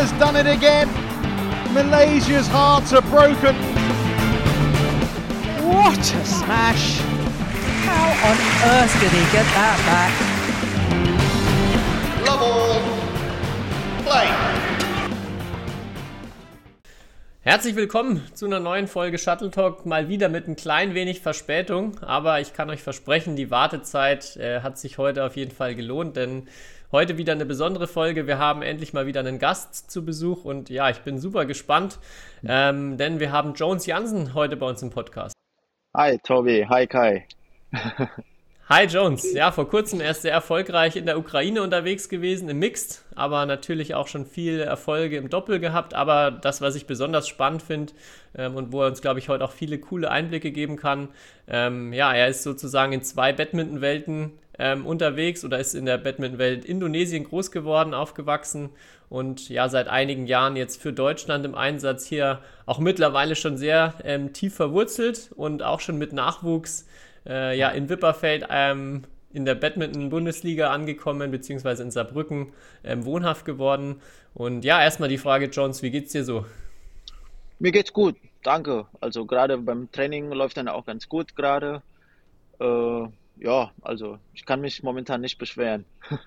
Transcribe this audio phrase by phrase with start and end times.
[0.00, 0.88] has done it again.
[1.74, 3.54] Malaysia's hearts are broken.
[5.68, 7.00] What a smash!
[7.84, 8.36] How on
[8.72, 10.12] earth did he get that back?
[12.26, 12.80] Love all.
[14.04, 14.28] Play.
[17.42, 19.84] Herzlich willkommen zu einer neuen Folge Shuttle Talk.
[19.84, 24.62] Mal wieder mit ein klein wenig Verspätung, aber ich kann euch versprechen, die Wartezeit äh,
[24.62, 26.48] hat sich heute auf jeden Fall gelohnt, denn
[26.92, 28.26] heute wieder eine besondere Folge.
[28.26, 31.98] Wir haben endlich mal wieder einen Gast zu Besuch und ja, ich bin super gespannt,
[32.44, 35.34] ähm, denn wir haben Jones Jansen heute bei uns im Podcast.
[35.96, 37.26] Hi Tobi, hi Kai.
[38.72, 43.04] Hi Jones, ja, vor kurzem erst sehr erfolgreich in der Ukraine unterwegs gewesen, im Mixed,
[43.16, 45.92] aber natürlich auch schon viele Erfolge im Doppel gehabt.
[45.92, 47.92] Aber das, was ich besonders spannend finde
[48.36, 51.08] ähm, und wo er uns, glaube ich, heute auch viele coole Einblicke geben kann,
[51.48, 56.64] ähm, ja, er ist sozusagen in zwei Badminton-Welten ähm, unterwegs oder ist in der Badminton-Welt
[56.66, 58.68] Indonesien groß geworden, aufgewachsen
[59.08, 63.94] und ja, seit einigen Jahren jetzt für Deutschland im Einsatz hier auch mittlerweile schon sehr
[64.04, 66.86] ähm, tief verwurzelt und auch schon mit Nachwuchs
[67.26, 72.52] äh, ja, in Wipperfeld ähm, in der Badminton-Bundesliga angekommen, beziehungsweise in Saarbrücken
[72.84, 74.00] ähm, wohnhaft geworden.
[74.34, 76.44] Und ja, erstmal die Frage, Jones, wie geht's dir so?
[77.58, 78.86] Mir geht's gut, danke.
[79.00, 81.82] Also gerade beim Training läuft dann auch ganz gut gerade.
[82.60, 83.06] Äh,
[83.40, 85.84] ja, also ich kann mich momentan nicht beschweren.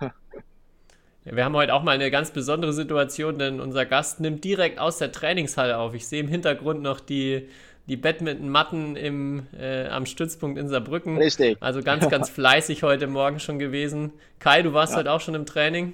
[1.25, 4.77] Ja, wir haben heute auch mal eine ganz besondere Situation, denn unser Gast nimmt direkt
[4.77, 5.93] aus der Trainingshalle auf.
[5.93, 7.47] Ich sehe im Hintergrund noch die,
[7.87, 11.17] die Badminton-Matten im, äh, am Stützpunkt in Saarbrücken.
[11.17, 11.55] Richtig.
[11.61, 14.11] Also ganz, ganz fleißig heute Morgen schon gewesen.
[14.39, 14.99] Kai, du warst Ja.
[14.99, 15.93] heute auch schon im Training.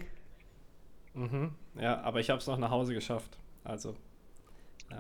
[1.14, 1.52] Mhm.
[1.80, 3.38] Ja, aber ich habe es noch nach Hause geschafft.
[3.64, 3.95] Also.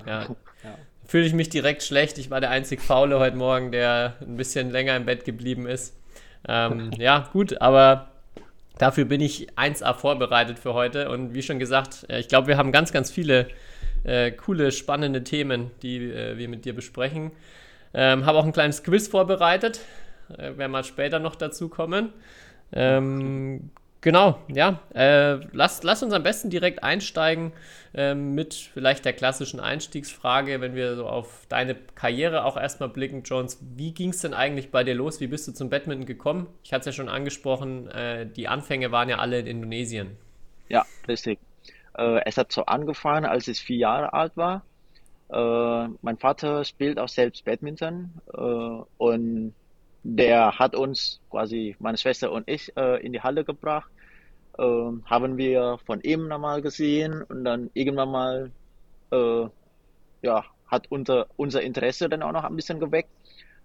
[0.05, 0.27] Ja.
[0.27, 0.75] ja.
[1.05, 2.19] Fühle ich mich direkt schlecht.
[2.19, 5.95] Ich war der einzig Faule heute Morgen, der ein bisschen länger im Bett geblieben ist.
[6.47, 8.11] Ähm, ja, gut, aber
[8.77, 11.09] dafür bin ich 1A vorbereitet für heute.
[11.09, 13.47] Und wie schon gesagt, äh, ich glaube, wir haben ganz, ganz viele
[14.03, 17.31] äh, coole, spannende Themen, die äh, wir mit dir besprechen.
[17.93, 19.81] Ähm, habe auch ein kleines Quiz vorbereitet.
[20.37, 22.13] Äh, werden wir später noch dazu kommen.
[22.71, 23.71] Ähm,
[24.01, 24.79] genau, ja.
[24.93, 27.53] Äh, lass, lass uns am besten direkt einsteigen
[27.93, 33.23] ähm, mit vielleicht der klassischen Einstiegsfrage, wenn wir so auf deine Karriere auch erstmal blicken,
[33.23, 33.59] Jones.
[33.75, 35.19] Wie ging es denn eigentlich bei dir los?
[35.19, 36.47] Wie bist du zum Badminton gekommen?
[36.63, 40.17] Ich hatte es ja schon angesprochen, äh, die Anfänge waren ja alle in Indonesien.
[40.67, 41.39] Ja, richtig.
[41.97, 44.63] Äh, es hat so angefangen, als ich vier Jahre alt war.
[45.31, 49.53] Äh, mein Vater spielt auch selbst Badminton äh, und
[50.03, 53.91] der hat uns quasi, meine Schwester und ich, äh, in die Halle gebracht.
[54.57, 54.63] Äh,
[55.05, 58.51] haben wir von ihm nochmal gesehen und dann irgendwann mal,
[59.11, 59.47] äh,
[60.21, 63.09] ja, hat unser, unser Interesse dann auch noch ein bisschen geweckt.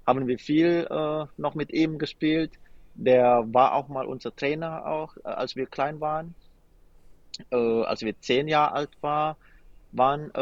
[0.06, 2.52] Haben wir viel äh, noch mit ihm gespielt.
[2.94, 6.34] Der war auch mal unser Trainer auch, äh, als wir klein waren
[7.50, 9.36] äh, als wir zehn Jahre alt war,
[9.90, 10.32] waren,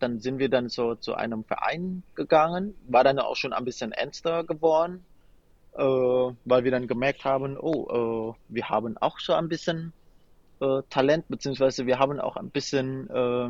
[0.00, 3.92] dann sind wir dann so zu einem Verein gegangen, war dann auch schon ein bisschen
[3.92, 5.04] ernster geworden,
[5.78, 9.92] äh, weil wir dann gemerkt haben, oh, äh, wir haben auch so ein bisschen
[10.60, 13.48] äh, Talent, beziehungsweise wir haben auch ein bisschen äh,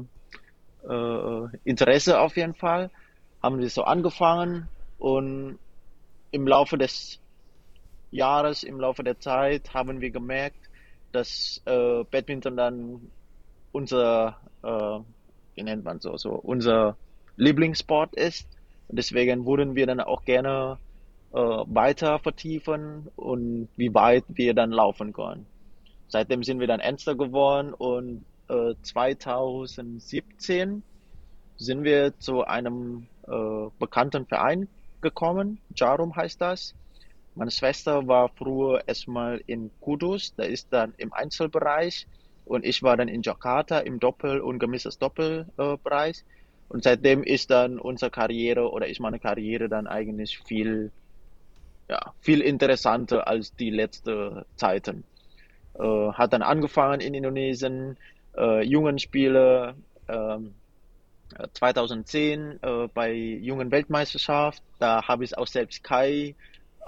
[0.86, 2.90] äh, Interesse auf jeden Fall.
[3.42, 4.68] Haben wir so angefangen
[4.98, 5.58] und
[6.30, 7.18] im Laufe des
[8.10, 10.68] Jahres, im Laufe der Zeit haben wir gemerkt,
[11.12, 13.10] dass äh, Badminton dann
[13.72, 14.38] unser,
[15.54, 16.96] wie nennt man so, so unser
[17.36, 18.48] Lieblingssport ist.
[18.88, 20.78] Und deswegen würden wir dann auch gerne
[21.32, 25.46] äh, weiter vertiefen und wie weit wir dann laufen können.
[26.08, 30.82] Seitdem sind wir dann ernster geworden und äh, 2017
[31.58, 34.68] sind wir zu einem äh, bekannten Verein
[35.00, 35.60] gekommen.
[35.76, 36.74] Jarum heißt das.
[37.34, 42.06] Meine Schwester war früher erstmal in Kudus, da ist dann im Einzelbereich
[42.44, 46.24] und ich war dann in Jakarta im Doppel- und gemischtes Doppelbereich.
[46.68, 50.90] Und seitdem ist dann unsere Karriere oder ist meine Karriere dann eigentlich viel,
[51.88, 55.04] ja, viel interessanter als die letzten Zeiten.
[55.74, 57.96] Äh, hat dann angefangen in Indonesien,
[58.36, 59.74] äh, Jungenspiele,
[60.08, 60.54] ähm,
[61.52, 66.34] 2010 äh, bei Jungen Weltmeisterschaft, da habe ich auch selbst Kai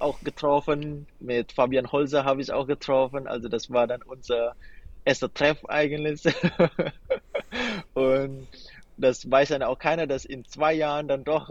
[0.00, 1.06] auch getroffen.
[1.20, 3.26] Mit Fabian Holzer habe ich auch getroffen.
[3.26, 4.54] Also das war dann unser
[5.04, 6.22] erster Treff eigentlich.
[7.94, 8.48] Und
[8.96, 11.50] das weiß dann auch keiner, dass in zwei Jahren dann doch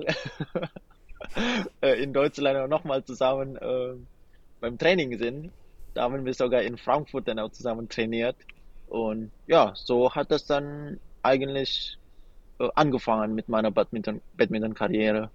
[1.81, 3.93] in Deutschland auch nochmal zusammen äh,
[4.59, 5.51] beim Training sind.
[5.93, 8.35] Da haben wir sogar in Frankfurt dann auch zusammen trainiert.
[8.87, 11.97] Und ja, so hat das dann eigentlich
[12.59, 15.29] äh, angefangen mit meiner Badminton, Badminton-Karriere.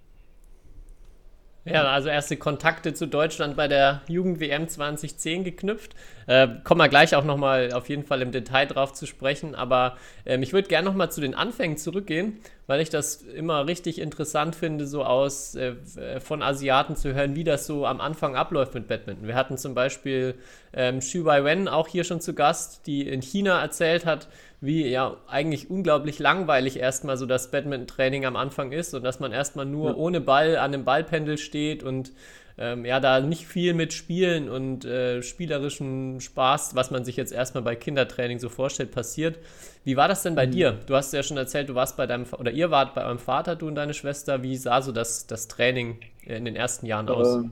[1.65, 5.95] Ja, also erste Kontakte zu Deutschland bei der Jugend-WM 2010 geknüpft.
[6.27, 9.55] Äh, kommen wir gleich auch nochmal auf jeden Fall im Detail drauf zu sprechen.
[9.55, 9.97] Aber
[10.27, 14.55] ähm, ich würde gerne nochmal zu den Anfängen zurückgehen, weil ich das immer richtig interessant
[14.55, 15.73] finde, so aus äh,
[16.19, 19.27] von Asiaten zu hören, wie das so am Anfang abläuft mit Badminton.
[19.27, 20.35] Wir hatten zum Beispiel
[20.71, 24.27] ähm, Xu Wen auch hier schon zu Gast, die in China erzählt hat,
[24.65, 29.31] wie ja eigentlich unglaublich langweilig erstmal so das Badminton-Training am Anfang ist und dass man
[29.31, 29.95] erstmal nur ja.
[29.95, 32.11] ohne Ball an einem Ballpendel steht und
[32.57, 37.33] ähm, ja, da nicht viel mit Spielen und äh, spielerischen Spaß, was man sich jetzt
[37.33, 39.37] erstmal bei Kindertraining so vorstellt, passiert.
[39.83, 40.51] Wie war das denn bei mhm.
[40.51, 40.79] dir?
[40.87, 43.57] Du hast ja schon erzählt, du warst bei deinem, oder ihr wart bei eurem Vater,
[43.57, 44.41] du und deine Schwester.
[44.41, 47.35] Wie sah so das, das Training in den ersten Jahren aus?
[47.35, 47.51] Ähm,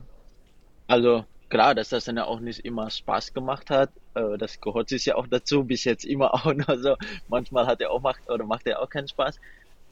[0.86, 3.90] also, klar, dass das dann auch nicht immer Spaß gemacht hat.
[4.14, 6.96] Äh, das gehört sich ja auch dazu, bis jetzt immer auch noch so.
[7.28, 9.38] Manchmal hat er auch macht oder macht er auch keinen Spaß.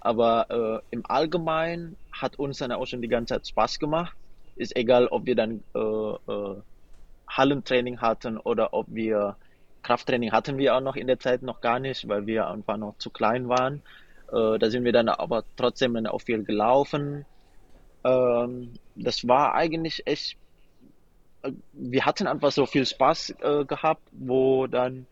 [0.01, 4.17] Aber äh, im Allgemeinen hat uns dann auch schon die ganze Zeit Spaß gemacht.
[4.57, 6.57] Ist egal, ob wir dann äh, äh,
[7.29, 9.37] Hallentraining hatten oder ob wir
[9.83, 12.97] Krafttraining hatten wir auch noch in der Zeit noch gar nicht, weil wir einfach noch
[12.99, 13.83] zu klein waren.
[14.33, 17.25] Äh, da sind wir dann aber trotzdem auch viel gelaufen.
[18.05, 20.37] Ähm, das war eigentlich echt
[21.73, 25.07] wir hatten einfach so viel Spaß äh, gehabt, wo dann,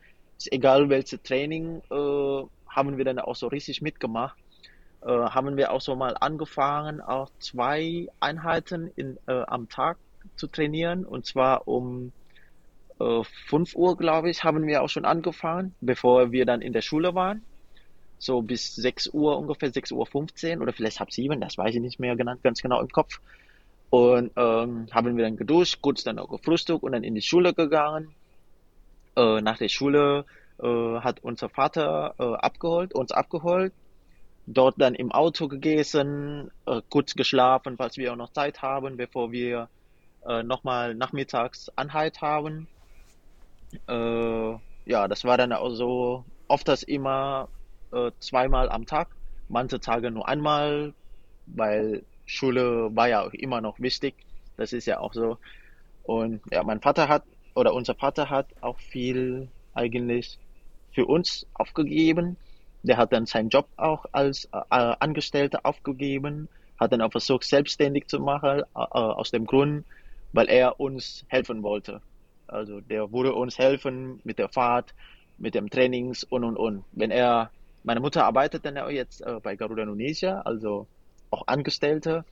[0.50, 4.36] egal welches Training, äh, haben wir dann auch so richtig mitgemacht.
[5.02, 9.98] Äh, haben wir auch so mal angefangen, auch zwei Einheiten in, äh, am Tag
[10.36, 11.04] zu trainieren.
[11.04, 12.12] Und zwar um
[13.00, 16.82] äh, 5 Uhr, glaube ich, haben wir auch schon angefangen, bevor wir dann in der
[16.82, 17.42] Schule waren.
[18.18, 21.80] So bis 6 Uhr, ungefähr 6 Uhr 15 oder vielleicht halb sieben, das weiß ich
[21.80, 23.20] nicht mehr genannt, ganz genau im Kopf.
[23.90, 27.52] Und ähm, haben wir dann geduscht, kurz dann auch gefrühstückt und dann in die Schule
[27.52, 28.14] gegangen.
[29.16, 30.24] Äh, nach der Schule
[30.62, 33.72] äh, hat unser Vater äh, abgeholt, uns abgeholt.
[34.46, 39.32] Dort dann im Auto gegessen, äh, kurz geschlafen, falls wir auch noch Zeit haben, bevor
[39.32, 39.68] wir
[40.26, 42.68] äh, nochmal nachmittags Anhalt haben.
[43.88, 44.50] Äh,
[44.86, 47.48] ja, das war dann auch so oft das immer
[47.92, 49.08] äh, zweimal am Tag,
[49.48, 50.94] manche Tage nur einmal,
[51.46, 54.14] weil Schule war ja auch immer noch wichtig.
[54.56, 55.38] Das ist ja auch so.
[56.04, 57.24] Und ja, mein Vater hat
[57.54, 60.38] oder unser Vater hat auch viel eigentlich
[60.92, 62.36] für uns aufgegeben.
[62.82, 66.48] Der hat dann seinen Job auch als äh, Angestellter aufgegeben,
[66.78, 69.84] hat dann auch versucht, selbstständig zu machen, äh, aus dem Grund,
[70.32, 72.00] weil er uns helfen wollte.
[72.46, 74.94] Also der würde uns helfen mit der Fahrt,
[75.38, 76.84] mit dem Trainings und und und.
[76.92, 77.50] Wenn er,
[77.84, 80.86] meine Mutter arbeitet dann auch jetzt äh, bei Garuda Indonesia, also
[81.30, 82.24] auch Angestellte.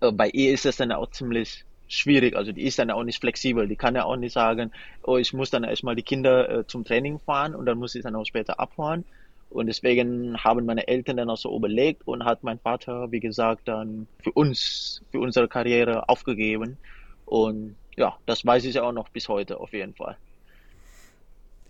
[0.00, 2.36] Äh, bei ihr ist das dann auch ziemlich schwierig.
[2.36, 3.66] Also die ist dann auch nicht flexibel.
[3.66, 4.72] Die kann ja auch nicht sagen,
[5.02, 8.02] oh, ich muss dann erstmal die Kinder äh, zum Training fahren und dann muss ich
[8.02, 9.04] dann auch später abfahren.
[9.50, 13.66] Und deswegen haben meine Eltern dann auch so überlegt und hat mein Vater, wie gesagt,
[13.66, 16.76] dann für uns, für unsere Karriere aufgegeben.
[17.24, 20.16] Und ja, das weiß ich auch noch bis heute auf jeden Fall.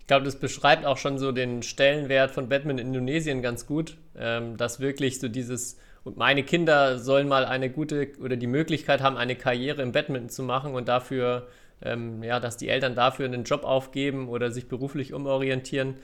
[0.01, 3.97] Ich glaube, das beschreibt auch schon so den Stellenwert von Batman in Indonesien ganz gut,
[4.17, 9.03] ähm, dass wirklich so dieses und meine Kinder sollen mal eine gute oder die Möglichkeit
[9.03, 11.49] haben, eine Karriere im Badminton zu machen und dafür,
[11.83, 15.97] ähm, ja, dass die Eltern dafür einen Job aufgeben oder sich beruflich umorientieren.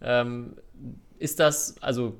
[0.00, 0.56] Ähm,
[1.18, 2.16] ist das also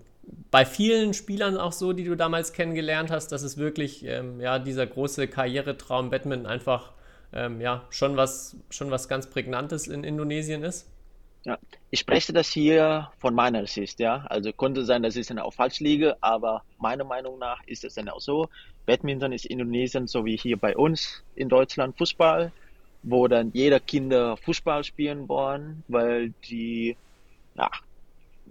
[0.50, 4.58] bei vielen Spielern auch so, die du damals kennengelernt hast, dass es wirklich ähm, ja,
[4.58, 6.92] dieser große Karrieretraum Badminton einfach
[7.32, 10.86] ähm, ja, schon, was, schon was ganz Prägnantes in Indonesien ist?
[11.44, 11.58] Ja,
[11.90, 14.26] ich spreche das hier von meiner Sicht, ja.
[14.28, 17.94] Also könnte sein, dass ich dann auch falsch liege, aber meiner Meinung nach ist es
[17.94, 18.48] dann auch so.
[18.86, 22.52] Badminton ist in Indonesien so wie hier bei uns in Deutschland Fußball,
[23.02, 26.98] wo dann jeder Kinder Fußball spielen wollen, weil die,
[27.54, 27.70] ja,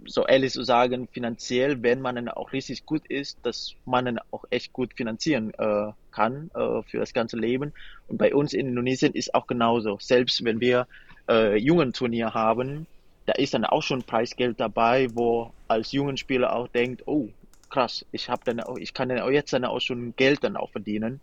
[0.06, 4.18] so ehrlich zu sagen, finanziell, wenn man dann auch richtig gut ist, dass man dann
[4.30, 7.72] auch echt gut finanzieren äh, kann äh, für das ganze Leben.
[8.06, 9.98] Und bei uns in Indonesien ist auch genauso.
[10.00, 10.86] Selbst wenn wir
[11.28, 12.86] äh, jungen Turnier haben,
[13.26, 17.28] da ist dann auch schon Preisgeld dabei, wo als jungen Spieler auch denkt, oh
[17.68, 20.56] krass, ich habe dann auch, ich kann dann auch jetzt dann auch schon Geld dann
[20.56, 21.20] auch verdienen.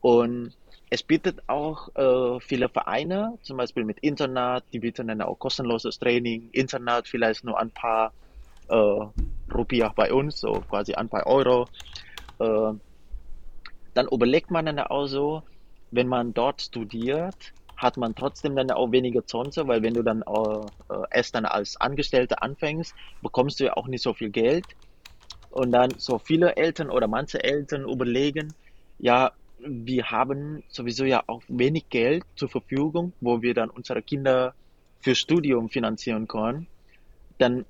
[0.00, 0.54] Und
[0.90, 5.98] es bietet auch äh, viele Vereine, zum Beispiel mit Internet, die bieten dann auch kostenloses
[5.98, 8.14] Training, Internet vielleicht nur ein paar
[8.68, 9.00] äh,
[9.52, 11.68] Rupiah bei uns, so quasi ein paar Euro.
[12.38, 12.72] Äh,
[13.94, 15.42] dann überlegt man dann auch so,
[15.90, 20.22] wenn man dort studiert, hat man trotzdem dann auch weniger Chance, weil wenn du dann
[20.22, 24.64] äh, äh, erst dann als Angestellter anfängst, bekommst du ja auch nicht so viel Geld.
[25.50, 28.54] Und dann so viele Eltern oder manche Eltern überlegen,
[28.98, 34.54] ja, wir haben sowieso ja auch wenig Geld zur Verfügung, wo wir dann unsere Kinder
[35.00, 36.68] für Studium finanzieren können.
[37.38, 37.64] Dann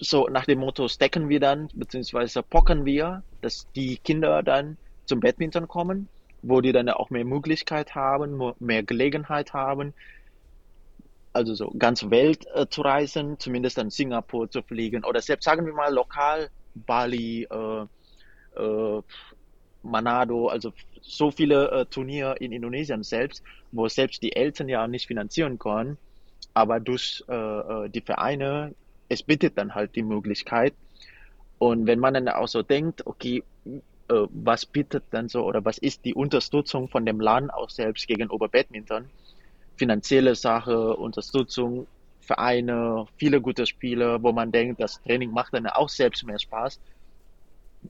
[0.00, 5.20] so nach dem Motto stacken wir dann, beziehungsweise pocken wir, dass die Kinder dann zum
[5.20, 6.08] Badminton kommen
[6.42, 9.94] wo die dann auch mehr Möglichkeit haben, mehr Gelegenheit haben,
[11.32, 15.66] also so ganz Welt äh, zu reisen, zumindest dann Singapur zu fliegen oder selbst sagen
[15.66, 17.86] wir mal lokal Bali, äh,
[18.60, 19.02] äh,
[19.82, 23.42] Manado, also so viele äh, Turniere in Indonesien selbst,
[23.72, 25.96] wo selbst die Eltern ja nicht finanzieren können,
[26.54, 28.74] aber durch äh, äh, die Vereine,
[29.08, 30.74] es bietet dann halt die Möglichkeit.
[31.58, 33.42] Und wenn man dann auch so denkt, okay,
[34.08, 38.06] äh, was bietet dann so oder was ist die Unterstützung von dem Land auch selbst
[38.06, 39.06] gegenüber Badminton?
[39.76, 41.86] Finanzielle Sache, Unterstützung,
[42.20, 46.80] Vereine, viele gute Spiele, wo man denkt, das Training macht dann auch selbst mehr Spaß.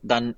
[0.01, 0.35] Dann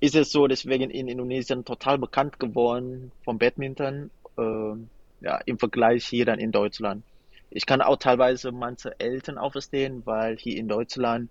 [0.00, 4.74] ist es so deswegen in Indonesien total bekannt geworden vom Badminton, äh,
[5.20, 7.02] ja, im Vergleich hier dann in Deutschland.
[7.50, 11.30] Ich kann auch teilweise manche Eltern auch verstehen, weil hier in Deutschland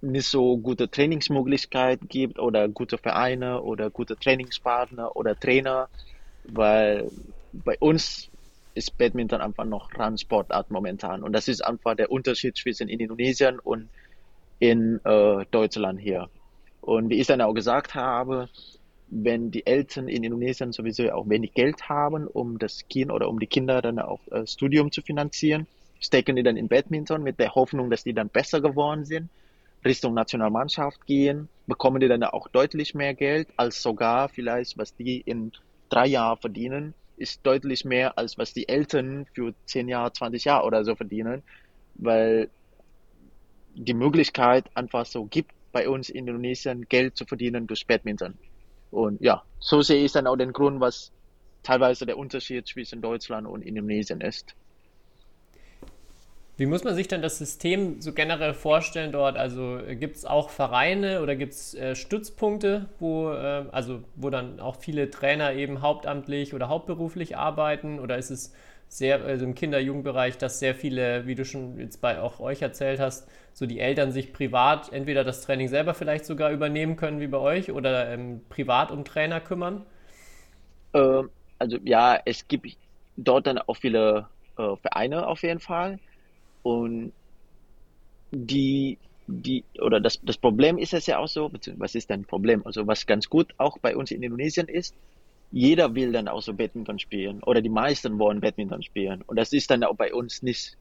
[0.00, 5.88] nicht so gute Trainingsmöglichkeiten gibt oder gute Vereine oder gute Trainingspartner oder Trainer,
[6.44, 7.10] weil
[7.52, 8.28] bei uns
[8.74, 13.58] ist Badminton einfach noch Randsportart momentan und das ist einfach der Unterschied zwischen in Indonesien
[13.58, 13.90] und
[14.58, 16.28] in äh, Deutschland hier.
[16.80, 18.48] Und wie ich dann auch gesagt habe,
[19.08, 23.40] wenn die Eltern in Indonesien sowieso auch wenig Geld haben, um das Kind oder um
[23.40, 25.66] die Kinder dann auch äh, Studium zu finanzieren,
[25.98, 29.28] stecken die dann in Badminton mit der Hoffnung, dass die dann besser geworden sind,
[29.84, 35.20] Richtung Nationalmannschaft gehen, bekommen die dann auch deutlich mehr Geld als sogar vielleicht, was die
[35.20, 35.52] in
[35.88, 40.66] drei Jahren verdienen, ist deutlich mehr als was die Eltern für zehn Jahre, 20 Jahre
[40.66, 41.42] oder so verdienen,
[41.94, 42.48] weil
[43.74, 48.34] die Möglichkeit einfach so gibt, bei uns in Indonesien Geld zu verdienen durch Badminton.
[48.90, 51.12] Und ja, so sehe ich dann auch den Grund, was
[51.62, 54.54] teilweise der Unterschied zwischen Deutschland und Indonesien ist.
[56.60, 59.38] Wie muss man sich denn das System so generell vorstellen dort?
[59.38, 64.60] Also gibt es auch Vereine oder gibt es äh, Stützpunkte, wo, äh, also, wo dann
[64.60, 67.98] auch viele Trainer eben hauptamtlich oder hauptberuflich arbeiten?
[67.98, 68.52] Oder ist es
[68.88, 73.00] sehr, also im Kinder-Jugendbereich, dass sehr viele, wie du schon jetzt bei auch euch erzählt
[73.00, 77.28] hast, so die Eltern sich privat entweder das Training selber vielleicht sogar übernehmen können wie
[77.28, 79.86] bei euch oder ähm, privat um Trainer kümmern?
[80.92, 81.22] Äh,
[81.58, 82.76] also ja, es gibt
[83.16, 85.98] dort dann auch viele äh, Vereine auf jeden Fall
[86.62, 87.12] und
[88.30, 92.62] die die oder das, das Problem ist es ja auch so, was ist denn Problem?
[92.64, 94.94] Also was ganz gut auch bei uns in Indonesien ist,
[95.52, 99.22] jeder will dann auch so Badminton spielen oder die meisten wollen Badminton spielen.
[99.22, 100.76] Und das ist dann auch bei uns nicht,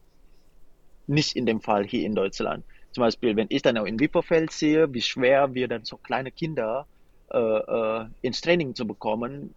[1.08, 2.66] nicht in dem Fall hier in Deutschland.
[2.92, 6.32] Zum Beispiel, wenn ich dann auch in Wipperfeld sehe, wie schwer wir dann so kleine
[6.32, 6.88] Kinder
[7.32, 9.54] äh, äh, ins Training zu bekommen.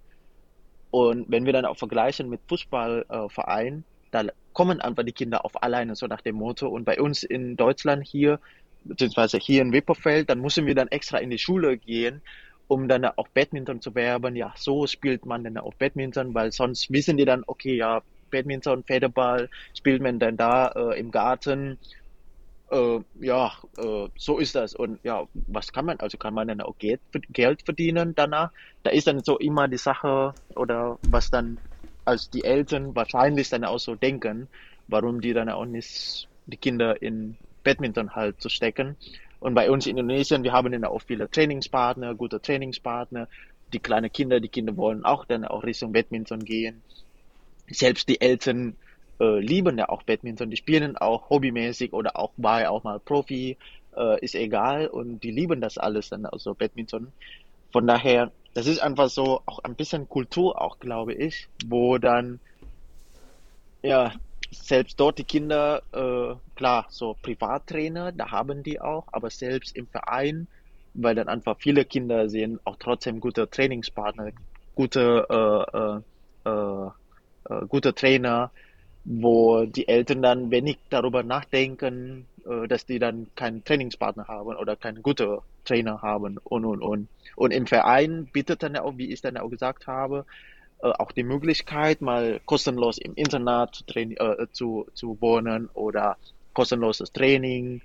[0.90, 5.60] Und wenn wir dann auch vergleichen mit Fußballvereinen, äh, da kommen einfach die Kinder auf
[5.62, 6.68] alleine, so nach dem Motto.
[6.68, 8.38] Und bei uns in Deutschland hier,
[8.84, 12.22] beziehungsweise hier in Wipperfeld, dann müssen wir dann extra in die Schule gehen
[12.72, 14.34] um dann auch Badminton zu werben.
[14.34, 18.82] Ja, so spielt man dann auch Badminton, weil sonst wissen die dann, okay, ja, Badminton,
[18.84, 21.78] Federball spielt man dann da äh, im Garten.
[22.70, 24.74] Äh, ja, äh, so ist das.
[24.74, 27.00] Und ja, was kann man, also kann man dann auch Geld,
[27.30, 28.50] Geld verdienen danach?
[28.82, 31.58] Da ist dann so immer die Sache oder was dann
[32.04, 34.48] als die Eltern wahrscheinlich dann auch so denken,
[34.88, 38.96] warum die dann auch nicht die Kinder in Badminton halt zu stecken.
[39.40, 43.28] Und bei uns in Indonesien, wir haben dann auch viele Trainingspartner, gute Trainingspartner.
[43.72, 46.82] Die kleinen Kinder, die Kinder wollen auch dann auch Richtung Badminton gehen.
[47.68, 48.76] Selbst die Eltern
[49.18, 50.50] äh, lieben ja auch Badminton.
[50.50, 53.56] Die spielen auch hobbymäßig oder auch ja auch mal Profi,
[53.96, 54.88] äh, ist egal.
[54.88, 57.12] Und die lieben das alles dann, also Badminton.
[57.72, 62.40] Von daher, das ist einfach so auch ein bisschen Kultur auch, glaube ich, wo dann
[63.82, 64.12] ja
[64.50, 69.86] selbst dort die Kinder, äh, klar, so Privattrainer, da haben die auch, aber selbst im
[69.86, 70.46] Verein,
[70.94, 74.32] weil dann einfach viele Kinder sehen, auch trotzdem gute Trainingspartner,
[74.74, 75.26] gute,
[76.44, 76.90] äh, äh, äh,
[77.48, 78.50] äh, gute Trainer,
[79.04, 82.26] wo die Eltern dann wenig darüber nachdenken,
[82.68, 87.08] dass die dann keinen Trainingspartner haben oder keinen guten Trainer haben und und und.
[87.36, 90.26] Und im Verein bietet dann auch, wie ich dann auch gesagt habe,
[90.82, 96.16] äh, auch die Möglichkeit, mal kostenlos im Internat zu, äh, zu, zu wohnen oder
[96.54, 97.80] kostenloses Training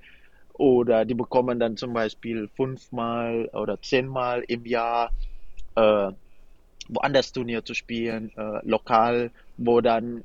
[0.53, 5.11] oder die bekommen dann zum Beispiel fünfmal oder zehnmal im Jahr
[5.75, 6.11] äh,
[6.89, 10.23] woanders Turnier zu spielen, äh, lokal, wo dann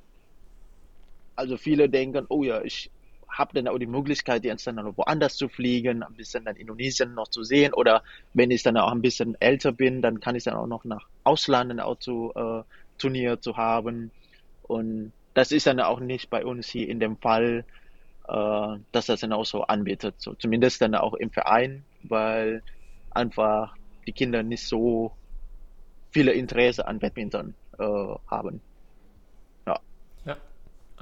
[1.37, 2.91] also viele denken, oh ja, ich
[3.33, 7.15] habe dann auch die Möglichkeit, jetzt dann noch woanders zu fliegen, ein bisschen dann Indonesien
[7.15, 7.73] noch zu sehen?
[7.73, 8.03] Oder
[8.35, 11.09] wenn ich dann auch ein bisschen älter bin, dann kann ich dann auch noch nach
[11.25, 12.63] Ausland auch zu äh,
[12.99, 14.11] Turnier zu haben.
[14.63, 17.65] Und das ist dann auch nicht bei uns hier in dem Fall,
[18.29, 22.63] äh, dass das dann auch so anbietet, so zumindest dann auch im Verein, weil
[23.11, 23.75] einfach
[24.07, 25.13] die Kinder nicht so
[26.11, 27.85] viele Interesse an Badminton äh,
[28.27, 28.61] haben.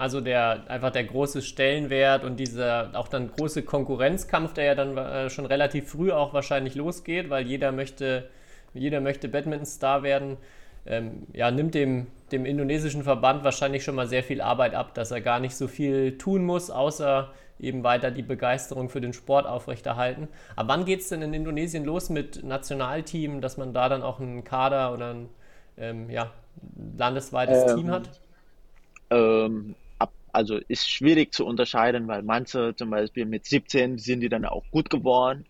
[0.01, 4.97] Also der einfach der große Stellenwert und dieser auch dann große Konkurrenzkampf, der ja dann
[4.97, 8.31] äh, schon relativ früh auch wahrscheinlich losgeht, weil jeder möchte,
[8.73, 10.39] jeder möchte Badminton-Star werden
[10.87, 15.11] ähm, ja, nimmt dem, dem indonesischen Verband wahrscheinlich schon mal sehr viel Arbeit ab, dass
[15.11, 19.47] er gar nicht so viel tun muss, außer eben weiter die Begeisterung für den Sport
[19.47, 20.29] aufrechterhalten.
[20.57, 24.19] Aber wann geht es denn in Indonesien los mit Nationalteam, dass man da dann auch
[24.19, 25.29] einen Kader oder ein
[25.77, 26.31] ähm, ja,
[26.97, 28.21] landesweites ähm, Team hat?
[29.11, 29.75] Ähm,
[30.33, 34.65] also ist schwierig zu unterscheiden, weil manche zum Beispiel mit 17 sind die dann auch
[34.71, 35.47] gut geworden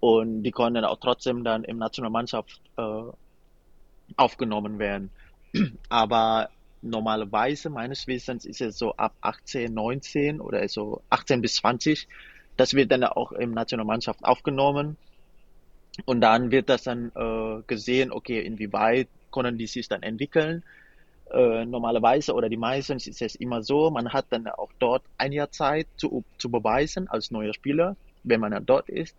[0.00, 3.02] und die konnten dann auch trotzdem dann im Nationalmannschaft äh,
[4.16, 5.10] aufgenommen werden.
[5.88, 6.50] Aber
[6.82, 12.06] normalerweise meines Wissens ist es so ab 18, 19 oder so 18 bis 20.
[12.56, 14.96] Das wird dann auch im Nationalmannschaft aufgenommen.
[16.04, 20.64] Und dann wird das dann äh, gesehen, okay, inwieweit können die sich dann entwickeln.
[21.34, 25.32] Äh, normalerweise oder die meistens ist es immer so, man hat dann auch dort ein
[25.32, 29.16] Jahr Zeit zu, zu beweisen als neuer Spieler, wenn man dann dort ist,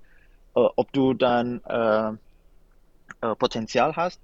[0.56, 2.14] äh, ob du dann äh,
[3.22, 4.22] äh, Potenzial hast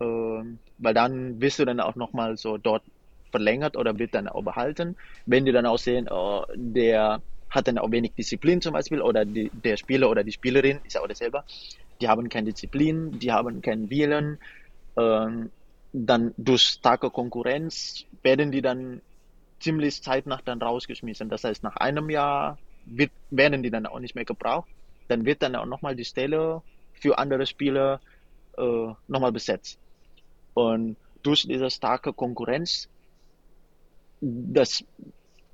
[0.00, 2.84] ähm, weil dann wirst du dann auch nochmal so dort
[3.32, 4.96] verlängert oder wird dann auch behalten.
[5.26, 9.24] Wenn die dann auch sehen, oh, der hat dann auch wenig Disziplin zum Beispiel oder
[9.26, 11.44] die, der Spieler oder die Spielerin ist auch dasselbe,
[12.00, 14.38] die haben keine Disziplin, die haben keinen Willen,
[14.98, 15.52] ähm,
[15.92, 19.02] dann durch starke Konkurrenz werden die dann
[19.58, 21.28] ziemlich zeitnah dann rausgeschmissen.
[21.28, 24.68] Das heißt, nach einem Jahr wird, werden die dann auch nicht mehr gebraucht.
[25.08, 28.00] Dann wird dann auch nochmal die Stelle für andere Spieler
[28.56, 29.78] äh, nochmal besetzt.
[30.54, 32.88] Und durch diese starke Konkurrenz,
[34.20, 34.84] das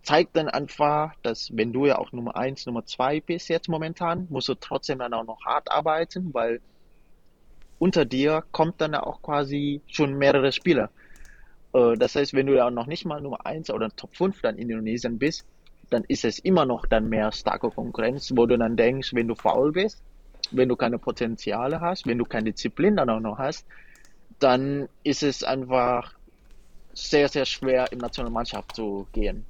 [0.03, 4.27] zeigt dann einfach, dass wenn du ja auch Nummer eins, Nummer zwei bist jetzt momentan,
[4.31, 6.61] musst du trotzdem dann auch noch hart arbeiten, weil
[7.79, 10.91] unter dir kommt dann auch quasi schon mehrere Spieler.
[11.73, 14.57] Äh, das heißt, wenn du ja noch nicht mal Nummer eins oder Top 5 dann
[14.57, 15.45] in Indonesien bist,
[15.91, 19.35] dann ist es immer noch dann mehr starke Konkurrenz, wo du dann denkst, wenn du
[19.35, 20.03] faul bist,
[20.51, 23.67] wenn du keine Potenziale hast, wenn du keine Disziplin dann auch noch hast,
[24.39, 26.15] dann ist es einfach
[26.93, 29.45] sehr, sehr schwer im Nationalmannschaft zu gehen.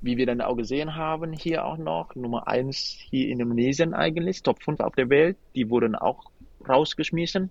[0.00, 2.76] Wie wir dann auch gesehen haben, hier auch noch, Nummer 1
[3.10, 6.24] hier in Indonesien eigentlich, Top 5 auf der Welt, die wurden auch
[6.68, 7.50] rausgeschmissen,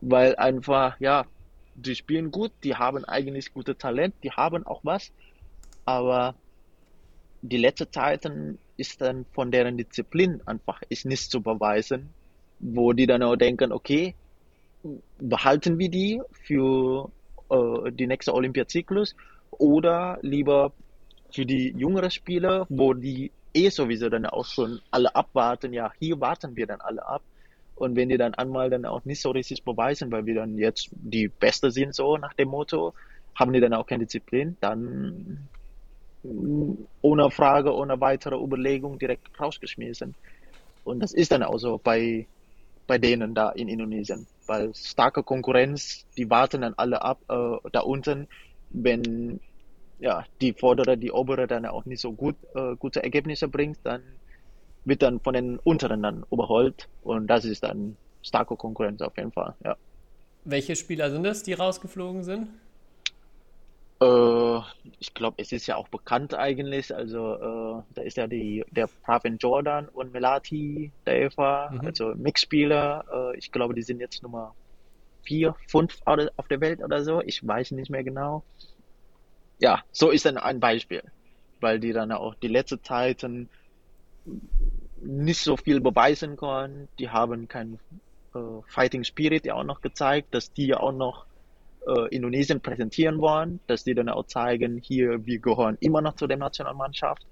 [0.00, 1.26] weil einfach, ja,
[1.74, 5.12] die spielen gut, die haben eigentlich gute Talent, die haben auch was,
[5.84, 6.34] aber
[7.42, 12.10] die letzte Zeiten ist dann von deren Disziplin einfach ist nicht zu beweisen,
[12.58, 14.14] wo die dann auch denken, okay,
[15.18, 17.10] behalten wir die für
[17.50, 19.14] äh, die nächste Olympiazyklus
[19.50, 20.72] oder lieber
[21.30, 26.20] für die jüngeren Spieler, wo die eh sowieso dann auch schon alle abwarten, ja, hier
[26.20, 27.22] warten wir dann alle ab.
[27.74, 30.90] Und wenn die dann einmal dann auch nicht so richtig beweisen, weil wir dann jetzt
[30.92, 32.94] die Beste sind, so nach dem Motto,
[33.34, 35.48] haben die dann auch keine Disziplin, dann
[36.22, 40.14] ohne Frage, ohne weitere Überlegung direkt rausgeschmissen.
[40.84, 42.28] Und das ist dann auch so bei,
[42.86, 47.80] bei denen da in Indonesien weil starke Konkurrenz, die warten dann alle ab äh, da
[47.80, 48.28] unten,
[48.70, 49.40] wenn
[49.98, 54.02] ja, die vordere, die obere dann auch nicht so gut äh, gute Ergebnisse bringt, dann
[54.84, 59.32] wird dann von den unteren dann überholt und das ist dann starke Konkurrenz auf jeden
[59.32, 59.76] Fall, ja.
[60.44, 62.48] Welche Spieler sind es, die rausgeflogen sind?
[64.02, 64.60] Äh,
[64.98, 66.94] ich glaube, es ist ja auch bekannt eigentlich.
[66.94, 71.80] Also äh, da ist ja die, der Pravin Jordan und Melati Deva, mhm.
[71.86, 73.04] also Mixspieler.
[73.12, 74.54] Äh, ich glaube, die sind jetzt Nummer
[75.22, 77.22] vier, fünf auf der Welt oder so.
[77.22, 78.42] Ich weiß nicht mehr genau.
[79.60, 81.04] Ja, so ist dann ein Beispiel,
[81.60, 83.48] weil die dann auch die letzte Zeiten
[85.04, 86.88] nicht so viel beweisen können.
[86.98, 87.78] Die haben keinen
[88.34, 91.26] äh, Fighting Spirit ja auch noch gezeigt, dass die ja auch noch
[91.86, 96.26] äh, Indonesien präsentieren wollen, dass die dann auch zeigen, hier, wir gehören immer noch zu
[96.26, 97.26] der Nationalmannschaft.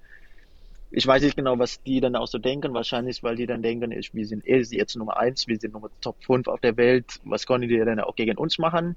[0.93, 2.75] Ich weiß nicht genau, was die dann auch so denken.
[2.75, 6.17] Wahrscheinlich, weil die dann denken, wir sind eh jetzt Nummer eins, wir sind Nummer Top
[6.25, 7.21] 5 auf der Welt.
[7.25, 8.97] Was können die dann auch gegen uns machen?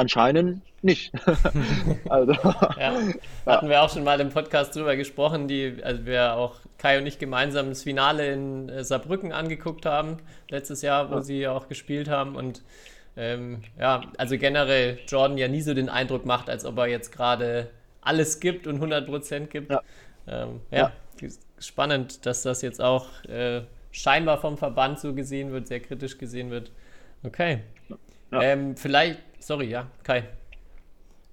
[0.00, 1.12] Anscheinend nicht.
[2.08, 2.94] also, ja.
[3.44, 7.06] Hatten wir auch schon mal im Podcast drüber gesprochen, die, also wir auch Kai und
[7.06, 10.16] ich gemeinsam das Finale in äh, Saarbrücken angeguckt haben,
[10.48, 11.22] letztes Jahr, wo ja.
[11.22, 12.34] sie auch gespielt haben.
[12.34, 12.62] Und
[13.14, 17.12] ähm, ja, also generell Jordan ja nie so den Eindruck macht, als ob er jetzt
[17.12, 17.68] gerade
[18.00, 19.70] alles gibt und 100% gibt.
[19.70, 19.82] Ja.
[20.26, 23.60] Ähm, ja, ja, spannend, dass das jetzt auch äh,
[23.90, 26.70] scheinbar vom Verband so gesehen wird, sehr kritisch gesehen wird.
[27.22, 27.58] Okay.
[28.32, 28.42] Ja.
[28.42, 30.28] Ähm, vielleicht, sorry, ja, Kai.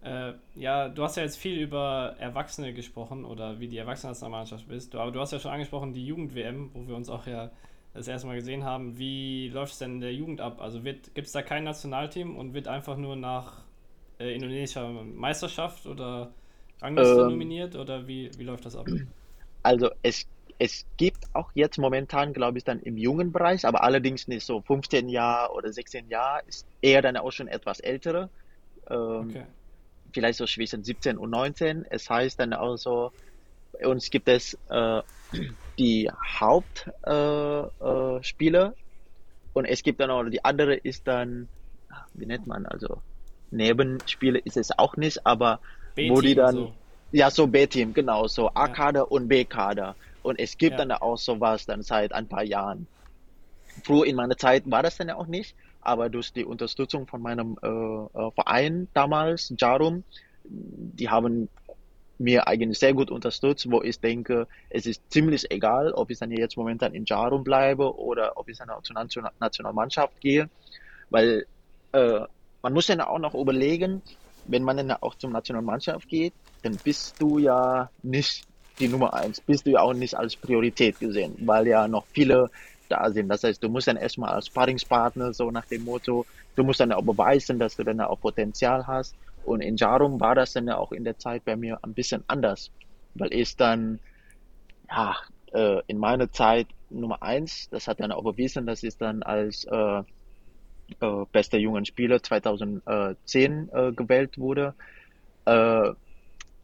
[0.03, 4.93] Äh, ja, du hast ja jetzt viel über Erwachsene gesprochen oder wie die Erwachsenennationalmannschaft bist.
[4.93, 7.51] Du, aber du hast ja schon angesprochen, die Jugend-WM, wo wir uns auch ja
[7.93, 10.61] das erste Mal gesehen haben, wie läuft es denn in der Jugend ab?
[10.61, 13.63] Also gibt es da kein Nationalteam und wird einfach nur nach
[14.19, 16.31] äh, indonesischer Meisterschaft oder
[16.81, 18.87] Rangliste ähm, nominiert oder wie, wie läuft das ab?
[19.63, 20.27] Also es,
[20.59, 24.61] es gibt auch jetzt momentan, glaube ich, dann im jungen Bereich, aber allerdings nicht so
[24.61, 28.29] 15 Jahre oder 16 Jahre, ist eher dann auch schon etwas ältere.
[28.89, 29.43] Ähm, okay.
[30.13, 31.85] Vielleicht so zwischen 17 und 19.
[31.89, 33.11] Es heißt dann auch so,
[33.73, 35.01] bei uns gibt es äh,
[35.77, 38.71] die Hauptspiele äh, äh,
[39.53, 41.47] und es gibt dann auch die andere ist dann,
[42.13, 43.01] wie nennt man, also
[43.51, 45.59] Nebenspiele ist es auch nicht, aber
[45.95, 46.73] wo die dann, so.
[47.11, 49.05] ja, so B-Team, genau, so A-Kader ja.
[49.05, 49.95] und B-Kader.
[50.27, 50.85] Und es gibt ja.
[50.85, 52.85] dann auch sowas dann seit ein paar Jahren.
[53.85, 57.21] Früher in meiner Zeit war das dann ja auch nicht, aber durch die Unterstützung von
[57.21, 60.03] meinem äh, äh Verein damals, Jarum,
[60.43, 61.47] die haben
[62.17, 66.31] mir eigentlich sehr gut unterstützt, wo ich denke, es ist ziemlich egal, ob ich dann
[66.31, 70.49] jetzt momentan in Jarum bleibe oder ob ich dann zur Nationalmannschaft gehe,
[71.09, 71.45] weil
[71.93, 72.19] äh,
[72.61, 74.01] man muss dann auch noch überlegen,
[74.45, 78.46] wenn man dann auch zur Nationalmannschaft geht, dann bist du ja nicht
[78.79, 82.49] die Nummer eins, bist du ja auch nicht als Priorität gesehen, weil ja noch viele
[82.89, 83.29] da sind.
[83.29, 86.91] Das heißt, du musst dann erstmal als Sparringspartner, so nach dem Motto, du musst dann
[86.93, 90.77] auch beweisen, dass du dann auch Potenzial hast und in Jarum war das dann ja
[90.77, 92.71] auch in der Zeit bei mir ein bisschen anders,
[93.13, 93.99] weil ich dann,
[94.89, 95.15] ja,
[95.53, 99.65] äh, in meiner Zeit Nummer eins, das hat dann auch bewiesen, dass ich dann als
[99.65, 100.03] äh,
[101.01, 104.75] äh, bester jungen Spieler 2010 äh, gewählt wurde.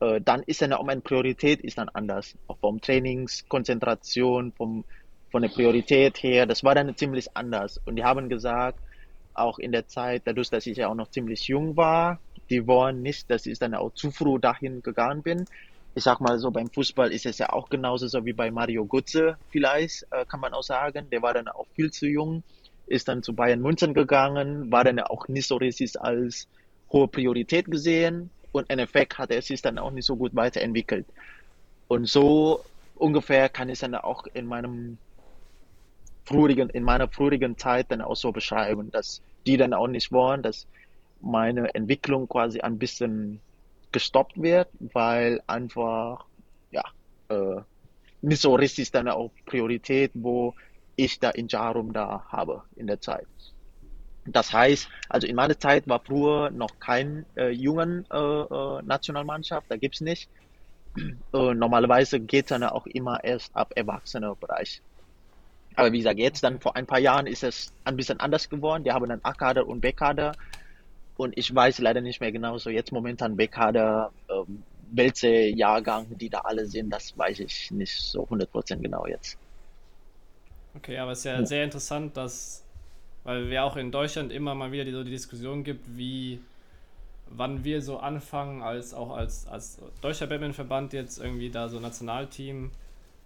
[0.04, 2.36] Äh, dann ist dann auch meine Priorität ist dann anders.
[2.48, 4.84] Auch vom Trainingskonzentration, vom,
[5.32, 7.80] von der Priorität her, das war dann ziemlich anders.
[7.86, 8.80] Und die haben gesagt,
[9.34, 13.02] auch in der Zeit, dadurch, dass ich ja auch noch ziemlich jung war, die wollen
[13.02, 15.46] nicht, dass ich dann auch zu früh dahin gegangen bin.
[15.96, 18.86] Ich sag mal so, beim Fußball ist es ja auch genauso so wie bei Mario
[18.86, 21.08] Gutze vielleicht, äh, kann man auch sagen.
[21.12, 22.44] Der war dann auch viel zu jung,
[22.88, 26.48] ist dann zu Bayern München gegangen, war dann auch nicht so richtig als
[26.92, 31.06] hohe Priorität gesehen und im Effekt hat er sich dann auch nicht so gut weiterentwickelt.
[31.90, 32.64] Und so
[32.96, 34.98] ungefähr kann ich dann auch in meinem
[36.26, 40.42] früheren, in meiner früheren Zeit dann auch so beschreiben, dass die dann auch nicht wollen,
[40.42, 40.68] dass
[41.20, 43.42] meine Entwicklung quasi ein bisschen
[43.92, 46.26] gestoppt wird, weil einfach,
[46.72, 46.84] ja,
[47.30, 47.62] äh,
[48.22, 50.56] nicht so richtig dann auch Priorität, wo
[50.96, 53.28] ich da in Jarum da habe in der Zeit.
[54.26, 59.70] Das heißt, also in meiner Zeit war früher noch kein äh, jungen äh, äh, Nationalmannschaft,
[59.70, 60.30] da gibt's nicht.
[60.96, 64.82] Äh, normalerweise geht dann auch immer erst ab Erwachsenebereich.
[65.76, 68.84] Aber wie gesagt, jetzt dann vor ein paar Jahren ist es ein bisschen anders geworden.
[68.84, 70.34] Die haben dann A-Kader und B-Kader
[71.16, 76.30] und ich weiß leider nicht mehr genau, so jetzt momentan Bekader, ähm, welche Jahrgang die
[76.30, 79.38] da alle sind, das weiß ich nicht so 100% genau jetzt.
[80.76, 82.63] Okay, aber es ist ja, ja, sehr interessant, dass,
[83.24, 86.40] weil wir auch in Deutschland immer mal wieder die, so die Diskussion gibt, wie,
[87.30, 92.72] wann wir so anfangen, als auch als, als deutscher Badmintonverband jetzt irgendwie da so Nationalteam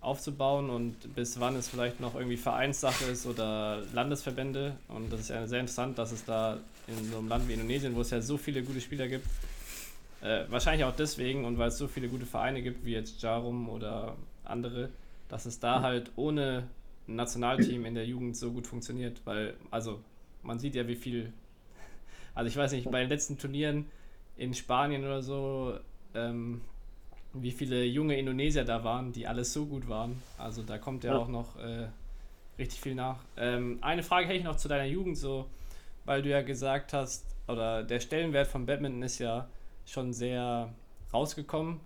[0.01, 4.75] aufzubauen und bis wann es vielleicht noch irgendwie Vereinssache ist oder Landesverbände.
[4.87, 6.57] Und das ist ja sehr interessant, dass es da
[6.87, 9.25] in so einem Land wie Indonesien, wo es ja so viele gute Spieler gibt,
[10.21, 13.69] äh, wahrscheinlich auch deswegen und weil es so viele gute Vereine gibt, wie jetzt Jarum
[13.69, 14.89] oder andere,
[15.29, 16.67] dass es da halt ohne ein
[17.07, 19.21] Nationalteam in der Jugend so gut funktioniert.
[19.25, 20.01] Weil, also,
[20.43, 21.33] man sieht ja, wie viel.
[22.35, 23.85] Also, ich weiß nicht, bei den letzten Turnieren
[24.37, 25.79] in Spanien oder so,
[26.13, 26.61] ähm,
[27.33, 30.21] wie viele junge Indonesier da waren, die alles so gut waren.
[30.37, 31.17] Also da kommt ja, ja.
[31.17, 31.87] auch noch äh,
[32.57, 33.19] richtig viel nach.
[33.37, 35.47] Ähm, eine Frage hätte ich noch zu deiner Jugend, so,
[36.05, 39.47] weil du ja gesagt hast, oder der Stellenwert von Badminton ist ja
[39.85, 40.73] schon sehr
[41.13, 41.79] rausgekommen.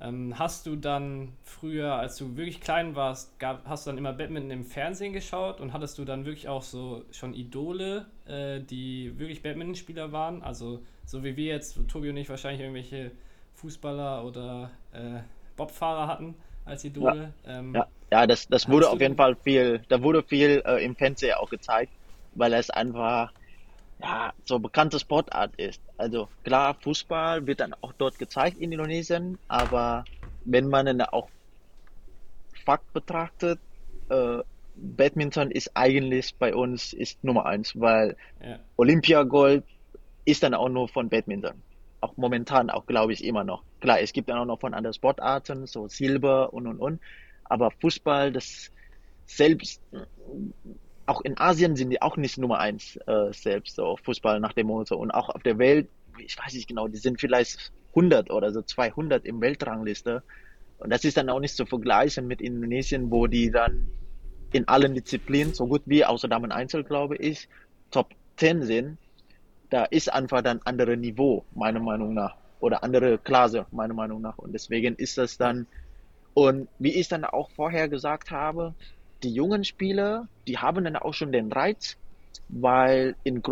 [0.00, 4.12] Ähm, hast du dann früher, als du wirklich klein warst, gab, hast du dann immer
[4.12, 9.18] Badminton im Fernsehen geschaut und hattest du dann wirklich auch so schon Idole, äh, die
[9.18, 10.42] wirklich Badmintonspieler waren?
[10.42, 13.10] Also so wie wir jetzt, Tobi und ich wahrscheinlich irgendwelche
[13.54, 15.20] Fußballer oder äh,
[15.56, 17.32] Bobfahrer hatten als Idole.
[17.44, 17.86] Ja, ähm, ja.
[18.12, 21.50] ja das, das wurde auf jeden Fall viel, da wurde viel äh, im Fernsehen auch
[21.50, 21.92] gezeigt,
[22.34, 23.32] weil es einfach
[24.00, 25.80] ja, so bekannte Sportart ist.
[25.96, 30.04] Also klar, Fußball wird dann auch dort gezeigt in Indonesien, aber
[30.44, 31.28] wenn man dann auch
[32.64, 33.58] Fakt betrachtet,
[34.08, 34.38] äh,
[34.74, 38.60] Badminton ist eigentlich bei uns ist Nummer eins, weil ja.
[38.76, 39.64] Olympiagold
[40.24, 41.62] ist dann auch nur von Badminton
[42.00, 43.62] auch momentan auch, glaube ich, immer noch.
[43.80, 47.00] Klar, es gibt dann auch noch von anderen Sportarten, so Silber und und und.
[47.44, 48.70] Aber Fußball, das
[49.26, 49.82] selbst,
[51.08, 54.66] auch in Asien sind die auch nicht Nummer eins äh, selbst, so Fußball nach dem
[54.66, 54.96] Motto.
[54.96, 58.60] Und auch auf der Welt, ich weiß nicht genau, die sind vielleicht 100 oder so
[58.60, 60.22] 200 im Weltrangliste.
[60.78, 63.88] Und das ist dann auch nicht zu vergleichen mit Indonesien, wo die dann
[64.52, 67.48] in allen Disziplinen, so gut wie außer Damen Einzel, glaube ich,
[67.90, 68.98] Top 10 sind,
[69.70, 72.36] da ist einfach dann andere Niveau, meiner Meinung nach.
[72.60, 74.36] Oder andere Klasse, meiner Meinung nach.
[74.36, 75.66] Und deswegen ist das dann,
[76.34, 78.74] und wie ich dann auch vorher gesagt habe,
[79.22, 81.96] die jungen Spieler, die haben dann auch schon den Reiz,
[82.48, 83.42] weil in,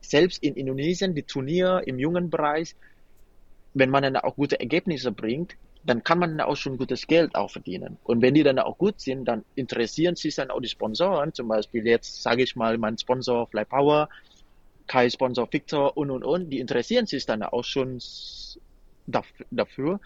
[0.00, 2.74] selbst in Indonesien, die Turnier im jungen Bereich,
[3.74, 7.34] wenn man dann auch gute Ergebnisse bringt, dann kann man dann auch schon gutes Geld
[7.36, 7.96] auch verdienen.
[8.02, 11.32] Und wenn die dann auch gut sind, dann interessieren sich dann auch die Sponsoren.
[11.32, 14.08] Zum Beispiel jetzt sage ich mal, mein Sponsor Fly Power,
[14.88, 18.00] Kai Sponsor Victor und und und, die interessieren sich dann auch schon
[19.06, 20.00] dafür,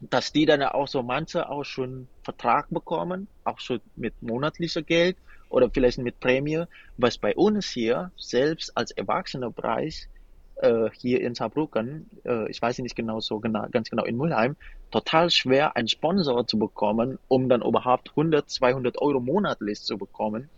[0.00, 5.16] dass die dann auch so manche auch schon Vertrag bekommen, auch schon mit monatlicher Geld
[5.48, 6.64] oder vielleicht mit Prämie,
[6.96, 10.08] was bei uns hier selbst als erwachsener Preis
[10.56, 14.56] äh, hier in Saarbrücken, äh, ich weiß nicht genau so genau, ganz genau in Mulheim,
[14.90, 20.48] total schwer einen Sponsor zu bekommen, um dann überhaupt 100, 200 Euro monatlich zu bekommen.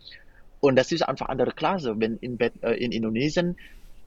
[0.59, 1.99] Und das ist einfach andere Klasse.
[1.99, 3.57] Wenn in, äh, in Indonesien,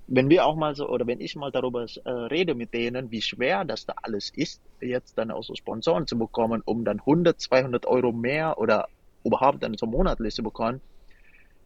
[0.06, 3.22] wenn wir auch mal so, oder wenn ich mal darüber äh, rede mit denen, wie
[3.22, 7.40] schwer das da alles ist, jetzt dann auch so Sponsoren zu bekommen, um dann 100,
[7.40, 8.88] 200 Euro mehr oder
[9.24, 10.80] überhaupt dann so monatlich zu bekommen,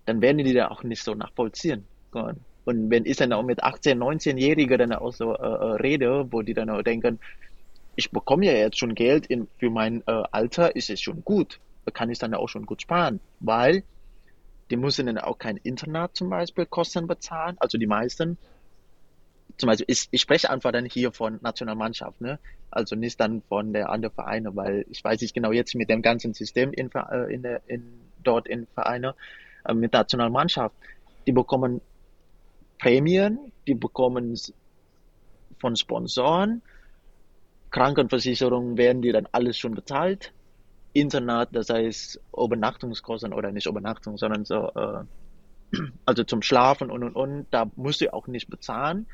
[0.07, 2.45] dann werden die da auch nicht so nachvollziehen können.
[2.65, 6.43] Und wenn ich dann auch mit 18, 19-Jährigen dann auch so äh, äh, rede, wo
[6.43, 7.19] die dann auch denken,
[7.97, 11.59] ich bekomme ja jetzt schon Geld in, für mein äh, Alter, ist es schon gut.
[11.95, 13.83] Kann ich dann auch schon gut sparen, weil
[14.71, 18.39] die müssen dann auch kein Internat zum Beispiel Kosten bezahlen, also die meisten.
[19.57, 22.39] Zum Beispiel, ich, ich spreche einfach dann hier von Nationalmannschaft, ne?
[22.71, 26.03] Also nicht dann von der anderen Vereine, weil ich weiß nicht genau jetzt mit dem
[26.03, 27.83] ganzen System in, äh, in, der, in
[28.23, 29.15] dort in Vereine,
[29.65, 30.75] äh, mit Nationalmannschaft,
[31.27, 31.81] die bekommen
[32.79, 34.39] Prämien, die bekommen
[35.59, 36.63] von Sponsoren,
[37.71, 40.33] Krankenversicherung werden die dann alles schon bezahlt.
[41.01, 45.05] Internat, das heißt Übernachtungskosten oder nicht Übernachtung, sondern so, äh,
[46.07, 49.07] also zum Schlafen und und und, da musst du auch nicht bezahlen.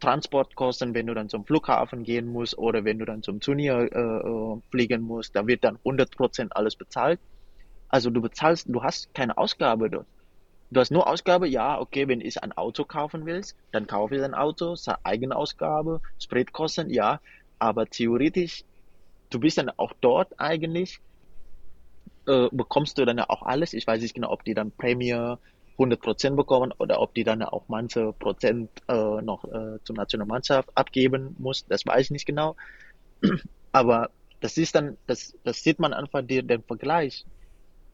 [0.00, 3.98] Transportkosten, wenn du dann zum Flughafen gehen musst oder wenn du dann zum Turnier äh,
[3.98, 7.20] äh fliegen musst, da wird dann 100% alles bezahlt.
[7.88, 10.06] Also du bezahlst, du hast keine Ausgabe dort.
[10.70, 14.22] Du hast nur Ausgabe, ja, okay, wenn ich ein Auto kaufen willst, dann kaufe ich
[14.22, 17.20] ein Auto, eigene Ausgabe, Spritkosten, ja,
[17.58, 18.64] aber theoretisch,
[19.30, 21.00] du bist dann auch dort eigentlich,
[22.26, 23.72] äh, bekommst du dann auch alles.
[23.72, 25.36] Ich weiß nicht genau, ob die dann Prämie
[25.78, 31.36] 100% bekommen oder ob die dann auch manche Prozent äh, noch äh, zur Nationalmannschaft abgeben
[31.38, 32.56] muss, das weiß ich nicht genau.
[33.72, 34.10] Aber
[34.40, 37.24] das ist dann, das, das sieht man einfach den, den Vergleich.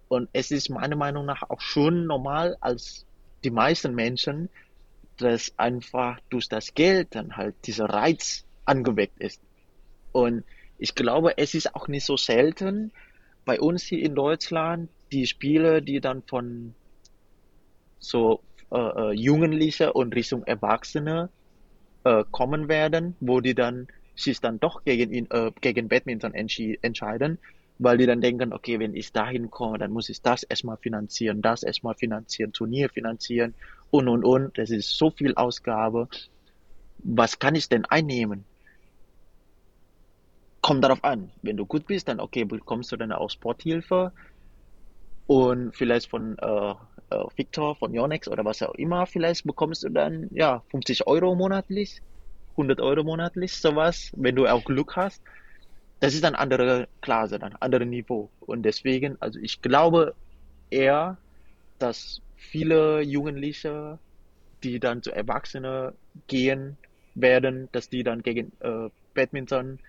[0.09, 3.05] Und es ist meiner Meinung nach auch schon normal, als
[3.43, 4.49] die meisten Menschen,
[5.19, 9.41] dass einfach durch das Geld dann halt dieser Reiz angeweckt ist.
[10.13, 10.45] Und
[10.79, 12.93] ich glaube, es ist auch nicht so selten
[13.45, 16.75] bei uns hier in Deutschland, die Spiele, die dann von
[17.99, 21.31] so äh, äh Jugendliche und Richtung Erwachsene
[22.05, 27.39] äh, kommen werden, wo die dann sich dann doch gegen, äh, gegen Badminton entscheiden,
[27.79, 31.43] weil die dann denken, okay, wenn ich dahin komme, dann muss ich das erstmal finanzieren,
[31.43, 33.55] das erstmal finanzieren, Turnier finanzieren
[33.91, 34.57] und und und.
[34.59, 36.09] Das ist so viel Ausgabe.
[36.99, 38.45] Was kann ich denn einnehmen?
[40.65, 41.31] Kommt darauf an.
[41.43, 44.13] Wenn du gut bist, dann okay, bekommst du dann auch Sporthilfe
[45.27, 46.75] und vielleicht von äh,
[47.11, 51.35] äh, Victor, von Yonex oder was auch immer, vielleicht bekommst du dann ja 50 Euro
[51.35, 52.01] monatlich,
[52.57, 55.23] 100 Euro monatlich, sowas, wenn du auch Glück hast
[56.01, 58.31] das ist eine andere Klasse, ein anderes Niveau.
[58.41, 60.15] Und deswegen, also ich glaube
[60.71, 61.19] eher,
[61.79, 63.99] dass viele Jugendliche,
[64.63, 65.93] die dann zu Erwachsenen
[66.27, 66.79] gehen
[67.15, 69.81] werden, dass die dann gegen äh, Badminton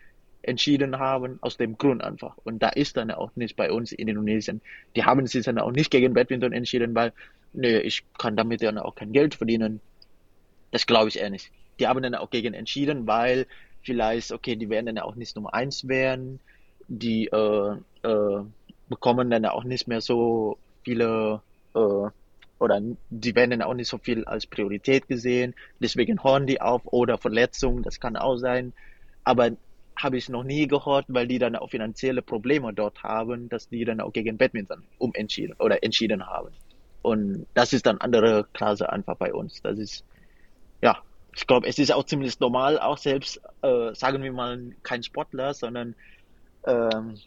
[0.47, 2.37] entschieden haben, aus dem Grund einfach.
[2.43, 4.61] Und da ist dann auch nicht bei uns in Indonesien.
[4.95, 7.13] Die haben sich dann auch nicht gegen Badminton entschieden, weil,
[7.53, 9.81] nee, ich kann damit dann auch kein Geld verdienen.
[10.71, 11.51] Das glaube ich eher nicht.
[11.79, 13.47] Die haben dann auch gegen entschieden, weil
[13.81, 16.39] vielleicht, okay, die werden dann auch nicht Nummer eins werden,
[16.87, 18.43] die äh, äh,
[18.89, 21.41] bekommen dann auch nicht mehr so viele
[21.73, 22.09] äh,
[22.57, 26.81] oder die werden dann auch nicht so viel als Priorität gesehen, deswegen hören die auf
[26.85, 28.73] oder Verletzungen, das kann auch sein,
[29.23, 29.51] aber
[29.95, 33.85] habe ich noch nie gehört, weil die dann auch finanzielle Probleme dort haben, dass die
[33.85, 36.49] dann auch gegen Badminton umentschieden oder entschieden haben.
[37.01, 39.61] Und das ist dann andere Klasse einfach bei uns.
[39.61, 40.03] Das ist,
[40.81, 40.97] ja,
[41.35, 45.53] ich glaube, es ist auch ziemlich normal, auch selbst, äh, sagen wir mal, kein Sportler,
[45.53, 45.95] sondern
[46.65, 47.17] ähm,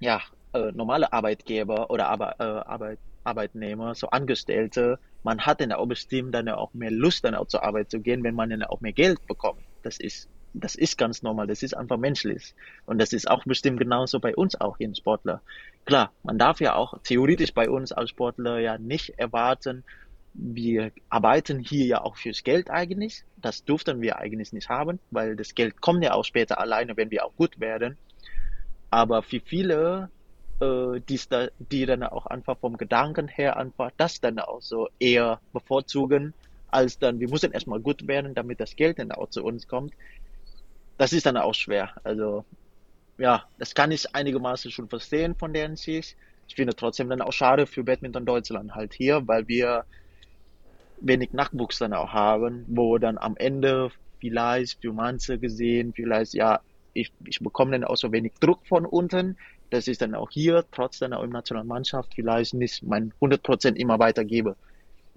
[0.00, 0.20] ja,
[0.52, 6.34] äh, normale Arbeitgeber oder Arbe äh, Arbeit, Arbeitnehmer, so Angestellte, man hat dann auch bestimmt
[6.34, 8.92] dann auch mehr Lust, dann auch zur Arbeit zu gehen, wenn man dann auch mehr
[8.92, 9.62] Geld bekommt.
[9.82, 10.28] Das ist
[10.60, 12.54] das ist ganz normal, das ist einfach menschlich.
[12.86, 15.42] Und das ist auch bestimmt genauso bei uns auch hier Sportler.
[15.84, 19.84] Klar, man darf ja auch theoretisch bei uns als Sportler ja nicht erwarten,
[20.38, 23.24] wir arbeiten hier ja auch fürs Geld eigentlich.
[23.36, 27.10] Das durften wir eigentlich nicht haben, weil das Geld kommt ja auch später alleine, wenn
[27.10, 27.96] wir auch gut werden.
[28.90, 30.10] Aber für viele,
[30.60, 31.20] äh, die,
[31.58, 36.34] die dann auch einfach vom Gedanken her einfach das dann auch so eher bevorzugen,
[36.68, 39.94] als dann, wir müssen erstmal gut werden, damit das Geld dann auch zu uns kommt.
[40.98, 41.92] Das ist dann auch schwer.
[42.04, 42.44] Also,
[43.18, 46.16] ja, das kann ich einigermaßen schon verstehen von deren Sicht.
[46.48, 49.84] Ich finde trotzdem dann auch schade für Badminton Deutschland halt hier, weil wir
[51.00, 56.60] wenig Nachwuchs dann auch haben, wo dann am Ende vielleicht für manche gesehen, vielleicht ja,
[56.94, 59.36] ich, ich bekomme dann auch so wenig Druck von unten,
[59.70, 63.98] dass ich dann auch hier, trotz dann auch in Nationalmannschaft, vielleicht nicht mein 100% immer
[63.98, 64.56] weitergebe.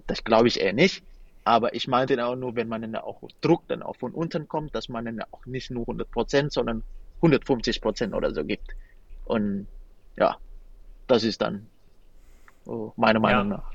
[0.06, 1.04] Das glaube ich eher nicht.
[1.44, 4.46] Aber ich meinte dann auch nur, wenn man dann auch Druck dann auch von unten
[4.48, 6.82] kommt, dass man dann auch nicht nur 100%, sondern
[7.22, 8.76] 150% oder so gibt.
[9.24, 9.66] Und
[10.16, 10.36] ja,
[11.06, 11.66] das ist dann
[12.64, 13.56] so meine Meinung ja.
[13.56, 13.72] nach.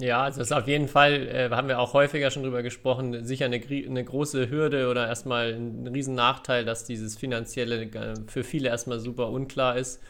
[0.00, 3.46] Ja, also ist auf jeden Fall, äh, haben wir auch häufiger schon drüber gesprochen, sicher
[3.46, 8.68] eine, eine große Hürde oder erstmal ein riesen Nachteil, dass dieses Finanzielle äh, für viele
[8.68, 10.00] erstmal super unklar ist.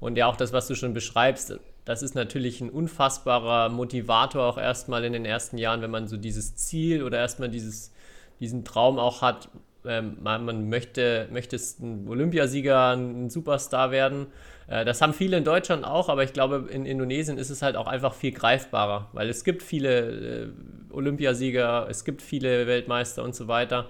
[0.00, 4.58] Und ja, auch das, was du schon beschreibst, das ist natürlich ein unfassbarer Motivator auch
[4.58, 7.92] erstmal in den ersten Jahren, wenn man so dieses Ziel oder erstmal dieses,
[8.40, 9.48] diesen Traum auch hat,
[9.86, 14.26] ähm, man, möchte, möchte ein Olympiasieger, ein Superstar werden.
[14.66, 17.76] Äh, das haben viele in Deutschland auch, aber ich glaube, in Indonesien ist es halt
[17.76, 20.48] auch einfach viel greifbarer, weil es gibt viele äh,
[20.90, 23.86] Olympiasieger, es gibt viele Weltmeister und so weiter.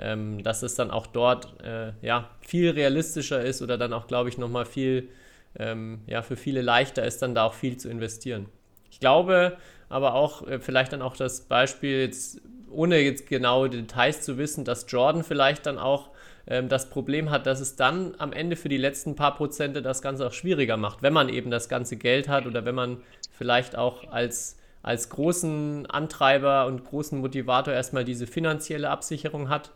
[0.00, 4.28] Ähm, dass es dann auch dort äh, ja, viel realistischer ist oder dann auch, glaube
[4.28, 5.08] ich, nochmal viel,
[5.56, 8.46] ähm, ja, für viele leichter ist, dann da auch viel zu investieren.
[8.90, 9.56] Ich glaube
[9.88, 14.64] aber auch, äh, vielleicht dann auch das Beispiel jetzt ohne jetzt genaue Details zu wissen,
[14.64, 16.10] dass Jordan vielleicht dann auch
[16.46, 20.02] ähm, das Problem hat, dass es dann am Ende für die letzten paar Prozente das
[20.02, 22.98] Ganze auch schwieriger macht, wenn man eben das ganze Geld hat oder wenn man
[23.30, 29.72] vielleicht auch als, als großen Antreiber und großen Motivator erstmal diese finanzielle Absicherung hat.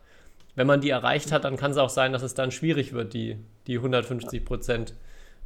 [0.54, 3.14] Wenn man die erreicht hat, dann kann es auch sein, dass es dann schwierig wird,
[3.14, 4.92] die, die 150 Prozent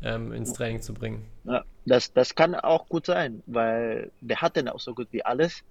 [0.02, 1.24] ähm, ins Training zu bringen.
[1.44, 5.24] Ja, das, das kann auch gut sein, weil der hat dann auch so gut wie
[5.24, 5.62] alles.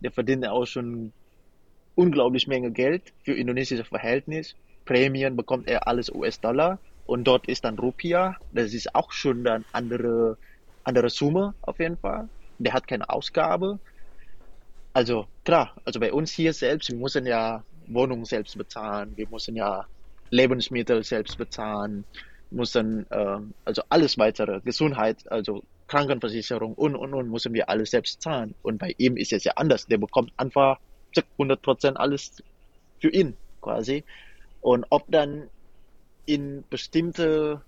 [0.00, 1.12] Der verdient auch schon
[1.94, 4.54] unglaublich Menge Geld für indonesische Verhältnis.
[4.84, 8.36] Prämien bekommt er alles US-Dollar und dort ist dann Rupia.
[8.52, 10.36] Das ist auch schon dann andere,
[10.84, 12.28] andere Summe auf jeden Fall.
[12.58, 13.78] Der hat keine Ausgabe.
[14.92, 19.56] Also klar, also bei uns hier selbst, wir müssen ja Wohnung selbst bezahlen, wir müssen
[19.56, 19.86] ja
[20.30, 22.04] Lebensmittel selbst bezahlen,
[22.54, 28.22] müssen äh, also alles weitere, Gesundheit, also Krankenversicherung und und und müssen wir alles selbst
[28.22, 28.54] zahlen.
[28.62, 29.86] Und bei ihm ist es ja anders.
[29.86, 30.78] Der bekommt einfach
[31.38, 32.42] 100% alles
[33.00, 34.04] für ihn quasi.
[34.60, 35.48] Und ob dann
[36.26, 37.60] in bestimmte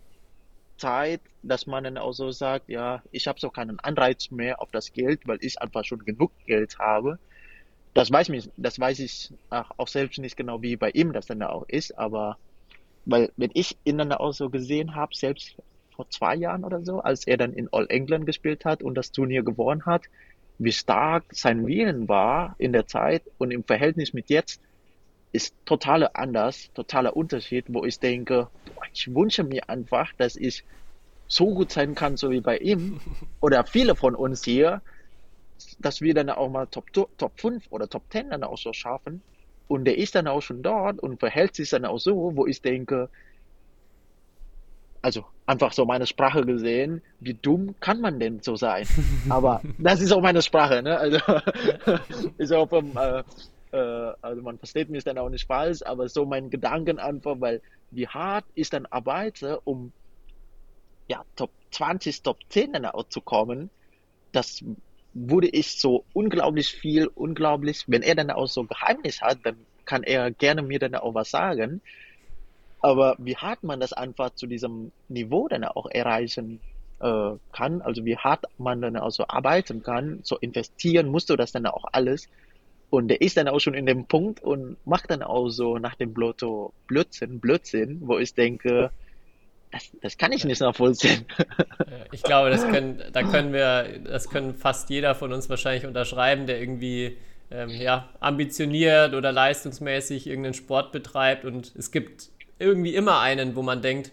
[0.79, 4.70] Zeit, dass man dann auch so sagt, ja, ich habe so keinen Anreiz mehr auf
[4.70, 7.18] das Geld, weil ich einfach schon genug Geld habe.
[7.94, 11.42] Das weiß, mich, das weiß ich auch selbst nicht genau, wie bei ihm das dann
[11.42, 12.37] auch ist, aber
[13.07, 15.57] weil wenn ich ihn dann auch so gesehen habe, selbst
[15.95, 19.12] vor zwei Jahren oder so, als er dann in All England gespielt hat und das
[19.12, 20.05] Turnier gewonnen hat,
[20.59, 24.61] wie stark sein Willen war in der Zeit und im Verhältnis mit jetzt,
[25.33, 28.49] ist total anders, totaler Unterschied, wo ich denke,
[28.92, 30.64] ich wünsche mir einfach, dass ich
[31.29, 33.01] so gut sein kann, so wie bei ihm
[33.40, 34.83] oder viele von uns hier,
[35.79, 39.23] dass wir dann auch mal Top, Top 5 oder Top 10 dann auch so schaffen.
[39.68, 42.62] Und der ist dann auch schon dort und verhält sich dann auch so, wo ich
[42.62, 43.09] denke,
[45.02, 48.87] also einfach so meine Sprache gesehen, wie dumm kann man denn so sein?
[49.29, 50.98] Aber das ist auch meine Sprache, ne?
[50.98, 51.18] Also
[52.38, 53.22] ist auch vom, äh,
[53.72, 57.61] äh, also man versteht mich dann auch nicht falsch, aber so mein Gedanken einfach, weil
[57.90, 59.92] wie hart ist dann arbeite, um
[61.09, 63.70] ja Top 20, Top 10 dann auch zu kommen,
[64.33, 64.62] das
[65.16, 70.02] wurde ich so unglaublich viel, unglaublich, wenn er dann auch so Geheimnis hat, dann kann
[70.02, 71.81] er gerne mir dann auch was sagen.
[72.81, 76.60] Aber wie hart man das einfach zu diesem Niveau dann auch erreichen
[77.00, 81.37] äh, kann, also wie hart man dann auch so arbeiten kann, so investieren musst du
[81.37, 82.29] das dann auch alles.
[82.90, 85.94] Und der ist dann auch schon in dem Punkt und macht dann auch so nach
[85.96, 88.90] dem Blotto Blödsinn, Blödsinn, wo ich denke,
[89.71, 91.25] das, das kann ich nicht nachvollziehen.
[92.12, 96.46] Ich glaube, das können, da können wir, das können fast jeder von uns wahrscheinlich unterschreiben,
[96.46, 97.17] der irgendwie
[97.50, 101.44] ähm, ja, ambitioniert oder leistungsmäßig irgendeinen Sport betreibt.
[101.44, 104.12] Und es gibt irgendwie immer einen, wo man denkt,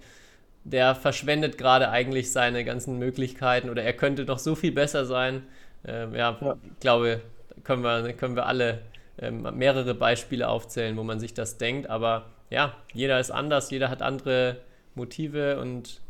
[0.64, 5.44] der verschwendet gerade eigentlich seine ganzen Möglichkeiten oder er könnte noch so viel besser sein.
[5.86, 7.22] Ähm, ja, ja, ich glaube,
[7.64, 8.82] können wir, können wir alle
[9.22, 11.90] ähm, mehrere Beispiele aufzählen, wo man sich das denkt.
[11.90, 14.58] Aber ja, jeder ist anders, jeder hat andere
[14.96, 16.02] Motive und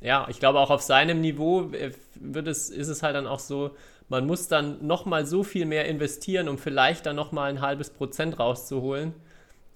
[0.00, 3.38] ja, ich glaube auch auf seinem Niveau äh, wird es, ist es halt dann auch
[3.38, 3.70] so,
[4.08, 8.38] man muss dann nochmal so viel mehr investieren, um vielleicht dann nochmal ein halbes Prozent
[8.38, 9.14] rauszuholen.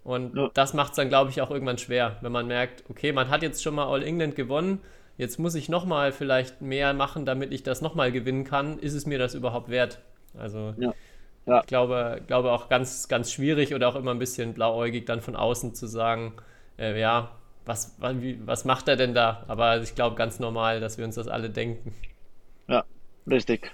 [0.04, 0.50] Und ja.
[0.54, 3.42] das macht es dann, glaube ich, auch irgendwann schwer, wenn man merkt, okay, man hat
[3.42, 4.80] jetzt schon mal All England gewonnen,
[5.16, 8.78] jetzt muss ich nochmal vielleicht mehr machen, damit ich das nochmal gewinnen kann.
[8.78, 10.00] Ist es mir das überhaupt wert?
[10.38, 10.92] Also ja.
[11.46, 11.60] Ja.
[11.60, 15.34] ich glaube, glaube auch ganz, ganz schwierig oder auch immer ein bisschen blauäugig dann von
[15.34, 16.34] außen zu sagen,
[16.78, 17.30] äh, ja,
[17.66, 19.44] was, was macht er denn da?
[19.48, 21.92] Aber ich glaube ganz normal, dass wir uns das alle denken.
[22.68, 22.84] Ja,
[23.28, 23.72] richtig.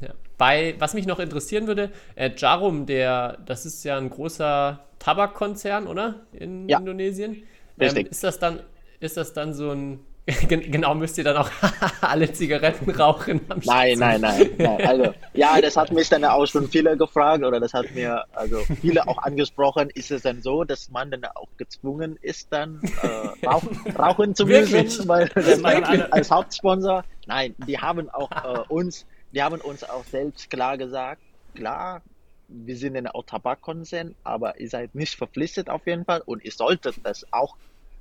[0.00, 0.14] Ja.
[0.38, 5.86] Bei, was mich noch interessieren würde, äh, Jarum, der, das ist ja ein großer Tabakkonzern,
[5.86, 6.26] oder?
[6.32, 6.78] In ja.
[6.78, 7.42] Indonesien.
[7.78, 8.60] Ähm, ist das dann,
[9.00, 10.00] ist das dann so ein
[10.48, 11.50] genau, müsst ihr dann auch
[12.00, 14.86] alle Zigaretten rauchen am Nein, nein, nein, nein.
[14.86, 18.64] Also, ja, das hat mich dann auch schon viele gefragt oder das hat mir also
[18.80, 19.90] viele auch angesprochen.
[19.90, 24.46] Ist es dann so, dass man dann auch gezwungen ist, dann äh, rauchen, rauchen zu
[24.46, 27.04] müssen, weil das als Hauptsponsor?
[27.26, 31.20] Nein, die haben auch äh, uns, die haben uns auch selbst klar gesagt,
[31.54, 32.00] klar,
[32.48, 36.52] wir sind in auch Tabakkonzern, aber ihr seid nicht verpflichtet auf jeden Fall und ihr
[36.52, 37.56] solltet das auch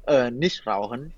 [0.08, 1.14] äh, nicht rauchen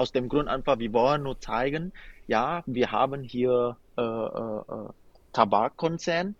[0.00, 1.92] aus dem Grund einfach, wir wollen nur zeigen,
[2.26, 4.88] ja, wir haben hier äh, äh, äh
[5.32, 6.34] Tabakkonzern,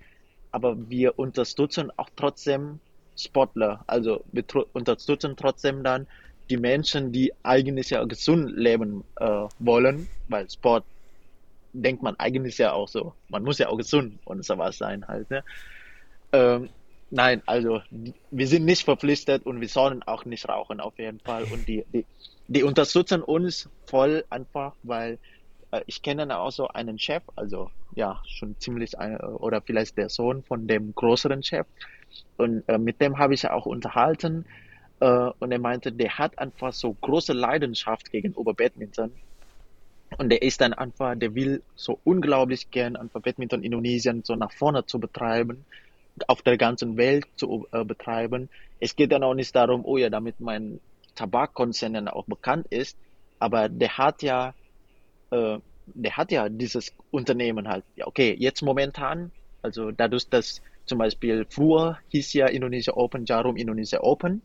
[0.50, 2.80] aber wir unterstützen auch trotzdem
[3.16, 3.84] Sportler.
[3.86, 6.06] Also wir unterstützen trotzdem dann
[6.48, 10.84] die Menschen, die eigentlich ja gesund leben äh, wollen, weil Sport
[11.72, 13.12] denkt man eigentlich ja auch so.
[13.28, 15.30] Man muss ja auch gesund und sowas sein halt.
[15.30, 15.44] Ne?
[16.32, 16.70] Ähm,
[17.10, 17.82] nein, also
[18.30, 21.44] wir sind nicht verpflichtet und wir sollen auch nicht rauchen auf jeden Fall.
[21.44, 22.06] Und die, die,
[22.50, 25.18] die unterstützen uns voll einfach, weil
[25.70, 30.08] äh, ich kenne auch so einen Chef, also ja, schon ziemlich, ein, oder vielleicht der
[30.08, 31.68] Sohn von dem größeren Chef.
[32.36, 34.46] Und äh, mit dem habe ich auch unterhalten.
[34.98, 39.12] Äh, und er meinte, der hat einfach so große Leidenschaft gegenüber Badminton.
[40.18, 44.50] Und der ist dann einfach, der will so unglaublich gern einfach Badminton Indonesien so nach
[44.50, 45.64] vorne zu betreiben,
[46.26, 48.48] auf der ganzen Welt zu äh, betreiben.
[48.80, 50.80] Es geht dann auch nicht darum, oh ja, damit mein
[51.14, 52.96] Tabakkonzernen auch bekannt ist,
[53.38, 54.54] aber der hat ja,
[55.30, 57.84] äh, der hat ja dieses Unternehmen halt.
[57.96, 59.30] Ja, okay, jetzt momentan,
[59.62, 64.42] also dadurch, dass zum Beispiel früher hieß ja Indonesia Open, Jarum Indonesia Open.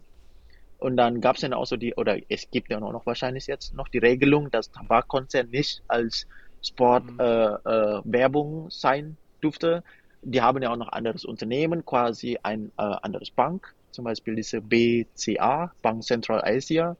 [0.78, 3.74] Und dann gab es dann auch so die, oder es gibt ja noch wahrscheinlich jetzt
[3.74, 6.28] noch die Regelung, dass Tabakkonzern nicht als
[6.61, 8.66] Sportwerbung mhm.
[8.66, 9.84] äh, äh, sein durfte.
[10.22, 14.62] Die haben ja auch noch anderes Unternehmen, quasi ein äh, anderes Bank zum Beispiel diese
[14.62, 16.96] BCA, Bank Central Asia.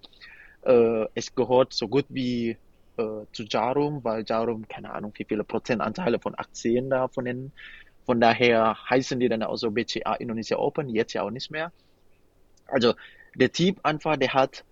[0.64, 2.58] Äh, es gehört so gut wie
[2.98, 7.52] äh, zu Jarum, weil Jarum, keine Ahnung, wie viele Prozentanteile von Aktien da von den,
[8.06, 11.72] von daher heißen die dann auch so BCA Indonesia Open, jetzt ja auch nicht mehr.
[12.68, 12.94] Also
[13.36, 14.64] der Typ einfach, der hat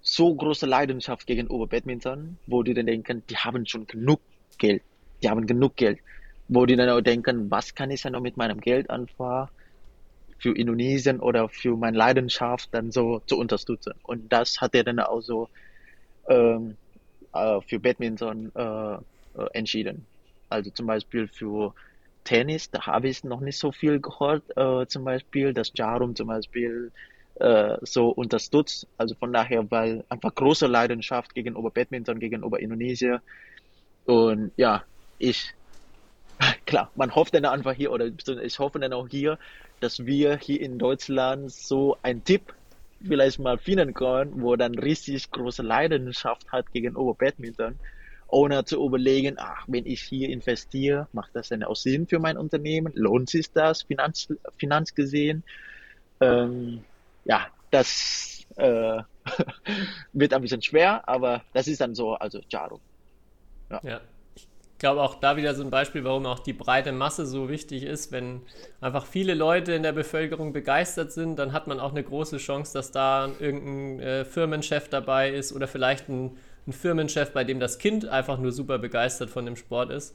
[0.00, 4.20] so große Leidenschaft gegenüber Badminton, wo die dann denken, die haben schon genug
[4.58, 4.82] Geld,
[5.22, 5.98] die haben genug Geld,
[6.48, 9.48] wo die dann auch denken, was kann ich dann noch mit meinem Geld anfangen?
[10.38, 13.94] Für Indonesien oder für meine Leidenschaft dann so zu unterstützen.
[14.02, 15.48] Und das hat er dann auch so
[16.28, 16.76] ähm,
[17.32, 18.98] äh, für Badminton äh, äh,
[19.52, 20.06] entschieden.
[20.48, 21.74] Also zum Beispiel für
[22.24, 26.28] Tennis, da habe ich noch nicht so viel gehört, äh, zum Beispiel, dass Jarum zum
[26.28, 26.92] Beispiel
[27.36, 28.86] äh, so unterstützt.
[28.96, 33.20] Also von daher, weil einfach große Leidenschaft gegenüber Badminton, gegenüber Indonesien.
[34.04, 34.84] Und ja,
[35.18, 35.54] ich,
[36.66, 38.10] klar, man hofft dann einfach hier, oder
[38.42, 39.38] ich hoffe dann auch hier,
[39.80, 42.54] dass wir hier in Deutschland so ein Tipp
[43.04, 47.78] vielleicht mal finden können, wo dann richtig große Leidenschaft hat gegenüber Badminton,
[48.28, 52.38] ohne zu überlegen, ach, wenn ich hier investiere, macht das denn auch Sinn für mein
[52.38, 52.92] Unternehmen?
[52.94, 55.44] Lohnt sich das finanz, finanz gesehen?
[56.20, 56.84] Ähm,
[57.24, 59.02] ja, das äh,
[60.12, 62.80] wird ein bisschen schwer, aber das ist dann so, also Jaro.
[63.70, 63.80] Ja.
[63.84, 64.00] ja.
[64.76, 67.82] Ich glaube auch da wieder so ein Beispiel, warum auch die breite Masse so wichtig
[67.82, 68.12] ist.
[68.12, 68.42] Wenn
[68.82, 72.74] einfach viele Leute in der Bevölkerung begeistert sind, dann hat man auch eine große Chance,
[72.74, 77.78] dass da irgendein äh, Firmenchef dabei ist oder vielleicht ein, ein, Firmenchef, bei dem das
[77.78, 80.14] Kind einfach nur super begeistert von dem Sport ist.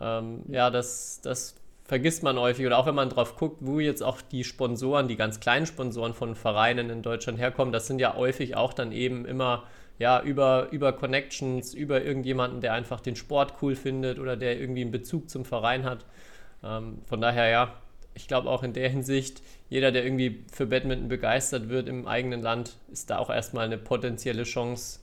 [0.00, 2.66] Ähm, ja, das, das vergisst man häufig.
[2.66, 6.14] Oder auch wenn man drauf guckt, wo jetzt auch die Sponsoren, die ganz kleinen Sponsoren
[6.14, 9.64] von Vereinen in Deutschland herkommen, das sind ja häufig auch dann eben immer
[9.98, 14.82] ja, über, über Connections, über irgendjemanden, der einfach den Sport cool findet oder der irgendwie
[14.82, 16.04] einen Bezug zum Verein hat.
[16.62, 17.74] Ähm, von daher, ja,
[18.14, 22.42] ich glaube auch in der Hinsicht, jeder, der irgendwie für Badminton begeistert wird im eigenen
[22.42, 25.00] Land, ist da auch erstmal eine potenzielle Chance,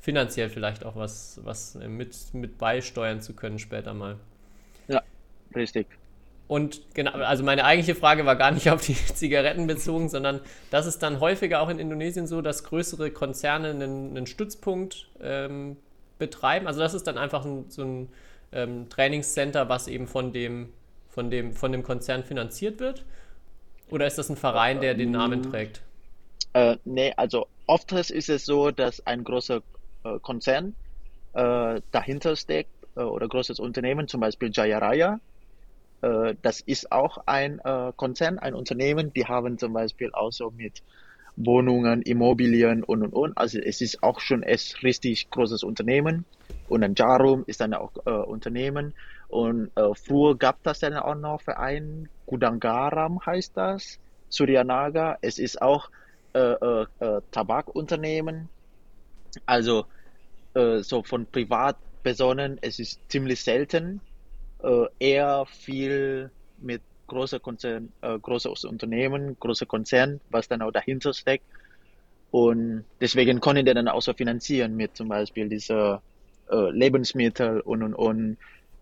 [0.00, 4.16] finanziell vielleicht auch was, was mit, mit beisteuern zu können später mal.
[4.88, 5.02] Ja,
[5.54, 5.86] richtig.
[6.48, 10.40] Und genau, also meine eigentliche Frage war gar nicht auf die Zigaretten bezogen, sondern
[10.70, 15.76] das ist dann häufiger auch in Indonesien so, dass größere Konzerne einen, einen Stützpunkt ähm,
[16.18, 16.66] betreiben.
[16.66, 18.08] Also das ist dann einfach ein, so ein
[18.52, 20.72] ähm, Trainingscenter, was eben von dem,
[21.08, 23.04] von, dem, von dem Konzern finanziert wird.
[23.90, 25.82] Oder ist das ein Verein, der den Namen trägt?
[26.52, 29.62] Äh, nee, also oft ist es so, dass ein großer
[30.04, 30.74] äh, Konzern
[31.34, 35.14] äh, dahinter steckt äh, oder großes Unternehmen, zum Beispiel Jaya Raya.
[35.14, 35.35] Äh,
[36.42, 40.82] das ist auch ein äh, Konzern, ein Unternehmen, die haben zum Beispiel auch so mit
[41.36, 43.38] Wohnungen, Immobilien und und und.
[43.38, 46.24] Also es ist auch schon ein richtig großes Unternehmen.
[46.68, 48.94] Und dann Jarum ist dann auch äh, Unternehmen.
[49.28, 53.98] Und äh, früher gab das dann auch noch Verein, Gudangaram heißt das,
[54.28, 55.18] Suryanaga.
[55.20, 55.90] Es ist auch
[56.32, 58.48] äh, äh, äh Tabakunternehmen.
[59.44, 59.86] Also
[60.54, 64.00] äh, so von Privatpersonen, es ist ziemlich selten.
[64.62, 71.12] Äh, eher viel mit großer Konzern, äh, großes Unternehmen, großer Konzern, was dann auch dahinter
[71.12, 71.44] steckt.
[72.30, 76.02] Und deswegen konnten die dann auch so finanzieren mit zum Beispiel dieser
[76.50, 78.36] äh, Lebensmittel und und und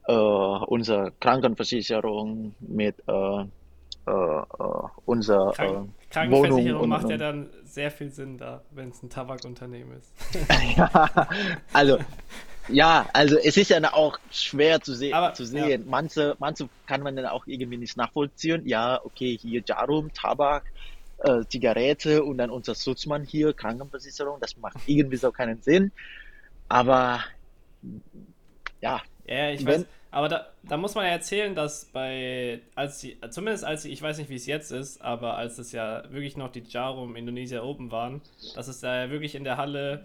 [0.06, 3.40] äh, unsere Krankenversicherung mit äh, äh,
[4.10, 4.44] äh
[5.06, 9.98] unser Krank Krankenversicherung und, macht ja dann sehr viel Sinn da, wenn es ein Tabakunternehmen
[9.98, 10.12] ist.
[10.76, 11.28] ja,
[11.72, 11.98] also
[12.68, 15.82] ja, also es ist ja auch schwer zu, se Aber, zu sehen.
[15.82, 15.86] Ja.
[15.90, 18.66] Manche, manche kann man dann auch irgendwie nicht nachvollziehen.
[18.66, 20.64] Ja, okay, hier Jarum, Tabak,
[21.18, 24.40] äh, Zigarette und dann unser Schutzmann hier, Krankenversicherung.
[24.40, 25.92] Das macht irgendwie so keinen Sinn.
[26.68, 27.20] Aber
[28.80, 29.02] ja.
[29.26, 29.86] Ja, ich wenn, weiß.
[30.10, 34.00] Aber da, da muss man ja erzählen, dass bei, als die, zumindest als die, ich
[34.00, 37.62] weiß nicht, wie es jetzt ist, aber als es ja wirklich noch die Jarum Indonesia
[37.62, 38.22] Open waren,
[38.54, 40.04] dass es da ja wirklich in der Halle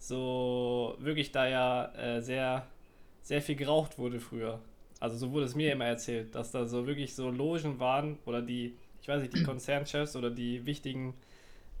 [0.00, 2.66] so wirklich da ja äh, sehr,
[3.22, 4.58] sehr viel geraucht wurde früher.
[4.98, 8.42] Also so wurde es mir immer erzählt, dass da so wirklich so Logen waren oder
[8.42, 11.14] die, ich weiß nicht, die Konzernchefs oder die wichtigen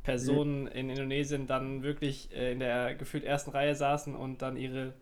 [0.04, 4.92] Personen in Indonesien dann wirklich äh, in der gefühlt ersten Reihe saßen und dann ihre,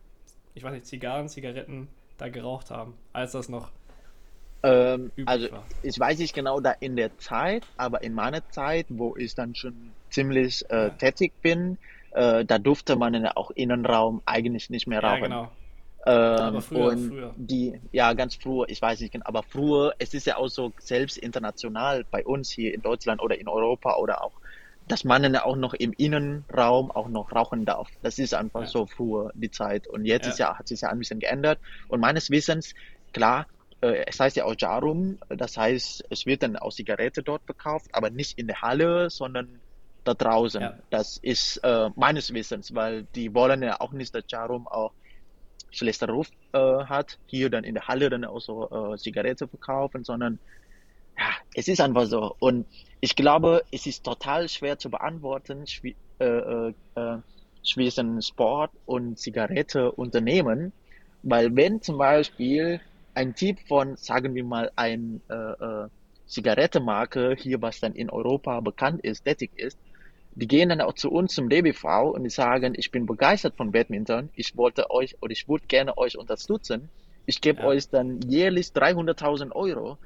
[0.55, 3.71] ich weiß nicht, Zigarren, Zigaretten da geraucht haben, als das noch
[4.61, 5.47] ähm, also
[5.83, 9.55] ich weiß nicht genau da in der Zeit, aber in meiner Zeit, wo ich dann
[9.55, 9.73] schon
[10.09, 10.89] ziemlich äh, ja.
[10.89, 11.77] tätig bin,
[12.11, 15.31] äh, da durfte man in auch Innenraum eigentlich nicht mehr rauchen.
[15.31, 15.51] Ja, genau.
[16.05, 17.33] Ähm, aber früher, und früher.
[17.35, 21.17] die, ja, ganz früher, ich weiß nicht, aber früher, es ist ja auch so selbst
[21.17, 24.31] international bei uns hier in Deutschland oder in Europa oder auch,
[24.87, 27.89] dass man dann auch noch im Innenraum auch noch rauchen darf.
[28.01, 28.67] Das ist einfach ja.
[28.67, 29.87] so früher die Zeit.
[29.87, 30.31] Und jetzt ja.
[30.31, 31.59] ist ja, hat sich ja ein bisschen geändert.
[31.89, 32.73] Und meines Wissens,
[33.13, 33.45] klar,
[33.81, 37.87] äh, es heißt ja auch Jarum, das heißt, es wird dann auch Zigarette dort verkauft,
[37.91, 39.59] aber nicht in der Halle, sondern
[40.09, 40.61] da draußen.
[40.61, 40.73] Ja.
[40.89, 44.91] Das ist äh, meines Wissens, weil die wollen ja auch nicht, dass Jarum auch
[45.71, 50.03] schlechter Ruf äh, hat, hier dann in der Halle dann auch so äh, Zigarette verkaufen,
[50.03, 50.39] sondern
[51.17, 52.35] ja, es ist einfach so.
[52.39, 52.65] Und
[53.01, 57.17] ich glaube, es ist total schwer zu beantworten, schwi äh, äh, äh
[57.61, 60.71] zwischen Sport und Zigarette Unternehmen,
[61.23, 62.79] weil wenn zum Beispiel
[63.13, 65.87] ein Typ von, sagen wir mal, ein äh, äh,
[66.25, 69.77] Zigarettenmarke hier, was dann in Europa bekannt ist, tätig ist,
[70.39, 73.71] die gehen dann auch zu uns zum DBV und die sagen, ich bin begeistert von
[73.71, 76.89] Badminton, ich wollte euch oder ich würde gerne euch unterstützen,
[77.25, 77.67] ich gebe ja.
[77.67, 79.97] euch dann jährlich 300.000 Euro,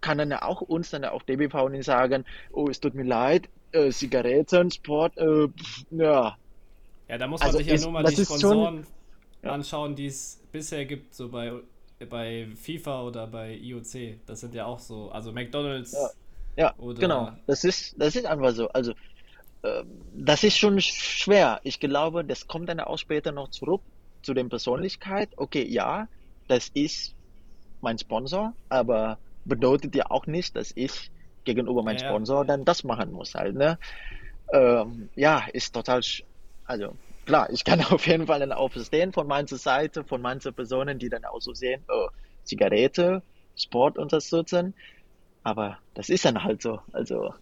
[0.00, 3.90] kann dann auch uns dann auf DBV und sagen, oh, es tut mir leid, äh,
[3.90, 6.36] Zigaretten, Sport, äh, pff, ja.
[7.08, 8.86] Ja, da muss man also sich ja ist, nur mal die Sponsoren
[9.40, 11.52] schon, anschauen, die es bisher gibt, so bei,
[12.08, 14.26] bei FIFA oder bei IOC.
[14.26, 15.92] Das sind ja auch so, also McDonalds.
[15.92, 16.10] Ja.
[16.56, 17.32] Ja, genau.
[17.46, 18.68] Das ist, das ist einfach so.
[18.68, 18.92] Also
[19.62, 21.60] das ist schon schwer.
[21.64, 23.82] Ich glaube, das kommt dann auch später noch zurück
[24.22, 25.32] zu der Persönlichkeit.
[25.36, 26.08] Okay, ja,
[26.48, 27.14] das ist
[27.80, 31.10] mein Sponsor, aber bedeutet ja auch nicht, dass ich
[31.44, 33.78] gegenüber meinem ja, Sponsor dann das machen muss halt, ne?
[34.52, 36.00] Ähm, ja, ist total,
[36.64, 40.54] also klar, ich kann auf jeden Fall dann auch verstehen von meiner Seite, von manchen
[40.54, 42.08] Personen, die dann auch so sehen, oh,
[42.44, 43.22] Zigarette,
[43.56, 44.74] Sport unterstützen,
[45.42, 47.32] aber das ist dann halt so, also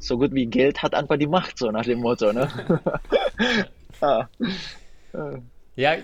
[0.00, 2.48] so gut wie Geld hat einfach die Macht, so nach dem Motto, ne?
[4.00, 4.26] ah.
[5.76, 5.96] Ja,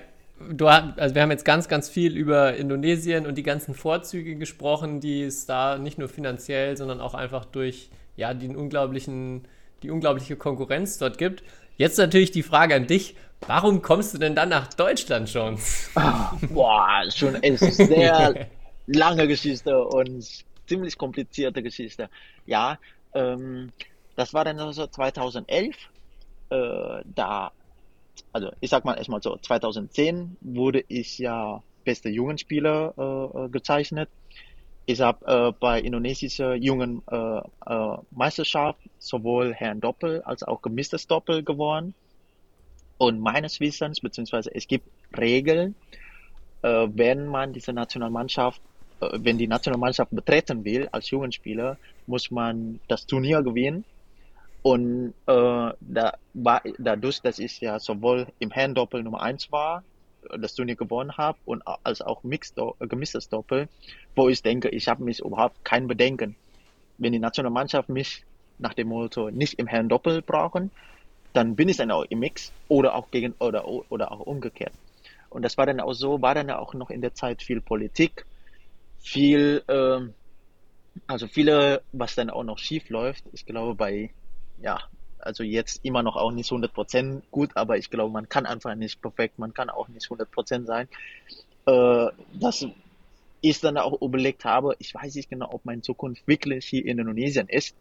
[0.51, 5.01] du also wir haben jetzt ganz, ganz viel über Indonesien und die ganzen Vorzüge gesprochen,
[5.01, 9.47] die es da nicht nur finanziell, sondern auch einfach durch ja, den unglaublichen,
[9.83, 11.43] die unglaubliche Konkurrenz dort gibt.
[11.77, 13.17] Jetzt natürlich die Frage an dich.
[13.47, 15.59] Warum kommst du denn dann nach Deutschland schon?
[15.95, 18.49] Oh, boah, schon eine sehr
[18.87, 20.27] lange Geschichte und
[20.67, 22.09] ziemlich komplizierte Geschichte.
[22.47, 22.79] Ja,
[23.17, 23.73] ähm,
[24.15, 25.77] das war dann so 2011.
[26.51, 27.53] Äh, da,
[28.33, 34.09] also ich sag mal erstmal so, 2010 wurde ich ja bester Jugendspieler äh, äh gezeichnet.
[34.87, 41.07] Ich habe äh, bei indonesischer jungen äh, äh, Meisterschaft sowohl Herrn Doppel als auch gemischtes
[41.07, 41.95] Doppel gewonnen.
[42.99, 44.89] Und meines Wissens, beziehungsweise es gibt
[45.19, 45.75] Regeln,
[46.63, 48.61] äh, wenn man diese Nationalmannschaft,
[49.01, 53.85] äh, wenn die Nationalmannschaft betreten will als Jugendspieler, muss man das Turnier gewinnen.
[54.63, 55.33] Und äh,
[55.81, 59.85] da war, dadurch, dass ich ja sowohl im Herrendoppel Nummer 1 war,
[60.39, 63.69] das Turnier gewonnen habe und als auch Mixed, äh, gemischtes Doppel,
[64.17, 66.35] wo ich denke, ich habe mich überhaupt kein Bedenken.
[66.99, 68.25] Wenn die Nationalmannschaft mich
[68.59, 70.71] nach dem Motto nicht im Herrendoppel brauchen,
[71.33, 74.73] dann bin ich dann auch im Mix oder auch gegen oder oder auch umgekehrt.
[75.29, 78.25] Und das war dann auch so, war dann auch noch in der Zeit viel Politik,
[79.01, 80.15] viel, ähm,
[81.07, 83.25] also viele, was dann auch noch schief läuft.
[83.33, 84.11] Ich glaube bei,
[84.61, 84.81] ja,
[85.19, 89.01] also jetzt immer noch auch nicht 100% gut, aber ich glaube, man kann einfach nicht
[89.01, 90.89] perfekt, man kann auch nicht 100% sein.
[91.67, 92.67] Äh, dass
[93.41, 96.99] ich dann auch überlegt habe, ich weiß nicht genau, ob meine Zukunft wirklich hier in
[96.99, 97.75] Indonesien ist.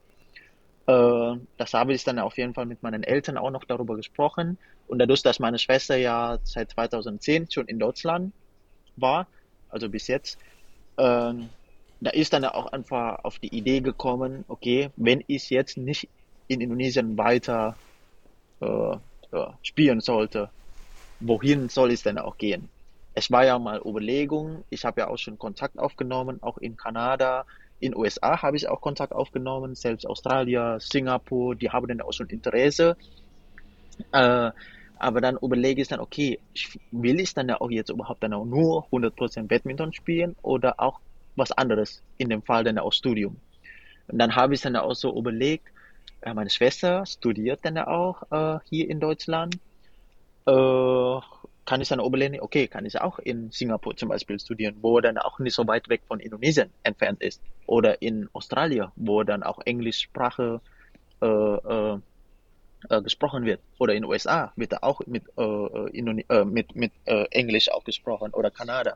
[0.88, 4.58] Äh, das habe ich dann auf jeden Fall mit meinen Eltern auch noch darüber gesprochen.
[4.88, 8.34] Und dadurch, dass meine Schwester ja seit 2010 schon in Deutschland
[8.96, 9.28] war,
[9.70, 10.38] also bis jetzt,
[10.98, 11.34] äh,
[12.06, 16.08] da ist dann auch einfach auf die Idee gekommen, okay, wenn ich jetzt nicht
[16.48, 17.78] in Indonesien weiter
[18.62, 18.98] äh,
[19.64, 20.50] spielen sollte,
[21.20, 22.70] wohin soll es denn auch gehen?
[23.14, 27.46] Es war ja mal Überlegung, ich habe ja auch schon Kontakt aufgenommen, auch in Kanada,
[27.80, 32.30] in USA habe ich auch Kontakt aufgenommen, selbst Australien, Singapur, die haben dann auch schon
[32.30, 32.98] Interesse.
[34.12, 34.52] Äh,
[34.98, 36.40] aber dann überlege ich dann, okay,
[36.92, 41.00] will ich dann ja auch jetzt überhaupt dann auch nur 100% Badminton spielen oder auch
[41.36, 43.38] was anderes, in dem Fall dann auch Studium.
[44.08, 45.68] Und dann habe ich dann auch so überlegt,
[46.22, 49.56] äh, meine Schwester studiert dann auch äh, hier in Deutschland.
[50.48, 51.20] Äh,
[51.66, 55.18] kann ich dann überlegen, okay, kann ich auch in Singapur zum Beispiel studieren, wo dann
[55.18, 57.42] auch nicht so weit weg von Indonesien entfernt ist.
[57.66, 60.62] Oder in Australien, wo dann auch Englischsprache
[61.22, 62.00] äh, äh,
[62.90, 63.62] äh, gesprochen wird.
[63.80, 68.32] Oder in den USA wird auch mit, mit, mit Englisch auch gesprochen.
[68.32, 68.96] Oder Kanada.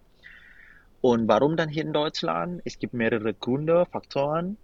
[1.02, 2.62] Und warum dann hier in Deutschland?
[2.66, 4.58] Es gibt mehrere Gründe, Faktoren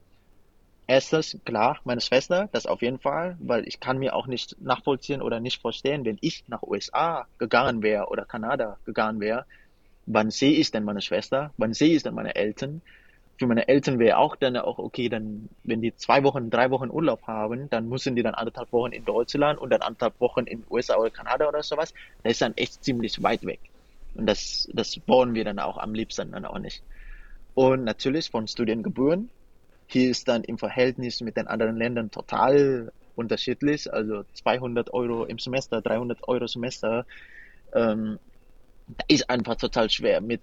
[0.87, 5.21] Erstens, klar, meine Schwester, das auf jeden Fall, weil ich kann mir auch nicht nachvollziehen
[5.21, 9.47] oder nicht verstehen, wenn ich nach USA gegangen wäre oder Kanada gegangen wäre,
[10.05, 12.83] wann sehe ich denn meine Schwester, wann sehe ich denn meine Eltern?
[13.39, 16.91] Für meine Eltern wäre auch dann auch okay, dann, wenn die zwei Wochen, drei Wochen
[16.91, 20.65] Urlaub haben, dann müssen die dann anderthalb Wochen in Deutschland und dann anderthalb Wochen in
[20.69, 21.93] USA oder Kanada oder sowas.
[22.23, 23.61] Das ist dann echt ziemlich weit weg.
[24.15, 26.83] Und das, das wollen wir dann auch am liebsten dann auch nicht.
[27.53, 29.29] Und natürlich von Studiengebühren
[29.87, 33.91] hier ist dann im Verhältnis mit den anderen Ländern total unterschiedlich.
[33.91, 37.05] Also 200 Euro im Semester, 300 Euro Semester.
[37.73, 38.19] Ähm,
[39.07, 40.41] ist einfach total schwer mit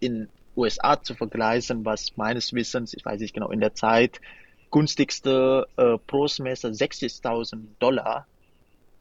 [0.00, 4.20] in USA zu vergleichen, was meines Wissens, ich weiß nicht genau, in der Zeit
[4.70, 8.26] günstigste äh, pro Semester 60.000 Dollar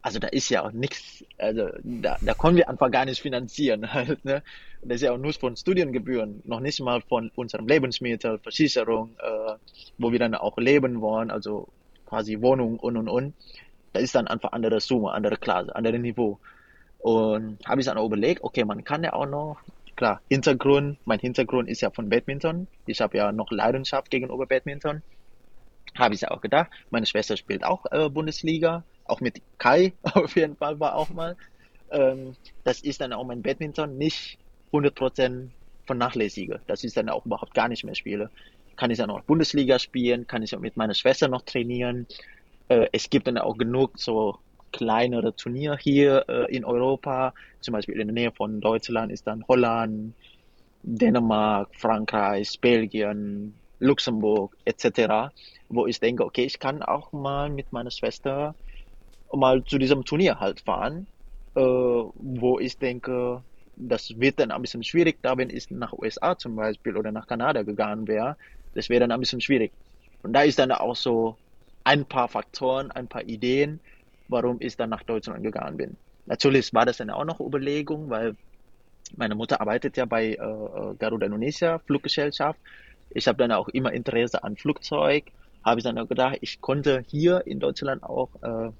[0.03, 3.91] also da ist ja auch nichts, also da, da können wir einfach gar nicht finanzieren
[3.93, 4.43] halt, ne?
[4.81, 9.55] Das ist ja auch nur von Studiengebühren, noch nicht mal von unserem Lebensmittel, Versicherung, äh,
[9.97, 11.69] wo wir dann auch leben wollen, also
[12.05, 13.33] quasi Wohnung und und und.
[13.93, 16.37] Da ist dann einfach andere Summe, andere Klasse, andere Niveau.
[16.99, 19.57] Und habe ich dann auch überlegt, okay, man kann ja auch noch,
[19.95, 22.67] klar, Hintergrund, mein Hintergrund ist ja von Badminton.
[22.85, 25.01] Ich habe ja noch Leidenschaft gegenüber Badminton.
[25.97, 26.71] Habe ich ja auch gedacht.
[26.89, 31.35] Meine Schwester spielt auch äh, Bundesliga auch mit Kai auf jeden Fall war auch mal.
[31.91, 34.37] Ähm, das ist dann auch mein Badminton nicht
[34.71, 35.49] 100%
[35.85, 36.61] vernachlässige.
[36.67, 38.29] Das ist dann auch überhaupt gar nicht mehr spiele.
[38.75, 42.07] Kann ich dann auch Bundesliga spielen, kann ich auch mit meiner Schwester noch trainieren.
[42.69, 44.39] Äh, es gibt dann auch genug so
[44.71, 47.33] kleinere Turniere hier äh, in Europa.
[47.61, 50.15] Zum Beispiel in der Nähe von Deutschland ist dann Holland,
[50.81, 55.31] Dänemark, Frankreich, Belgien, Luxemburg etc.,
[55.69, 58.55] wo ich denke, okay, ich kann auch mal mit meiner Schwester
[59.31, 61.07] mal zu diesem Turnier halt fahren,
[61.55, 63.43] äh, wo ich denke,
[63.75, 67.27] das wird dann ein bisschen schwierig, da wenn ich nach USA zum Beispiel oder nach
[67.27, 68.37] Kanada gegangen wäre,
[68.73, 69.73] das wäre dann ein bisschen schwierig.
[70.21, 71.37] Und da ist dann auch so
[71.83, 73.81] ein paar Faktoren, ein paar Ideen,
[74.27, 75.97] warum ich dann nach Deutschland gegangen bin.
[76.25, 78.35] Natürlich war das dann auch noch Überlegung, weil
[79.17, 82.59] meine Mutter arbeitet ja bei äh, äh Garuda Indonesia Fluggesellschaft.
[83.13, 85.31] Ich habe dann auch immer Interesse an Flugzeug.
[85.63, 88.71] Habe ich dann auch gedacht, ich konnte hier in Deutschland auch äh,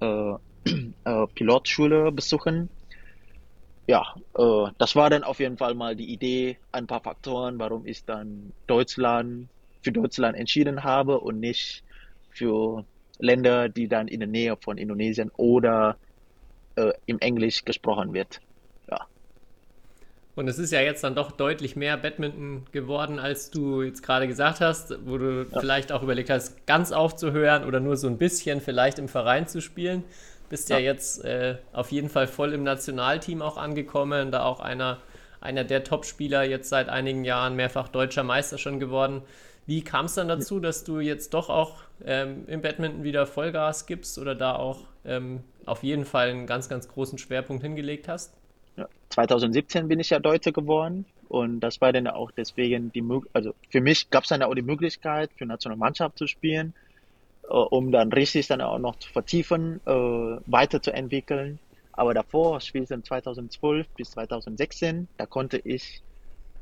[0.00, 0.36] äh,
[1.04, 2.70] äh, Pilotschule besuchen.
[3.88, 7.86] Ja, äh, das war dann auf jeden Fall mal die Idee, ein paar Faktoren, warum
[7.86, 9.48] ich dann Deutschland
[9.82, 11.84] für Deutschland entschieden habe und nicht
[12.30, 12.84] für
[13.18, 15.98] Länder, die dann in der Nähe von Indonesien oder
[16.76, 18.40] äh, im Englisch gesprochen wird.
[20.36, 24.28] Und es ist ja jetzt dann doch deutlich mehr Badminton geworden, als du jetzt gerade
[24.28, 25.60] gesagt hast, wo du ja.
[25.60, 29.62] vielleicht auch überlegt hast, ganz aufzuhören oder nur so ein bisschen vielleicht im Verein zu
[29.62, 30.04] spielen.
[30.50, 34.60] Bist ja, ja jetzt äh, auf jeden Fall voll im Nationalteam auch angekommen, da auch
[34.60, 34.98] einer,
[35.40, 39.22] einer der Top-Spieler jetzt seit einigen Jahren, mehrfach deutscher Meister schon geworden.
[39.64, 43.86] Wie kam es dann dazu, dass du jetzt doch auch ähm, im Badminton wieder Vollgas
[43.86, 48.34] gibst oder da auch ähm, auf jeden Fall einen ganz, ganz großen Schwerpunkt hingelegt hast?
[48.76, 53.36] Ja, 2017 bin ich ja Deutscher geworden und das war dann auch deswegen die Möglichkeit,
[53.36, 56.74] also für mich gab es dann auch die Möglichkeit, für Nationalmannschaft zu spielen,
[57.44, 61.58] äh, um dann richtig dann auch noch zu vertiefen, äh, weiterzuentwickeln.
[61.92, 66.02] Aber davor, spielst du 2012 bis 2016, da konnte ich,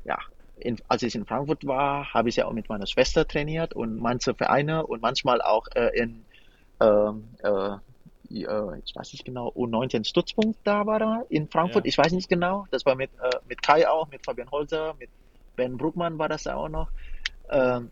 [0.04, 0.18] ja,
[0.56, 4.00] in, als ich in Frankfurt war, habe ich ja auch mit meiner Schwester trainiert und
[4.00, 6.24] manche Vereine und manchmal auch äh, in
[6.80, 7.76] ähm, äh,
[8.30, 11.88] äh, ich weiß nicht genau, U19 Stützpunkt da war da in Frankfurt, ja.
[11.88, 12.66] ich weiß nicht genau.
[12.70, 15.10] Das war mit, äh, mit Kai auch, mit Fabian Holzer, mit
[15.56, 16.88] Ben Bruckmann war das auch noch.
[17.50, 17.90] Ähm,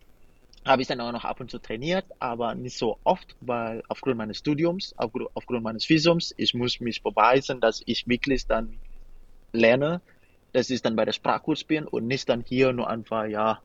[0.65, 4.17] habe ich dann auch noch ab und zu trainiert, aber nicht so oft, weil aufgrund
[4.17, 8.79] meines Studiums, aufgrund, aufgrund meines Visums, ich muss mich beweisen, dass ich wirklich dann
[9.53, 10.01] lerne.
[10.53, 13.61] Das ist dann bei der Sprachkurs bin und nicht dann hier nur einfach, ja,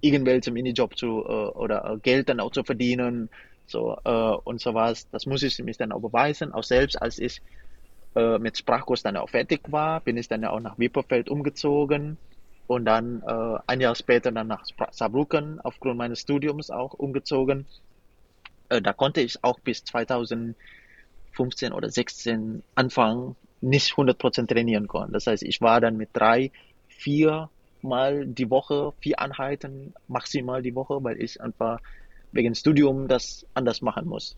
[0.00, 3.30] irgendwelche Minijob zu äh, oder äh, Geld dann auch zu verdienen,
[3.66, 5.08] so äh, und so was.
[5.10, 6.52] Das muss ich mich dann auch beweisen.
[6.52, 7.40] Auch selbst als ich
[8.14, 12.16] äh, mit Sprachkurs dann auch fertig war, bin ich dann auch nach Wipperfeld umgezogen
[12.66, 17.66] und dann äh, ein Jahr später dann nach Saarbrücken aufgrund meines Studiums auch umgezogen.
[18.68, 20.54] Äh, da konnte ich auch bis 2015
[21.72, 25.12] oder 16 anfangen, nicht 100% trainieren können.
[25.12, 26.52] Das heißt, ich war dann mit drei,
[26.88, 27.50] vier
[27.82, 31.80] Mal die Woche, vier Einheiten maximal die Woche, weil ich einfach
[32.34, 34.36] wegen Studium das anders machen muss.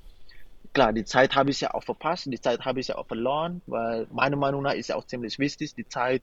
[0.73, 3.63] Klar, die Zeit habe ich ja auch verpasst, die Zeit habe ich ja auch verloren,
[3.67, 6.23] weil meiner Meinung nach ist ja auch ziemlich wichtig, die Zeit,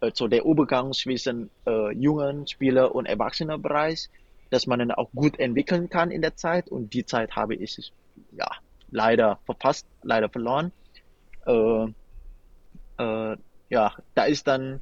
[0.00, 4.08] äh, so der Übergang zwischen äh, jungen Spieler und Erwachsenenbereich,
[4.50, 7.92] dass man dann auch gut entwickeln kann in der Zeit und die Zeit habe ich
[8.32, 8.50] ja
[8.90, 10.72] leider verpasst, leider verloren.
[11.46, 11.88] Äh,
[12.98, 13.36] äh,
[13.68, 14.80] ja, da ist dann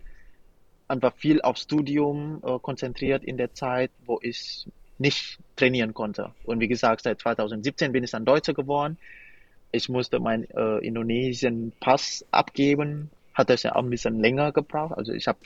[0.86, 4.68] einfach viel auf Studium äh, konzentriert in der Zeit, wo ich
[4.98, 6.32] nicht trainieren konnte.
[6.44, 8.98] Und wie gesagt, seit 2017 bin ich dann Deutscher geworden.
[9.72, 13.10] Ich musste meinen äh, Indonesien Pass abgeben.
[13.34, 14.96] Hat das ja auch ein bisschen länger gebraucht.
[14.96, 15.38] Also ich habe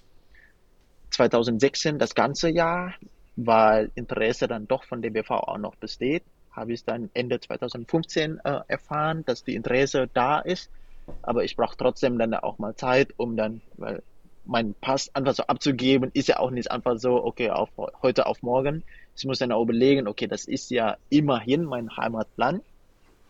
[1.11, 2.95] 2016 das ganze Jahr,
[3.37, 6.23] weil Interesse dann doch von DBV auch noch besteht,
[6.53, 10.71] habe ich dann Ende 2015 äh, erfahren, dass die Interesse da ist.
[11.23, 14.03] Aber ich brauche trotzdem dann auch mal Zeit, um dann, weil
[14.45, 17.71] mein Pass einfach so abzugeben, ist ja auch nicht einfach so, okay, auf
[18.03, 18.85] heute auf morgen.
[19.17, 22.63] Ich muss dann auch überlegen, okay, das ist ja immerhin mein Heimatland.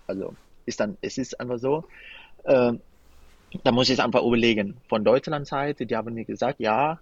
[0.07, 0.35] Also
[0.67, 1.85] ist dann, es ist einfach so.
[2.45, 2.73] Äh,
[3.65, 4.77] da muss ich einfach überlegen.
[4.89, 7.01] Von Deutschland Seite, die haben mir gesagt, ja,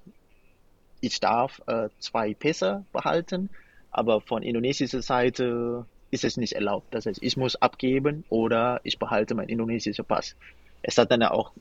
[1.01, 3.51] ich darf äh, zwei Pässe behalten,
[3.91, 6.87] aber von indonesischer Seite ist es nicht erlaubt.
[6.95, 10.35] Das heißt, ich muss abgeben oder ich behalte meinen indonesischen Pass.
[10.83, 11.53] Es hat dann auch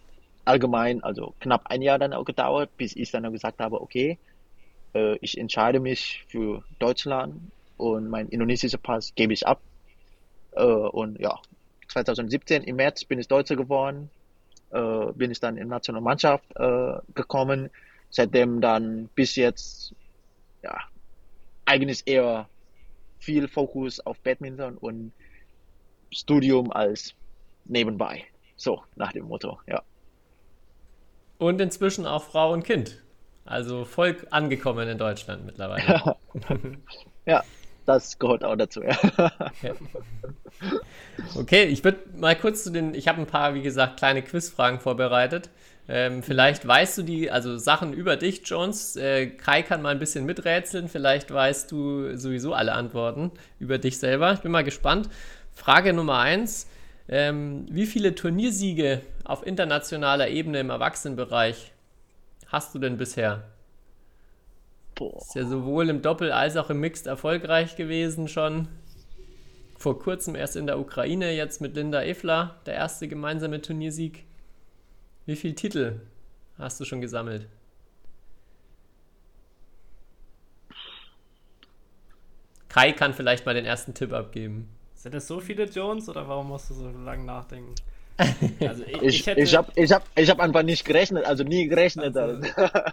[0.46, 4.18] allgemein, also knapp ein Jahr dann auch gedauert, bis ich dann auch gesagt habe, okay,
[4.98, 9.62] äh, ich entscheide mich für Deutschland und mein indonesischer Pass gebe ich ab.
[10.52, 11.40] Äh, und ja,
[11.90, 14.10] 2017 im März bin ich Deutscher geworden,
[14.72, 17.70] äh, bin ich dann in Nationalmannschaft äh, gekommen.
[18.10, 19.94] Seitdem dann bis jetzt,
[20.64, 20.78] ja,
[21.66, 22.48] eigentlich eher
[23.20, 25.12] viel Fokus auf Badminton und
[26.12, 27.14] Studium als
[27.66, 28.24] nebenbei.
[28.56, 29.84] So, nach dem Motto, ja.
[31.38, 33.04] Und inzwischen auch Frau und Kind.
[33.48, 36.16] Also voll angekommen in Deutschland mittlerweile.
[37.26, 37.44] ja,
[37.86, 38.84] das gehört auch dazu.
[38.84, 38.98] Ja.
[41.36, 44.80] Okay, ich würde mal kurz zu den, ich habe ein paar, wie gesagt, kleine Quizfragen
[44.80, 45.50] vorbereitet.
[45.90, 48.96] Ähm, vielleicht weißt du die, also Sachen über dich, Jones.
[48.98, 50.90] Äh, Kai kann mal ein bisschen miträtseln.
[50.90, 54.34] Vielleicht weißt du sowieso alle Antworten über dich selber.
[54.34, 55.10] Ich bin mal gespannt.
[55.54, 56.68] Frage Nummer eins.
[57.08, 61.72] Ähm, wie viele Turniersiege auf internationaler Ebene im Erwachsenenbereich
[62.48, 63.44] hast du denn bisher?
[64.96, 65.18] Boah.
[65.18, 68.68] Ist ja sowohl im Doppel als auch im Mixed erfolgreich gewesen schon.
[69.78, 74.26] Vor kurzem erst in der Ukraine, jetzt mit Linda Efler, der erste gemeinsame Turniersieg.
[75.28, 76.02] Wie viele Titel
[76.58, 77.48] hast du schon gesammelt?
[82.70, 84.70] Kai kann vielleicht mal den ersten Tipp abgeben.
[84.96, 87.76] Sind das so viele Jones oder warum musst du so lange nachdenken?
[88.60, 91.68] Also ich, ich, ich, ich habe ich hab, ich hab einfach nicht gerechnet, also nie
[91.68, 92.18] gerechnet.
[92.18, 92.42] Also,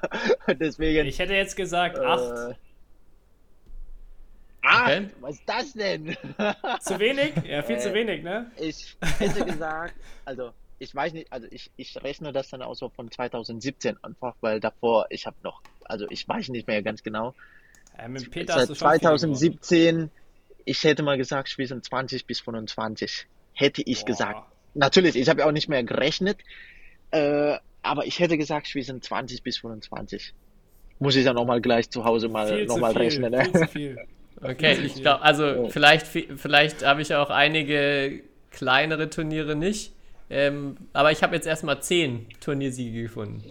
[0.61, 1.07] Deswegen.
[1.07, 2.57] Ich hätte jetzt gesagt äh, acht.
[4.63, 4.91] Acht?
[4.91, 5.11] Okay.
[5.21, 6.17] Was ist das denn?
[6.81, 7.33] zu wenig?
[7.47, 8.51] Ja, viel äh, zu wenig, ne?
[8.59, 9.95] Ich hätte gesagt,
[10.25, 14.35] also ich weiß nicht, also ich, ich rechne das dann auch so von 2017 einfach,
[14.41, 17.35] weil davor, ich habe noch, also ich weiß nicht mehr ganz genau.
[17.99, 19.19] Ja, mit Peter Seit hast du schon viel gewonnen.
[19.19, 20.11] 2017,
[20.65, 23.27] ich hätte mal gesagt, zwischen 20 bis 25.
[23.53, 24.07] Hätte ich Boah.
[24.07, 24.54] gesagt.
[24.75, 26.39] Natürlich, ich habe ja auch nicht mehr gerechnet,
[27.11, 30.35] äh, aber ich hätte gesagt, zwischen 20 bis 25.
[30.99, 33.33] Muss ich ja nochmal gleich zu Hause mal viel, rechnen.
[33.33, 33.45] Ne?
[33.45, 33.99] viel zu viel.
[34.43, 38.21] Okay, ich glaube, also vielleicht, vielleicht habe ich auch einige
[38.51, 39.93] kleinere Turniere nicht.
[40.31, 43.45] Ähm, aber ich habe jetzt erstmal zehn Turniersiege gefunden.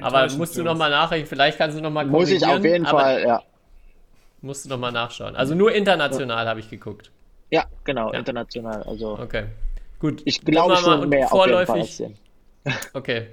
[0.00, 3.22] Aber musst du nochmal nachrechnen, vielleicht kannst du nochmal Muss ich auf jeden aber Fall,
[3.22, 3.42] ja.
[4.40, 5.36] Musst du nochmal nachschauen.
[5.36, 7.10] Also nur international habe ich geguckt.
[7.54, 8.18] Ja, genau, Ja.
[8.18, 8.82] international.
[8.82, 9.44] Also Okay.
[10.00, 10.22] Gut.
[10.24, 11.84] ich glaube schon mehr auf jeden Fall.
[11.84, 12.10] vorläufig-.
[12.94, 13.28] Okay.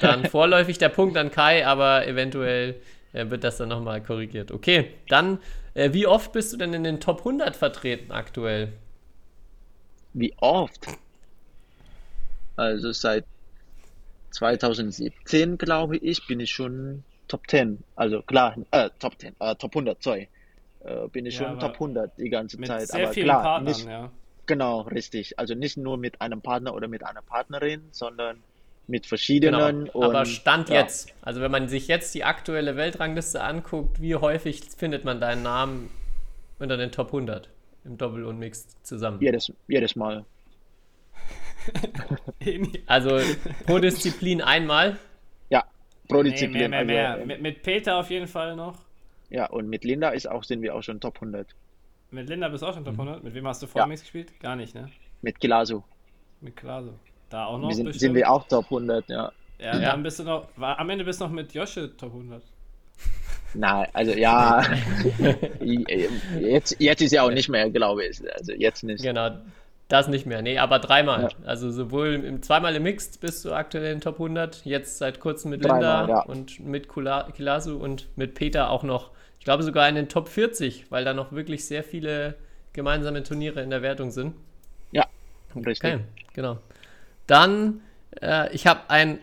[0.00, 2.74] Dann vorläufig der Punkt an Kai, aber eventuell
[3.14, 4.50] äh, wird das dann nochmal korrigiert.
[4.50, 5.38] Okay, dann,
[5.74, 8.72] äh, wie oft bist du denn in den Top 100 vertreten aktuell?
[10.12, 10.86] Wie oft?
[12.56, 13.24] Also seit
[14.32, 17.78] 2017, glaube ich, bin ich schon Top 10.
[17.94, 20.28] Also klar, äh, Top 10, äh, Top 100, sorry.
[20.86, 22.88] Äh, bin ich Ja, schon aber Top 100 die ganze Mit Zeit.
[22.88, 24.12] sehr aber vielen klar, Partnern, nicht, ja.
[24.46, 25.38] genau, richtig.
[25.38, 28.44] Also nicht nur mit einem Partner oder mit einer Partnerin, sondern
[28.86, 29.86] mit verschiedenen.
[29.86, 30.06] Genau.
[30.06, 34.14] Aber und, Stand ja, jetzt, also wenn man sich jetzt die aktuelle Weltrangliste anguckt, wie
[34.16, 35.90] häufig findet man deinen Namen
[36.60, 37.50] unter den Top 100
[37.84, 39.20] im Doppel und Mixed zusammen?
[39.20, 40.24] Jedes, jedes Mal.
[42.86, 43.20] Also
[43.66, 44.98] pro Disziplin einmal.
[45.50, 45.64] Ja,
[46.08, 46.70] pro Nee, Disziplin.
[46.70, 47.26] mehr, mehr, also, mehr.
[47.26, 48.85] Mit, mit Peter auf jeden Fall noch.
[49.30, 51.48] Ja, und mit Linda ist auch, sind wir auch schon Top 100.
[52.10, 52.86] Mit Linda bist du auch schon Mhm.
[52.86, 53.24] Top 100.
[53.24, 53.94] Mit wem hast du vorher Ja.
[54.00, 54.38] gespielt?
[54.40, 54.88] Gar nicht, ne?
[55.22, 55.82] Mit Kilasu.
[56.40, 56.94] Mit Klaso.
[57.30, 58.00] Da auch noch Wir sind, bestimmt.
[58.00, 59.32] sind wir auch Top 100, ja.
[59.58, 59.90] Ja, Ja.
[59.92, 60.48] dann bist du noch.
[60.56, 62.42] War, am Ende bist du noch mit Josche Top 100.
[63.54, 64.62] Nein, also ja,
[66.38, 68.20] jetzt, jetzt ist ja auch nicht mehr, glaube ich.
[68.34, 69.02] Also jetzt nicht.
[69.02, 69.30] Genau,
[69.88, 70.42] das nicht mehr.
[70.42, 71.22] Nee, aber dreimal.
[71.22, 71.28] Ja.
[71.46, 75.50] Also sowohl im, zweimal im Mixed bist du aktuell in Top 100, jetzt seit kurzem
[75.52, 76.20] mit Dreimal, Linda ja.
[76.24, 79.10] und mit Kula- Kilasu und mit Peter auch noch,
[79.46, 82.34] glaube sogar in den Top 40, weil da noch wirklich sehr viele
[82.72, 84.34] gemeinsame Turniere in der Wertung sind.
[84.90, 85.06] Ja,
[85.54, 85.94] richtig.
[85.94, 86.58] Okay, genau.
[87.28, 87.80] Dann,
[88.20, 89.20] äh, ich habe ein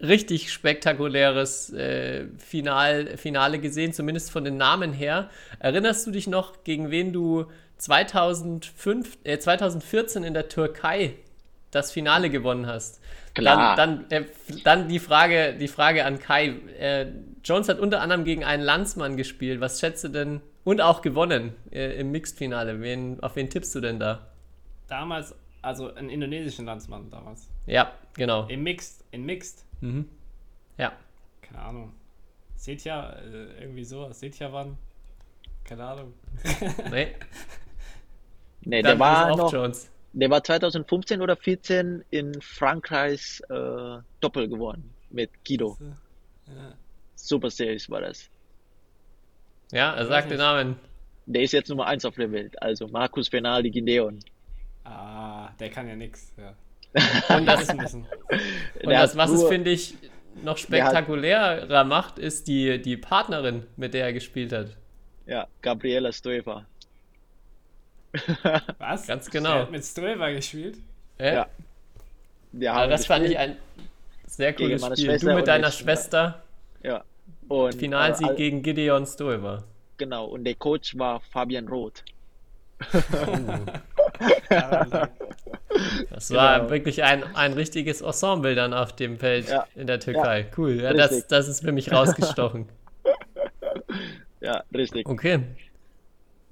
[0.00, 5.28] richtig spektakuläres äh, Final, Finale gesehen, zumindest von den Namen her.
[5.58, 7.46] Erinnerst du dich noch, gegen wen du
[7.78, 11.14] 2005, äh, 2014 in der Türkei
[11.72, 13.00] das Finale gewonnen hast?
[13.34, 13.74] Klar.
[13.74, 14.26] Dann, dann, äh,
[14.62, 16.60] dann die, Frage, die Frage an Kai.
[17.44, 19.60] Jones hat unter anderem gegen einen Landsmann gespielt.
[19.60, 20.40] Was schätzt du denn?
[20.64, 22.80] Und auch gewonnen äh, im Mixed-Finale.
[22.80, 24.26] Wen, auf wen tippst du denn da?
[24.88, 27.48] Damals, also einen indonesischen Landsmann damals.
[27.66, 28.46] Ja, genau.
[28.48, 29.04] Im Mixed.
[29.10, 29.64] In Mixed.
[29.80, 30.08] Mhm.
[30.78, 30.92] Ja.
[31.42, 31.92] Keine Ahnung.
[32.56, 34.20] Seht ja, äh, irgendwie sowas.
[34.20, 34.78] Seht ja wann.
[35.64, 36.14] Keine Ahnung.
[36.90, 37.14] Nee,
[38.66, 39.90] Nee, dann der war noch, Jones.
[40.14, 45.76] der war 2015 oder 14 in Frankreichs äh, Doppel geworden mit Guido.
[46.46, 46.74] Ja.
[47.26, 48.28] Super Series war das.
[49.72, 50.38] Ja, er sagt den.
[50.38, 50.76] Namen.
[51.26, 52.60] Der ist jetzt Nummer 1 auf der Welt.
[52.62, 54.18] Also Markus Fernaldi Gideon.
[54.84, 56.32] Ah, der kann ja nix.
[56.36, 56.54] Ja.
[57.36, 57.88] Und das, und
[58.84, 59.94] das was es, finde ich,
[60.44, 64.76] noch Der hat- spektakulärer macht, ist die, die Partnerin, mit der er gespielt hat.
[65.26, 66.66] Ja, Gabriela Stoeva.
[68.78, 69.06] Was?
[69.08, 69.52] Ganz genau.
[69.54, 70.78] Der hat mit Stoeva gespielt?
[71.18, 71.48] Ja.
[72.52, 72.72] Ja.
[72.74, 73.50] Aber haben das fand ich gespielt.
[73.50, 73.88] ein
[74.28, 75.06] sehr cooles meine Spiel.
[75.10, 75.70] Schwester Du mit deiner.
[75.72, 76.42] Schwester,
[76.82, 77.02] Ja.
[77.48, 79.64] Und, Finalsieg äh, gegen Gideon Stoiber.
[79.96, 82.02] Genau, und der Coach war Fabian Roth.
[84.50, 85.08] Ja,
[86.10, 86.70] Das war Genau.
[86.70, 89.66] wirklich ein, ein richtiges Ensemble dann auf dem Feld Ja.
[89.74, 90.46] in der Türkei.
[90.56, 92.68] Cool, ja, das, das ist für mich rausgestochen.
[94.40, 95.08] Ja, richtig.
[95.08, 95.40] Okay.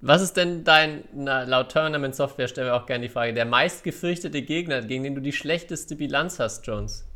[0.01, 3.45] Was ist denn dein, na, laut Tournament Software stellen wir auch gerne die Frage, der
[3.45, 7.07] meistgefürchtete Gegner, gegen den du die schlechteste Bilanz hast, Jones?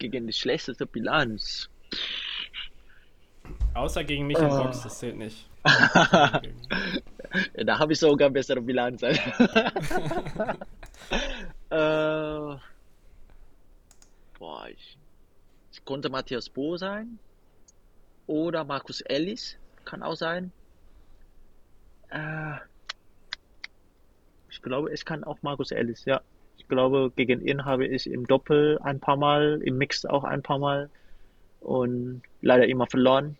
[0.00, 1.70] Gegen die schlechteste Bilanz.
[3.78, 4.62] Außer gegen mich im Oh.
[4.64, 5.48] Box, das zählt nicht.
[7.54, 9.02] Da habe ich sogar bessere Bilanz.
[9.02, 9.16] äh,
[11.70, 12.58] boah,
[14.70, 14.96] ich,
[15.70, 17.18] es konnte Matthias Bo sein.
[18.26, 19.58] Oder Markus Ellis.
[19.84, 20.52] Kann auch sein.
[22.10, 22.56] Äh,
[24.50, 26.20] ich glaube, es kann auch Markus Ellis, ja.
[26.56, 30.42] Ich glaube, gegen ihn habe ich im Doppel ein paar Mal, im Mix auch ein
[30.42, 30.90] paar Mal
[31.60, 33.36] und leider immer verloren.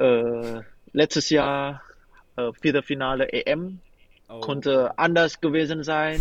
[0.00, 1.82] Äh, letztes Jahr
[2.36, 3.80] äh, Viertelfinale EM
[4.32, 4.38] Oh.
[4.40, 6.20] konnte anders gewesen sein.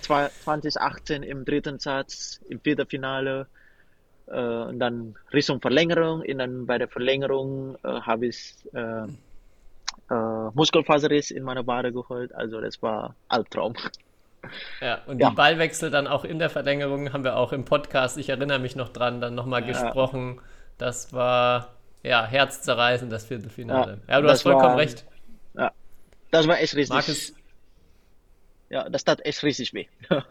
[0.00, 3.48] Zwei- 2018 im dritten Satz im Viertelfinale
[4.28, 6.20] äh, und dann Richtung Verlängerung.
[6.22, 9.06] Und dann bei der Verlängerung äh, habe ich äh,
[10.08, 12.32] äh, Muskelfaserriss in meiner Wade geholt.
[12.32, 13.74] Also das war Albtraum.
[14.80, 15.30] Ja, und Ja.
[15.30, 18.76] die Ballwechsel dann auch in der Verlängerung haben wir auch im Podcast, ich erinnere mich
[18.76, 19.66] noch dran, dann nochmal Ja.
[19.66, 20.40] gesprochen.
[20.78, 21.72] Das war
[22.08, 24.00] ja herzzerreißend, das Viertelfinale.
[24.06, 25.04] Ja, Ja, du hast vollkommen war- recht.
[26.32, 26.88] Das war echt richtig.
[26.94, 27.32] Markus,
[28.68, 29.86] Ja, das tat echt richtig weh.
[30.10, 30.24] ja,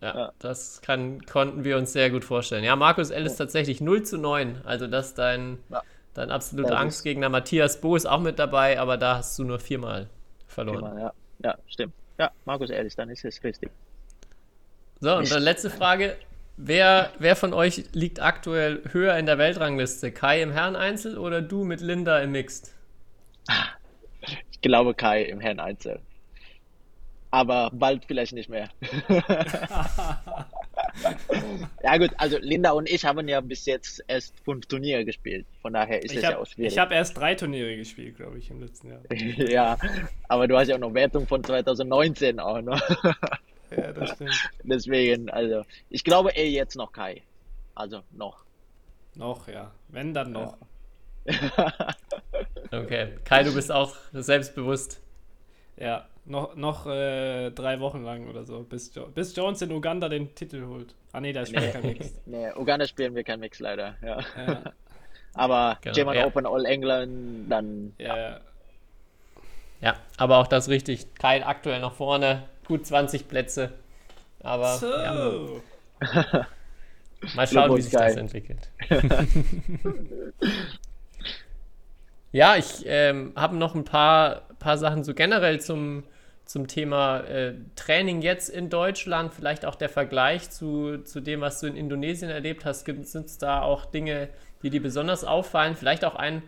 [0.00, 0.32] Ja.
[0.38, 2.62] das kann, konnten wir uns sehr gut vorstellen.
[2.64, 5.82] Ja, Markus ist tatsächlich 0 zu 9, also das ist dein, Ja.
[6.14, 7.28] dein absoluter Angstgegner.
[7.28, 10.08] Matthias Bo ist auch mit dabei, aber da hast du nur viermal
[10.46, 10.98] verloren.
[10.98, 11.12] Ja,
[11.42, 11.94] ja, stimmt.
[12.18, 13.70] Ja, Markus Ellis, dann ist es richtig.
[15.00, 16.16] So, und dann letzte Frage.
[16.56, 20.12] Wer, wer von euch liegt aktuell höher in der Weltrangliste?
[20.12, 22.74] Kai im Herreneinzel oder du mit Linda im Mixed?
[24.50, 26.00] Ich glaube Kai im Herrn Einzel.
[27.30, 28.68] Aber bald vielleicht nicht mehr.
[31.82, 35.46] ja gut, also Linda und ich haben ja bis jetzt erst fünf Turniere gespielt.
[35.62, 36.78] Von daher ist es Ich ja habe auch schwierig.
[36.78, 39.00] hab erst drei Turniere gespielt, glaube ich, im letzten Jahr.
[39.10, 39.78] ja,
[40.28, 42.80] aber du hast ja auch noch Wertung von 2019 auch noch.
[43.76, 44.50] Ja, das stimmt.
[44.62, 47.22] Deswegen, also ich glaube eh jetzt noch Kai.
[47.74, 48.44] Also noch.
[49.14, 49.72] Noch, ja.
[49.88, 50.56] Wenn, dann noch.
[52.72, 53.18] Okay.
[53.24, 55.02] Kai, du bist auch selbstbewusst.
[55.76, 60.08] Ja, noch, noch äh, drei Wochen lang oder so, bis, jo bis Jones in Uganda
[60.08, 60.94] den Titel holt.
[61.12, 62.14] Ah nee, da spielt kein Mix.
[62.26, 63.96] Nee, Uganda spielen wir kein Mix leider.
[64.02, 64.20] Ja.
[64.36, 64.62] Ja,
[65.34, 66.26] Aber Genau, German ja.
[66.26, 68.40] Open All England, dann ja, ja.
[69.80, 71.12] Ja, aber auch das richtig.
[71.14, 72.44] Kai aktuell noch vorne.
[72.66, 73.72] Gut 20 Plätze.
[74.42, 74.90] Aber So.
[74.90, 75.32] ja,
[77.34, 78.70] mal schauen, wie sich das entwickelt.
[82.32, 86.02] ja, ich ähm, habe noch ein paar, paar Sachen so generell zum,
[86.44, 89.32] zum Thema äh, Training jetzt in Deutschland.
[89.32, 92.86] Vielleicht auch der Vergleich zu, zu dem, was du in Indonesien erlebt hast.
[92.86, 94.28] Sind es da auch Dinge,
[94.62, 95.76] die dir besonders auffallen?
[95.76, 96.42] Vielleicht auch ein,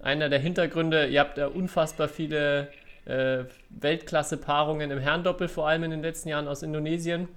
[0.00, 2.68] einer der Hintergründe, ihr habt ja unfassbar viele
[3.06, 7.28] äh, Weltklasse-Paarungen im Herrendoppel, vor allem in den letzten Jahren aus Indonesien.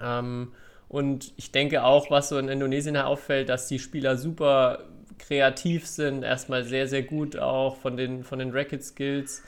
[0.00, 0.52] Ähm,
[0.88, 4.84] und ich denke auch, was so in Indonesien auffällt, dass die Spieler super
[5.18, 9.42] kreativ sind, erstmal sehr, sehr gut auch von den, von den Racket-Skills.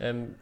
[0.00, 0.36] Ähm,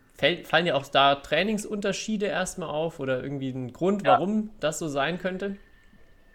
[0.44, 4.06] fallen dir auch da Trainingsunterschiede erstmal auf oder irgendwie ein Grund, Ja.
[4.06, 5.56] warum das so sein könnte?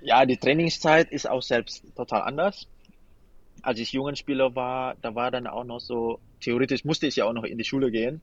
[0.01, 2.67] Ja, die Trainingszeit ist auch selbst total anders.
[3.61, 7.25] Als ich junger Spieler war, da war dann auch noch so, theoretisch musste ich ja
[7.25, 8.21] auch noch in die Schule gehen.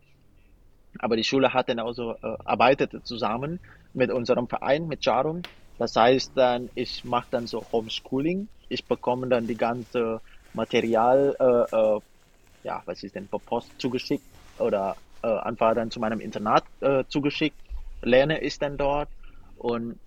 [0.99, 3.61] Aber die Schule hat dann auch so, äh, arbeitet zusammen
[3.93, 5.43] mit unserem Verein, mit Jarum.
[5.79, 8.49] Das heißt dann, ich mache dann so Homeschooling.
[8.69, 10.21] Ich bekomme dann die ganze
[10.53, 12.01] Material, äh, äh,
[12.62, 14.25] ja, was ist denn, per Post zugeschickt
[14.59, 17.59] oder äh, einfach dann zu meinem Internat äh, zugeschickt.
[18.03, 19.11] Lerne ich dann dort
[19.57, 20.01] und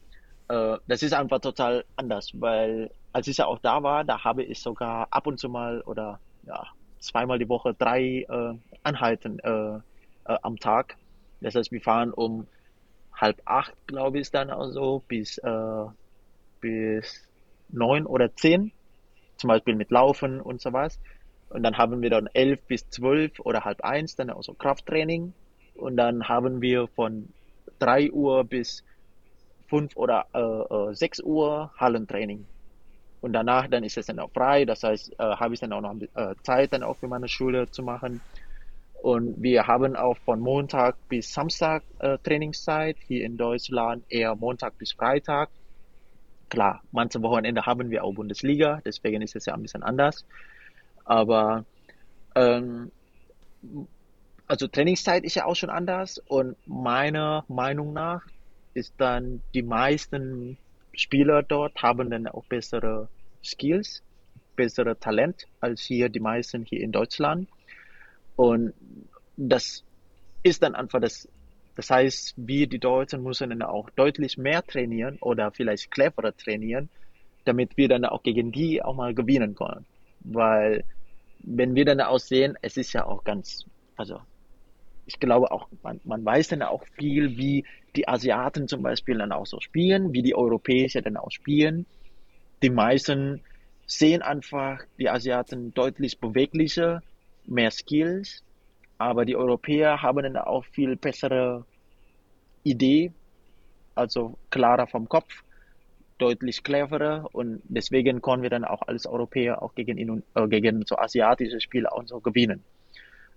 [0.50, 4.44] äh, das ist einfach total anders, weil als ich ja auch da war, da habe
[4.44, 6.64] ich sogar ab und zu mal oder ja,
[7.00, 9.78] zweimal die Woche drei äh, Anhalten äh,
[10.32, 10.96] äh, am Tag.
[11.42, 12.48] Das heißt, wir fahren um
[13.14, 15.86] halb acht, glaube ich, dann auch so bis, äh,
[16.62, 17.28] bis
[17.70, 18.72] neun oder zehn,
[19.38, 21.00] zum Beispiel mit Laufen und sowas.
[21.50, 25.34] Und dann haben wir dann elf bis zwölf oder halb eins dann auch so Krafttraining.
[25.76, 27.30] Und dann haben wir von
[27.80, 28.84] drei Uhr bis
[29.70, 32.46] 5 oder äh, äh, 6 Uhr Hallentraining.
[33.22, 35.82] Und danach dann ist es dann auch frei, das heißt, äh, habe ich dann auch
[35.82, 38.22] noch äh, Zeit dann auch für meine Schule zu machen.
[39.02, 44.78] Und wir haben auch von Montag bis Samstag äh, Trainingszeit, hier in Deutschland eher Montag
[44.78, 45.50] bis Freitag.
[46.50, 50.26] Klar, manche Wochenende haben wir auch Bundesliga, deswegen ist es ja ein bisschen anders.
[51.06, 51.66] Aber
[52.36, 52.92] ähm,
[54.48, 58.24] also Trainingszeit ist ja auch schon anders und meiner Meinung nach
[58.74, 60.58] ist dann die meisten
[61.00, 63.08] Spieler dort haben dann auch bessere
[63.42, 64.04] Skills,
[64.58, 67.48] bessere Talent als hier die meisten hier in Deutschland.
[68.36, 68.74] Und
[69.38, 69.86] das
[70.44, 71.28] ist dann einfach das,
[71.76, 76.90] das heißt, wir die Deutschen müssen dann auch deutlich mehr trainieren oder vielleicht cleverer trainieren,
[77.46, 79.86] damit wir dann auch gegen die auch mal gewinnen können.
[80.20, 80.84] Weil
[81.40, 83.64] wenn wir dann aussehen, es ist ja auch ganz,
[83.96, 84.20] also
[85.10, 89.32] ich glaube auch, man, man weiß dann auch viel, wie die Asiaten zum Beispiel dann
[89.32, 91.88] auch so spielen, wie die Europäer dann auch spielen.
[92.62, 93.42] Die meisten
[93.88, 97.02] sehen einfach die Asiaten deutlich beweglicher,
[97.46, 98.44] mehr Skills,
[99.00, 101.66] aber die Europäer haben dann auch viel bessere
[102.64, 103.12] Idee,
[103.96, 105.44] also klarer vom Kopf,
[106.20, 109.98] deutlich cleverer und deswegen können wir dann auch als Europäer auch gegen,
[110.36, 112.64] äh, gegen so asiatische Spiele auch so gewinnen.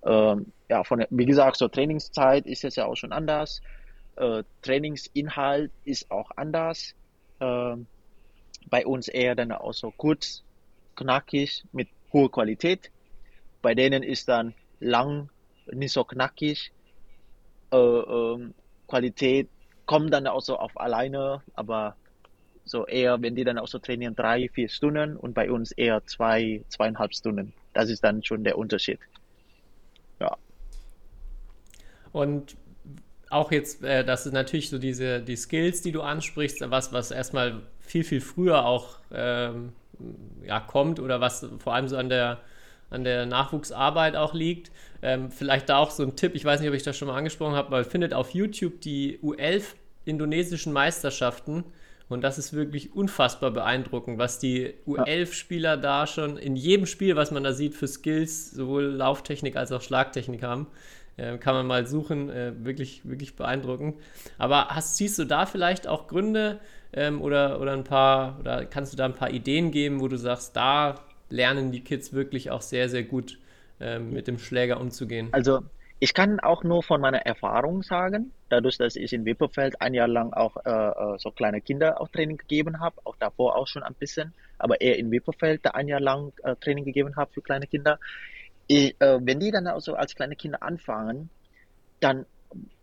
[0.04, 3.60] Ähm, ja, von, wie gesagt, so Trainingszeit ist es ja auch schon anders.
[4.16, 6.94] Äh, Trainingsinhalt ist auch anders.
[7.40, 7.86] Ähm,
[8.68, 10.42] bei uns eher dann auch so kurz,
[10.96, 12.90] knackig, mit hoher Qualität.
[13.60, 15.30] Bei denen ist dann lang,
[15.70, 16.72] nicht so knackig,
[17.72, 18.54] äh, ähm,
[18.88, 19.48] Qualität
[19.86, 21.96] kommen dann auch so auf alleine, aber
[22.64, 26.04] so eher, wenn die dann auch so trainieren, drei, vier Stunden und bei uns eher
[26.06, 27.52] zwei, zweieinhalb Stunden.
[27.72, 29.00] Das ist dann schon der Unterschied.
[30.22, 30.36] Ja.
[32.12, 32.56] Und
[33.30, 37.10] auch jetzt, äh, das ist natürlich so diese, die Skills, die du ansprichst, was, was
[37.10, 39.72] erstmal viel, viel früher auch ähm,
[40.44, 42.38] ja, kommt oder was vor allem so an der,
[42.90, 44.70] an der Nachwuchsarbeit auch liegt.
[45.02, 47.16] Ähm, vielleicht da auch so ein Tipp, ich weiß nicht, ob ich das schon mal
[47.16, 49.64] angesprochen habe, aber findet auf YouTube die U11
[50.04, 51.64] indonesischen Meisterschaften
[52.12, 57.30] und das ist wirklich unfassbar beeindruckend, was die U11-Spieler da schon in jedem Spiel, was
[57.30, 60.66] man da sieht, für Skills, sowohl Lauftechnik als auch Schlagtechnik haben.
[61.16, 63.96] Äh, kann man mal suchen, äh, wirklich, wirklich beeindruckend.
[64.38, 66.60] Aber hast, siehst du da vielleicht auch Gründe
[66.92, 70.16] ähm, oder, oder ein paar, oder kannst du da ein paar Ideen geben, wo du
[70.16, 70.94] sagst, da
[71.28, 73.38] lernen die Kids wirklich auch sehr, sehr gut
[73.80, 75.28] ähm, mit dem Schläger umzugehen?
[75.32, 75.62] Also
[76.02, 80.08] ich kann auch nur von meiner Erfahrung sagen, dadurch, dass ich in Wipperfeld ein Jahr
[80.08, 83.84] lang auch äh, äh so kleine Kinder auch Training gegeben habe, auch davor auch schon
[83.84, 87.40] ein bisschen, aber eher in Wipperfeld da ein Jahr lang äh, Training gegeben habe für
[87.40, 88.00] kleine Kinder.
[88.66, 91.30] Ich, äh, wenn die dann auch so als kleine Kinder anfangen,
[92.00, 92.26] dann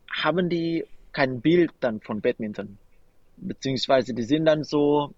[0.09, 2.77] haben die kein Bild dann von Badminton,
[3.35, 5.13] beziehungsweise die sind dann so,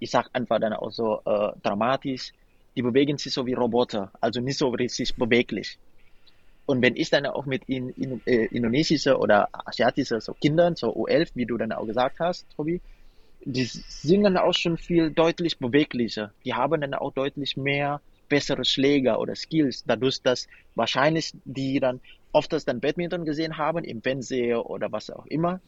[0.00, 2.32] ich sag einfach dann auch so äh, dramatisch,
[2.76, 5.78] die bewegen sich so wie Roboter, also nicht so richtig beweglich.
[6.72, 10.88] Und wenn ich dann auch mit in, in, äh, indonesischen oder asiatischen so Kindern, so
[10.96, 12.80] U11, wie du dann auch gesagt hast, Tobi,
[13.44, 16.32] die sind dann auch schon viel deutlich beweglicher.
[16.46, 18.00] Die haben dann auch deutlich mehr
[18.30, 22.00] bessere Schläger oder Skills, dadurch, dass wahrscheinlich die dann
[22.32, 25.60] oft das dann Badminton gesehen haben, im Fernsehen oder was auch immer,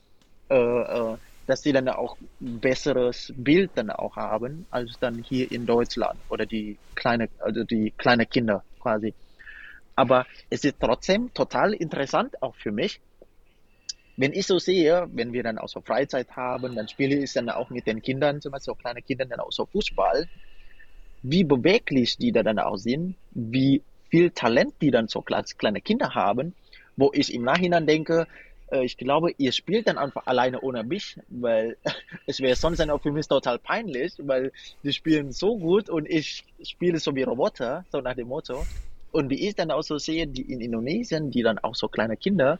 [0.48, 5.52] äh, äh, dass die dann auch ein besseres Bild dann auch haben, als dann hier
[5.52, 9.14] in Deutschland oder die kleine, also die kleine Kinder quasi.
[9.96, 13.00] Aber es ist trotzdem total interessant, auch für mich.
[14.16, 17.50] Wenn ich so sehe, wenn wir dann auch so Freizeit haben, dann spiele ich dann
[17.50, 20.28] auch mit den Kindern, zum Beispiel so kleine Kinder, dann auch so Fußball.
[21.22, 26.14] Wie beweglich die da dann auch sind, wie viel Talent die dann so kleine Kinder
[26.14, 26.54] haben,
[26.96, 28.26] wo ich im Nachhinein denke,
[28.70, 31.78] äh, ich glaube, ihr spielt dann einfach alleine ohne mich, weil
[32.26, 36.08] es wäre sonst dann auch für mich total peinlich, weil die spielen so gut und
[36.08, 38.68] ich spiele so wie Roboter, so nach dem Motto.
[39.14, 42.16] Und wie ich dann auch so sehe, die in Indonesien, die dann auch so kleine
[42.16, 42.58] Kinder,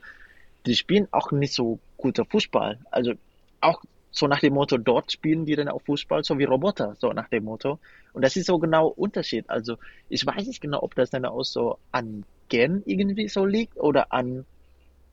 [0.65, 2.79] die spielen auch nicht so guter Fußball.
[2.91, 3.11] Also
[3.59, 7.11] auch so nach dem Motto, dort spielen die dann auch Fußball, so wie Roboter, so
[7.11, 7.77] nach dem Motto.
[8.13, 9.49] Und das ist so genau Unterschied.
[9.49, 9.75] Also
[10.07, 14.13] ich weiß nicht genau, ob das dann auch so an Gen irgendwie so liegt oder
[14.13, 14.45] an,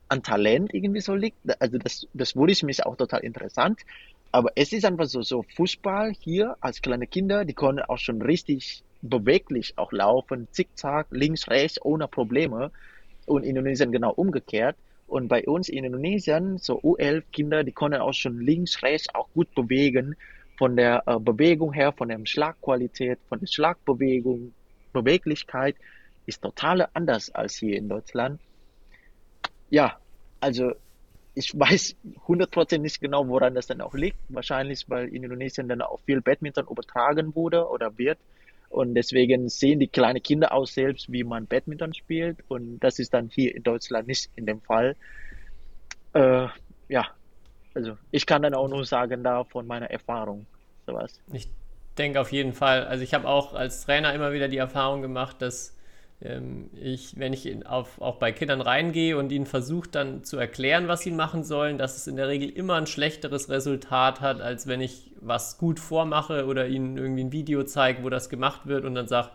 [0.09, 1.39] an Talent irgendwie so liegt.
[1.59, 3.81] Also das, das würde ich mich auch total interessant.
[4.31, 8.23] Aber es ist einfach so, so Fußball hier als kleine Kinder, die können auch schon
[8.23, 12.71] richtig beweglich auch laufen, zickzack, links, rechts, ohne Probleme.
[13.27, 14.77] Und Indonesien genau umgekehrt.
[15.07, 19.55] Und bei uns in Indonesien, so U11-Kinder, die können auch schon links, rechts auch gut
[19.55, 20.17] bewegen.
[20.57, 24.55] Von der äh, Bewegung her, von der Schlagqualität, von der Schlagbewegung,
[24.93, 25.77] Beweglichkeit
[26.27, 28.41] ist total anders als hier in Deutschland.
[29.71, 29.99] Ja,
[30.41, 30.73] also
[31.35, 31.97] ich weiß
[32.27, 34.19] 100% nicht genau, woran das dann auch liegt.
[34.29, 38.19] Wahrscheinlich, weil in Indonesien dann auch viel Badminton übertragen wurde oder wird.
[38.73, 42.39] Und deswegen sehen die kleinen Kinder auch selbst, wie man Badminton spielt.
[42.49, 44.97] Und das ist dann hier in Deutschland nicht in dem Fall.
[46.15, 46.47] Äh,
[46.89, 47.07] ja,
[47.75, 50.47] also ich kann dann auch nur sagen, da von meiner Erfahrung
[50.87, 51.21] sowas.
[51.35, 51.49] Ich
[51.99, 52.87] denke auf jeden Fall.
[52.87, 55.77] Also ich habe auch als Trainer immer wieder die Erfahrung gemacht, dass
[56.25, 60.89] ähm, ich, wenn ich auf, auch bei Kindern reingehe und ihnen versuche dann zu erklären,
[60.89, 64.67] was sie machen sollen, dass es in der Regel immer ein schlechteres Resultat hat, als
[64.67, 68.85] wenn ich was gut vormache oder ihnen irgendwie ein Video zeige, wo das gemacht wird
[68.85, 69.31] und dann sage,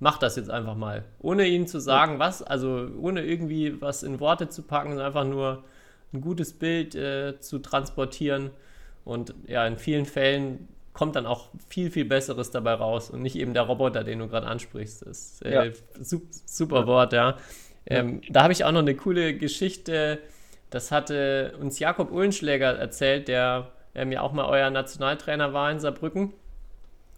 [0.00, 1.04] mach das jetzt einfach mal.
[1.20, 5.62] Ohne ihnen zu sagen, was, also ohne irgendwie was in Worte zu packen, einfach nur
[6.12, 8.50] ein gutes Bild äh, zu transportieren.
[9.04, 13.36] Und ja, in vielen Fällen kommt dann auch viel, viel Besseres dabei raus und nicht
[13.36, 15.02] eben der Roboter, den du gerade ansprichst.
[15.02, 15.72] Das ist äh, ja.
[16.46, 16.86] super ja.
[16.86, 17.36] Wort, ja.
[17.86, 18.28] Ähm, ja.
[18.30, 20.18] Da habe ich auch noch eine coole Geschichte.
[20.70, 25.80] Das hatte uns Jakob Uhlenschläger erzählt, der ähm, ja auch mal euer Nationaltrainer war in
[25.80, 26.32] Saarbrücken.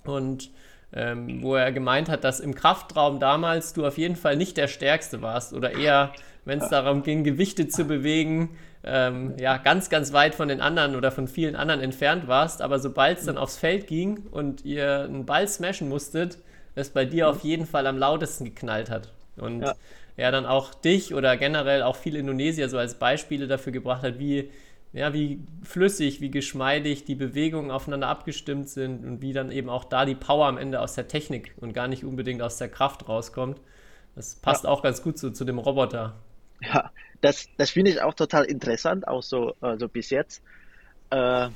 [0.05, 0.51] Und
[0.93, 4.69] ähm, wo er gemeint hat, dass im Kraftraum damals du auf jeden Fall nicht der
[4.69, 6.13] Stärkste warst oder eher,
[6.45, 10.95] wenn es darum ging, Gewichte zu bewegen, ähm, ja, ganz, ganz weit von den anderen
[10.95, 15.01] oder von vielen anderen entfernt warst, aber sobald es dann aufs Feld ging und ihr
[15.05, 16.39] einen Ball smashen musstet,
[16.75, 19.13] es bei dir auf jeden Fall am lautesten geknallt hat.
[19.37, 19.75] Und ja.
[20.17, 24.19] er dann auch dich oder generell auch viele Indonesier so als Beispiele dafür gebracht hat,
[24.19, 24.51] wie,
[24.93, 29.85] ja, wie flüssig, wie geschmeidig die Bewegungen aufeinander abgestimmt sind und wie dann eben auch
[29.85, 33.09] da die Power am Ende aus der Technik und gar nicht unbedingt aus der Kraft
[33.09, 33.61] rauskommt.
[34.15, 34.71] Das passt ja.
[34.71, 36.15] auch ganz gut so, zu dem Roboter.
[36.61, 36.91] Ja,
[37.25, 40.43] das, das finde ich auch total interessant, auch so also bis jetzt.
[41.11, 41.51] äh,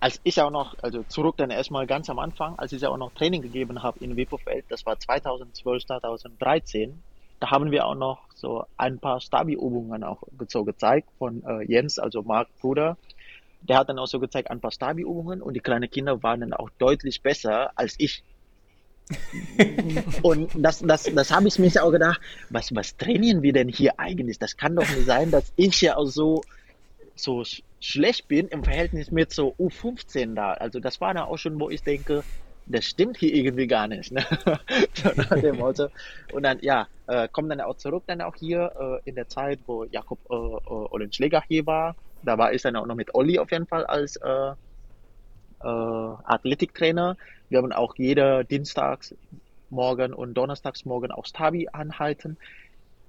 [0.00, 2.98] als ich auch noch, also zurück dann erstmal ganz am Anfang, als ich ja auch
[2.98, 7.04] noch Training gegeben habe in Wipofeld, das war 2012, 2013,
[7.40, 11.98] da haben wir auch noch so ein paar Stabi-Übungen auch so gezeigt von äh, Jens,
[11.98, 12.98] also Marc Bruder.
[13.60, 16.52] Der hat dann auch so gezeigt ein paar Stabi-Übungen und die kleinen Kinder waren dann
[16.54, 18.24] auch deutlich besser als ich.
[20.22, 22.20] und das, das, das habe ich mir auch gedacht,
[22.50, 24.38] was, was trainieren wir denn hier eigentlich?
[24.38, 26.42] Das kann doch nicht sein, dass ich ja auch so,
[27.14, 27.44] so
[27.80, 30.52] schlecht bin im Verhältnis mit so U15 da.
[30.52, 32.22] Also das war da auch schon, wo ich denke,
[32.66, 34.12] das stimmt hier irgendwie gar nicht.
[34.12, 34.24] Ne?
[36.32, 39.58] Und dann, ja, äh, kommen dann auch zurück, dann auch hier äh, in der Zeit,
[39.66, 41.96] wo Jakob äh, äh, Ollenschläger hier war.
[42.22, 44.52] Da war ich dann auch noch mit Olli auf jeden Fall als äh,
[45.62, 47.16] äh, Athletiktrainer.
[47.52, 49.14] Wir haben auch jeder Dienstags
[49.70, 52.38] morgen und Donnerstags morgen auch Stabi anhalten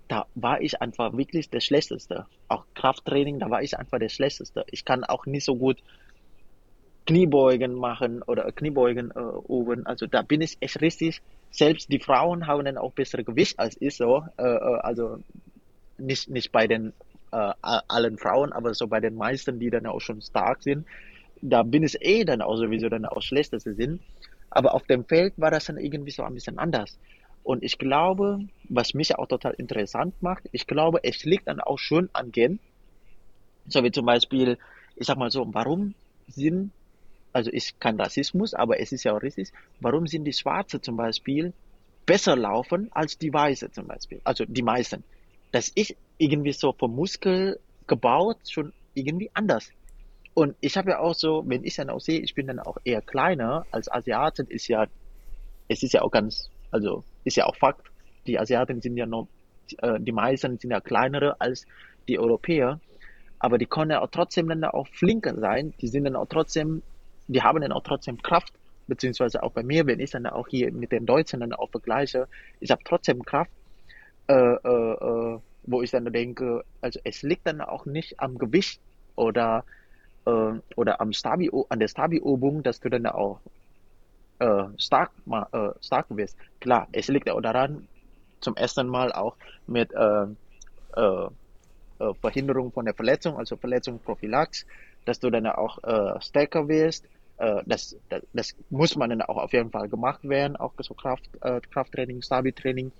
[0.07, 2.25] da war ich einfach wirklich der Schlechteste.
[2.47, 4.63] Auch Krafttraining, da war ich einfach der Schlechteste.
[4.69, 5.81] Ich kann auch nicht so gut
[7.05, 9.85] Kniebeugen machen oder Kniebeugen äh, oben.
[9.85, 11.21] Also da bin ich echt richtig.
[11.51, 14.23] Selbst die Frauen haben dann auch bessere Gewicht als ich so.
[14.37, 15.17] Äh, äh also
[15.97, 16.93] nicht, nicht bei den
[17.31, 20.85] äh, allen Frauen, aber so bei den meisten, die dann auch schon stark sind.
[21.41, 24.01] Da bin ich eh dann auch sowieso dann auch schlechteste sind.
[24.53, 26.99] Aber auf dem Feld war das dann irgendwie so ein bisschen anders.
[27.43, 28.39] Und ich glaube,
[28.69, 32.59] was mich auch total interessant macht, ich glaube, es liegt dann auch schon an Gen.
[33.67, 34.57] So wie zum Beispiel,
[34.95, 35.95] ich sag mal so, warum
[36.27, 36.71] sind,
[37.33, 40.97] also ist kein Rassismus, aber es ist ja auch richtig, warum sind die Schwarze zum
[40.97, 41.53] Beispiel
[42.05, 44.21] besser laufen als die Weiße zum Beispiel?
[44.23, 45.03] Also die meisten.
[45.51, 49.69] Das ist irgendwie so vom Muskel gebaut schon irgendwie anders.
[50.33, 52.77] Und ich habe ja auch so, wenn ich dann auch sehe, ich bin dann auch
[52.83, 54.87] eher kleiner als Asiaten, ist ja,
[55.67, 57.87] es ist ja auch ganz also ist ja auch Fakt.
[58.25, 59.27] Die Asiaten sind ja noch,
[59.77, 61.65] äh, die meisten sind ja kleinere als
[62.07, 62.79] die Europäer.
[63.39, 65.73] Aber die können ja auch trotzdem dann auch flinker sein.
[65.81, 66.81] Die sind dann auch trotzdem,
[67.27, 68.53] die haben dann auch trotzdem Kraft.
[68.87, 72.27] Beziehungsweise auch bei mir, wenn ich dann auch hier mit den Deutschen dann auch vergleiche,
[72.59, 73.51] ich habe trotzdem Kraft,
[74.27, 74.93] äh, äh,
[75.35, 78.81] äh, wo ich dann denke, also es liegt dann auch nicht am Gewicht
[79.15, 79.63] oder,
[80.25, 83.39] äh, oder am Stabi, an der Stabi-Übung, dass du dann auch
[84.39, 86.37] äh, stark, äh, stark wirst.
[86.59, 87.87] Klar, es liegt auch daran,
[88.41, 89.35] zum ersten Mal auch
[89.67, 90.25] mit äh,
[90.95, 91.27] äh,
[91.99, 94.65] äh Verhinderung von der Verletzung, also Verletzungsprophylax,
[95.05, 95.77] dass du dann auch
[96.21, 97.05] stärker wirst.
[97.37, 101.27] Das, das, das, muss man dann auch auf jeden Fall gemacht werden, auch so Kraft,
[101.71, 102.91] Krafttraining, Stabi-Training.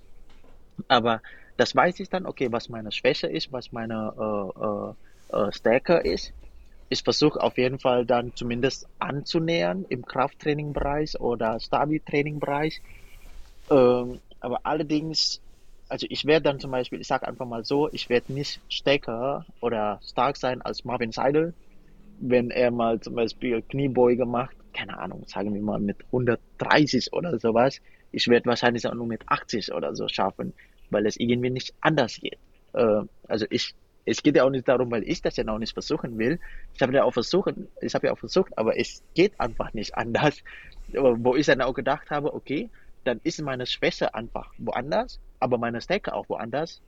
[0.88, 1.22] Aber
[1.56, 4.94] das weiß ich dann, okay, was meine Schwäche ist, was meine
[5.30, 6.32] äh, äh Stärke ist
[6.94, 12.80] ich versuche auf jeden Fall dann zumindest anzunähern im Krafttraining-Bereich oder Stabi-Training-Bereich.
[13.70, 15.40] Ähm, aber allerdings,
[15.88, 19.44] also ich werde dann zum Beispiel, ich sage einfach mal so, ich werde nicht stärker
[19.60, 21.54] oder stark sein als Marvin Seidel,
[22.18, 27.40] wenn er mal zum Beispiel Kniebeuge macht, keine Ahnung, sagen wir mal mit 130 oder
[27.40, 27.80] sowas.
[28.12, 30.54] Ich werde wahrscheinlich auch nur mit 80 oder so schaffen,
[30.90, 32.38] weil es irgendwie nicht anders geht.
[32.72, 33.74] Äh, also ich
[34.04, 36.38] es geht ja auch nicht darum, weil ich das ja noch nicht versuchen will.
[36.74, 39.96] Ich habe ja auch versucht, ich habe ja auch versucht, aber es geht einfach nicht
[39.96, 40.42] anders.
[40.92, 42.70] Wo ich dann auch gedacht habe, okay,
[43.04, 46.82] dann ist meine Schwäche einfach woanders, aber meine Stärke auch woanders.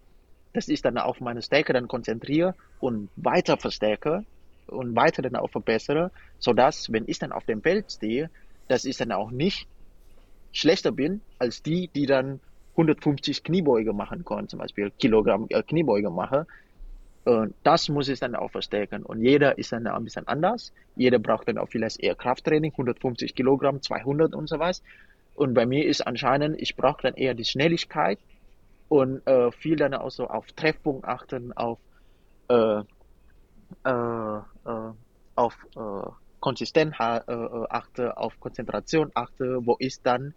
[0.53, 4.25] Dass ich dann auf meine Stärke dann konzentriere und weiter verstärke
[4.67, 8.31] und weiter dann auch verbessere, sodass, wenn ich dann auf dem Feld stehe,
[8.69, 9.69] dass ich dann auch nicht
[10.53, 12.41] schlechter bin als die, die dann
[12.73, 16.47] 150 Kniebeuge machen können, zum Beispiel Kilogramm äh, Kniebeuge mache,
[17.27, 19.03] und das muss ich dann auch verstärken.
[19.03, 20.73] Und jeder ist dann ein bisschen anders.
[20.95, 24.81] Jeder braucht dann auch vielleicht eher Krafttraining, 150 Kilogramm, 200 und so was.
[25.35, 28.21] Und bei mir ist anscheinend, ich brauche dann eher die Schnelligkeit
[28.89, 31.81] und äh, viel dann auch so auf Treffpunkt achten, auf,
[32.49, 32.83] äh,
[33.85, 34.93] äh, äh
[35.35, 36.09] auf äh,
[36.39, 37.23] Konsistenz äh,
[37.69, 40.33] achte, auf Konzentration achte, wo ich dann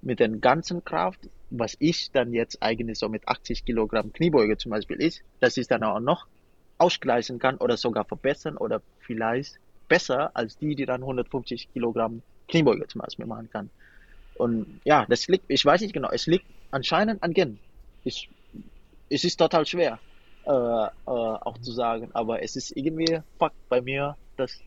[0.00, 1.20] mit der ganzen Kraft
[1.50, 5.66] was ich dann jetzt eigentlich so mit 80 Kilogramm Kniebeuge zum Beispiel ist, dass ich
[5.66, 6.26] dann auch noch
[6.78, 9.56] ausgleichen kann oder sogar verbessern oder vielleicht
[9.88, 13.70] besser als die, die dann 150 Kilogramm Kniebeuge zum Beispiel machen kann.
[14.34, 17.58] Und ja, das liegt, ich weiß nicht genau, es liegt anscheinend an Gen.
[18.04, 18.30] Ich,
[19.10, 19.98] es ist total schwer,
[20.46, 24.58] äh, äh, auch zu sagen, aber es ist irgendwie Fakt bei mir, dass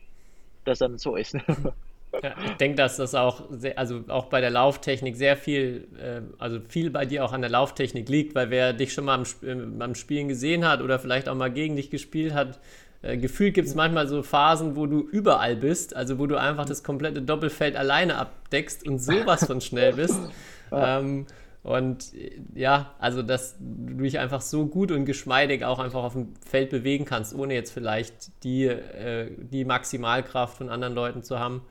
[0.64, 1.36] das dann so ist.
[2.22, 6.22] Ja, ich denke, dass das auch, sehr, also auch bei der Lauftechnik sehr viel, äh,
[6.38, 9.24] also viel bei dir auch an der Lauftechnik liegt, weil wer dich schon mal am,
[9.42, 12.60] äh, beim Spielen gesehen hat oder vielleicht auch mal gegen dich gespielt hat,
[13.02, 16.64] äh, gefühlt gibt es manchmal so Phasen, wo du überall bist, also wo du einfach
[16.66, 20.20] das komplette Doppelfeld alleine abdeckst und sowas von schnell bist.
[20.76, 21.26] Ähm,
[21.62, 22.12] Und
[22.54, 26.70] ja, also dass du dich einfach so gut und geschmeidig auch einfach auf dem Feld
[26.70, 31.62] bewegen kannst, ohne jetzt vielleicht die, äh, die Maximalkraft von anderen Leuten zu haben.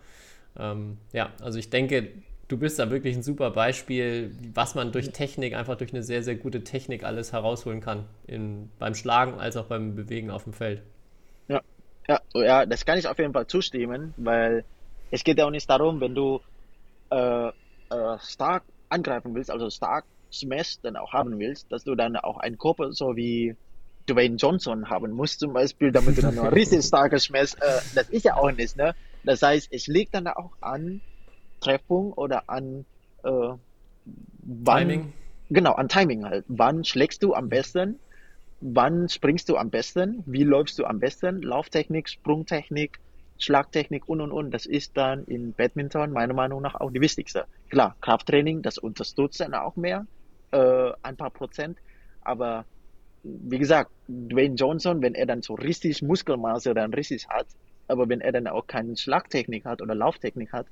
[0.57, 2.09] Ähm, ja, also ich denke,
[2.47, 6.23] du bist da wirklich ein super Beispiel, was man durch Technik, einfach durch eine sehr,
[6.23, 8.05] sehr gute Technik alles herausholen kann.
[8.27, 10.83] In, beim Schlagen als auch beim Bewegen auf dem Feld.
[11.47, 11.61] Ja,
[12.07, 14.65] ja, ja, das kann ich auf jeden Fall zustimmen, weil
[15.11, 16.41] es geht ja auch nicht darum, wenn du
[17.09, 17.51] äh, äh,
[18.19, 22.57] stark angreifen willst, also stark Smash dann auch haben willst, dass du dann auch einen
[22.57, 23.55] Körper so wie
[24.09, 28.09] Dwayne Johnson haben musst zum Beispiel, damit du dann noch richtig starke Smash, äh, das
[28.09, 28.95] ist ja auch nicht, ne?
[29.23, 31.01] Das heißt, es liegt dann auch an
[31.61, 32.85] Treffung oder an
[33.23, 33.29] äh,
[34.43, 35.13] wann, Timing.
[35.49, 36.45] Genau, an Timing halt.
[36.47, 37.99] Wann schlägst du am besten?
[38.59, 40.23] Wann springst du am besten?
[40.25, 41.41] Wie läufst du am besten?
[41.41, 42.99] Lauftechnik, Sprungtechnik,
[43.37, 44.51] Schlagtechnik und und und.
[44.51, 47.45] Das ist dann in Badminton meiner Meinung nach auch die wichtigste.
[47.69, 50.05] Klar, Krafttraining, das unterstützt dann auch mehr,
[50.51, 51.77] äh, ein paar Prozent.
[52.21, 52.65] Aber
[53.23, 57.47] wie gesagt, Dwayne Johnson, wenn er dann so richtig Muskelmasse dann richtig hat,
[57.87, 60.67] aber wenn er dann auch keine Schlagtechnik hat oder Lauftechnik hat,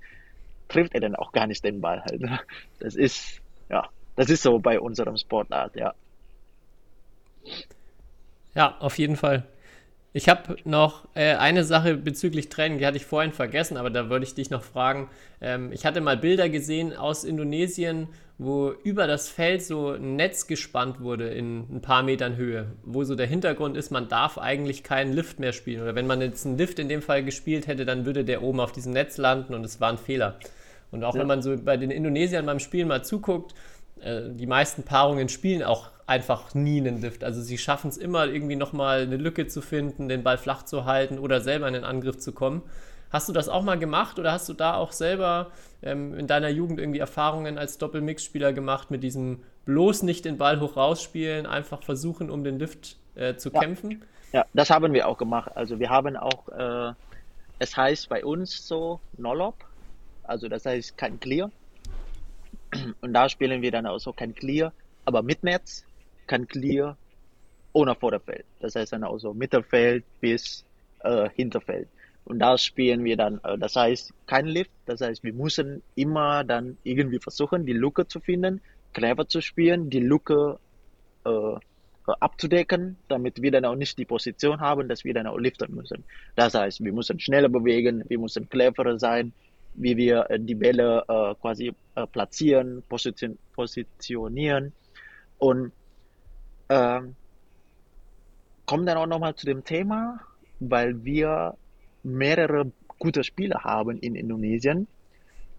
[0.68, 2.22] trifft er dann auch gar nicht den Ball halt.
[2.80, 5.94] Das ist, ja, das ist so bei unserem Sportart, ja.
[8.56, 9.46] Ja, auf jeden Fall.
[10.14, 14.10] Ich habe noch äh, eine Sache bezüglich Training, die hatte ich vorhin vergessen, aber da
[14.10, 15.10] würde ich dich noch fragen.
[15.40, 20.48] Ähm, ich hatte mal Bilder gesehen aus Indonesien, wo über das Feld so ein Netz
[20.48, 24.84] gespannt wurde in ein paar Metern Höhe, wo so der Hintergrund ist, man darf eigentlich
[24.84, 25.82] keinen Lift mehr spielen.
[25.82, 28.60] Oder wenn man jetzt einen Lift in dem Fall gespielt hätte, dann würde der oben
[28.60, 30.40] auf diesem Netz landen und es war ein Fehler.
[30.92, 31.22] Und auch ja.
[31.22, 33.54] wenn man so bei den Indonesiern beim Spielen mal zuguckt,
[34.00, 37.24] äh, die meisten Paarungen spielen auch einfach nie einen Lift.
[37.24, 40.86] Also sie schaffen es immer irgendwie nochmal eine Lücke zu finden, den Ball flach zu
[40.86, 42.64] halten oder selber in den Angriff zu kommen.
[43.12, 45.52] Hast du das auch mal gemacht oder hast du da auch selber
[45.82, 50.60] ähm, in deiner Jugend irgendwie Erfahrungen als Doppelmix-Spieler gemacht mit diesem bloß nicht den Ball
[50.60, 53.60] hoch rausspielen, einfach versuchen, um den Lift äh, zu ja.
[53.60, 54.04] kämpfen?
[54.34, 55.52] Ja, das haben wir auch gemacht.
[55.56, 56.94] Also wir haben auch, äh,
[57.60, 59.56] es heißt bei uns so Nolop,
[60.24, 61.52] also das heißt kein Clear.
[63.02, 64.74] Und da spielen wir dann auch so kein Clear,
[65.06, 65.86] aber mit Netz,
[66.28, 66.98] kein Clear
[67.74, 68.46] ohne Vorderfeld.
[68.60, 70.66] Das heißt dann auch so Mittelfeld bis
[71.04, 71.88] äh, Hinterfeld.
[72.26, 76.44] Und da spielen wir dann, äh, das heißt kein Lift, das heißt wir müssen immer
[76.44, 78.62] dann irgendwie versuchen, die Lücke zu finden,
[78.94, 80.60] clever zu spielen, die Lücke
[81.26, 81.56] äh,
[82.20, 86.04] abzudecken, damit wir dann auch nicht die Position haben, dass wir dann auch liften müssen.
[86.36, 89.34] Das heißt, wir müssen schneller bewegen, wir müssen cleverer sein,
[89.74, 94.74] wie wir äh, die Bälle äh, quasi äh, platzieren, position positionieren
[95.38, 95.72] und
[96.70, 97.16] ähm,
[98.66, 100.20] kommen dann auch nochmal zu dem Thema,
[100.60, 101.56] weil wir
[102.04, 104.88] mehrere gute Spieler haben in Indonesien,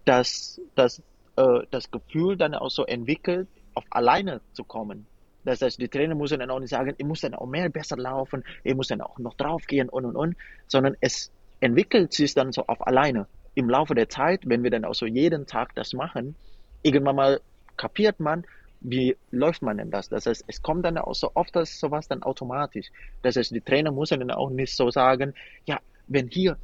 [0.05, 1.01] dass, dass
[1.35, 5.05] äh, das Gefühl dann auch so entwickelt, auf alleine zu kommen.
[5.43, 7.97] Das heißt, die Trainer müssen dann auch nicht sagen, ich muss dann auch mehr besser
[7.97, 10.35] laufen, ich muss dann auch noch draufgehen und und und,
[10.67, 14.85] sondern es entwickelt sich dann so auf alleine im Laufe der Zeit, wenn wir dann
[14.85, 16.35] auch so jeden Tag das machen,
[16.81, 17.41] irgendwann mal
[17.77, 18.45] kapiert man,
[18.81, 20.09] wie läuft man denn das?
[20.09, 22.91] Das heißt, es kommt dann auch so oft das sowas dann automatisch.
[23.21, 25.33] Das heißt, die Trainer müssen dann auch nicht so sagen,
[25.65, 26.57] ja, wenn hier,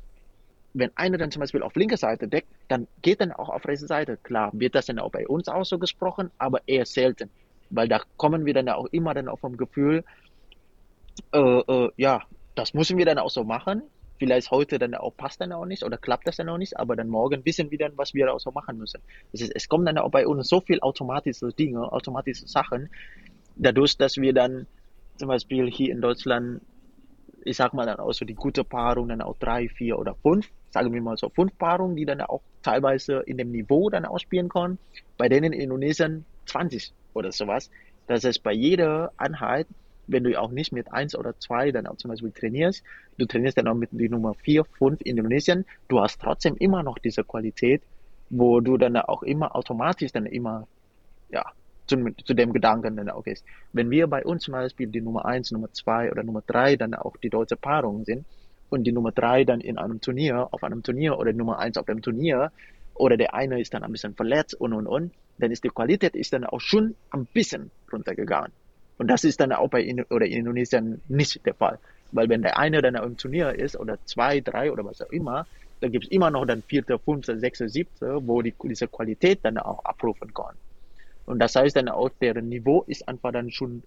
[0.73, 3.87] wenn einer dann zum Beispiel auf linker Seite deckt, dann geht dann auch auf rechte
[3.87, 4.17] Seite.
[4.17, 7.29] Klar, wird das dann auch bei uns auch so gesprochen, aber eher selten.
[7.69, 10.03] Weil da kommen wir dann auch immer dann auch vom Gefühl,
[11.31, 12.23] äh, äh, ja,
[12.55, 13.83] das müssen wir dann auch so machen
[14.19, 16.95] vielleicht heute dann auch passt dann auch nicht oder klappt das dann auch nicht, aber
[16.95, 19.01] dann morgen wissen wir dann, was wir auch so machen müssen.
[19.31, 22.89] Das ist, es kommen dann auch bei uns so viel automatische Dinge, automatische Sachen,
[23.55, 24.67] dadurch, dass wir dann
[25.15, 26.61] zum Beispiel hier in Deutschland,
[27.43, 30.49] ich sag mal dann auch so die gute Paarung, dann auch drei, vier oder fünf,
[30.71, 34.49] sagen wir mal so fünf Paarungen, die dann auch teilweise in dem Niveau dann ausspielen
[34.49, 34.77] können,
[35.17, 37.69] bei denen in Indonesien 20 oder sowas.
[38.07, 39.67] Das heißt, bei jeder Einheit
[40.11, 42.83] wenn du auch nicht mit eins oder zwei dann auch zum Beispiel trainierst,
[43.17, 46.97] du trainierst dann auch mit die Nummer vier, fünf Indonesien, du hast trotzdem immer noch
[46.97, 47.83] diese Qualität,
[48.29, 50.67] wo du dann auch immer automatisch dann immer,
[51.29, 51.45] ja,
[51.87, 53.43] zu, zu dem Gedanken dann auch ist.
[53.73, 56.93] Wenn wir bei uns zum Beispiel die Nummer eins, Nummer zwei oder Nummer drei dann
[56.93, 58.25] auch die deutsche Paarung sind
[58.69, 61.85] und die Nummer drei dann in einem Turnier, auf einem Turnier oder Nummer eins auf
[61.85, 62.51] dem Turnier
[62.93, 66.15] oder der eine ist dann ein bisschen verletzt und und und, dann ist die Qualität
[66.15, 68.51] ist dann auch schon ein bisschen runtergegangen.
[68.99, 71.79] Und das ist dann auch bei in, oder in Indonesien nicht der Fall.
[72.11, 75.47] Weil wenn der eine dann im Turnier ist oder zwei, drei oder was auch immer,
[75.79, 79.57] dann gibt es immer noch dann vierte, fünfte, sechste, siebte, wo die, diese Qualität dann
[79.57, 80.55] auch abrufen kann.
[81.25, 83.83] Und das heißt dann auch, deren Niveau ist einfach dann schon,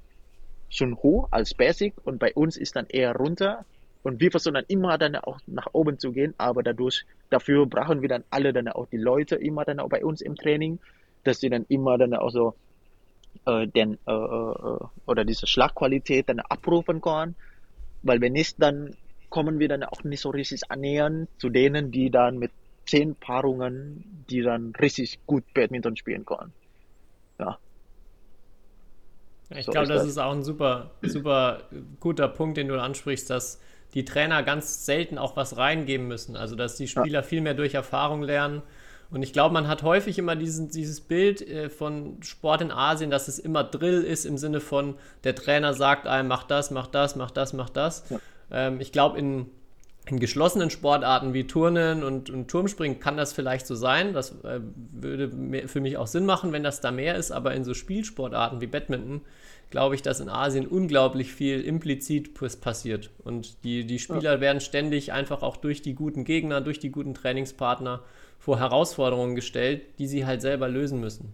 [0.70, 3.66] schon hoch als Basic und bei uns ist dann eher runter.
[4.02, 8.00] Und wir versuchen dann immer dann auch nach oben zu gehen, aber dadurch, dafür brauchen
[8.00, 10.78] wir dann alle dann auch die Leute immer dann auch bei uns im Training,
[11.24, 12.54] dass sie dann immer dann auch so
[13.46, 17.36] äh, den, äh, äh, oder diese Schlagqualität dann abrufen können,
[18.02, 18.96] weil wenn nicht, dann
[19.30, 22.52] kommen wir dann auch nicht so richtig annähern zu denen, die dann mit
[22.86, 26.54] zehn Paarungen, die dann richtig gut Badminton spielen können.
[27.40, 27.60] Ja.
[29.54, 30.04] Ich So glaube, das das.
[30.04, 31.68] ist auch ein super, super
[32.00, 33.60] guter Punkt, den du ansprichst, dass
[33.94, 36.36] die Trainer ganz selten auch was reingeben müssen.
[36.36, 38.62] Also, dass die Spieler viel mehr durch Erfahrung lernen.
[39.12, 43.10] Und ich glaube, man hat häufig immer diesen, dieses Bild äh, von Sport in Asien,
[43.10, 44.94] dass es immer Drill ist im Sinne von,
[45.24, 48.04] der Trainer sagt einem, mach das, mach das, mach das, mach das.
[48.50, 49.46] Ähm, ich glaube, in,
[50.06, 54.14] in geschlossenen Sportarten wie Turnen und, und Turmspringen kann das vielleicht so sein.
[54.14, 54.60] Das äh,
[54.92, 57.32] würde mehr, für mich auch Sinn machen, wenn das da mehr ist.
[57.32, 59.20] Aber in so Spielsportarten wie Badminton
[59.68, 63.10] glaube ich, dass in Asien unglaublich viel implizit pass- passiert.
[63.24, 67.14] Und die, die Spieler werden ständig einfach auch durch die guten Gegner, durch die guten
[67.14, 68.00] Trainingspartner
[68.42, 71.32] vor Herausforderungen gestellt, die sie halt selber lösen müssen.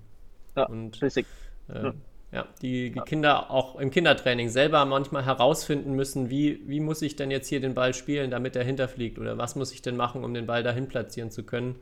[0.56, 1.26] Ja, Und richtig.
[1.68, 1.92] äh,
[2.32, 7.16] ja, die, die Kinder auch im Kindertraining selber manchmal herausfinden müssen, wie, wie muss ich
[7.16, 10.24] denn jetzt hier den Ball spielen, damit er hinterfliegt oder was muss ich denn machen,
[10.24, 11.76] um den Ball dahin platzieren zu können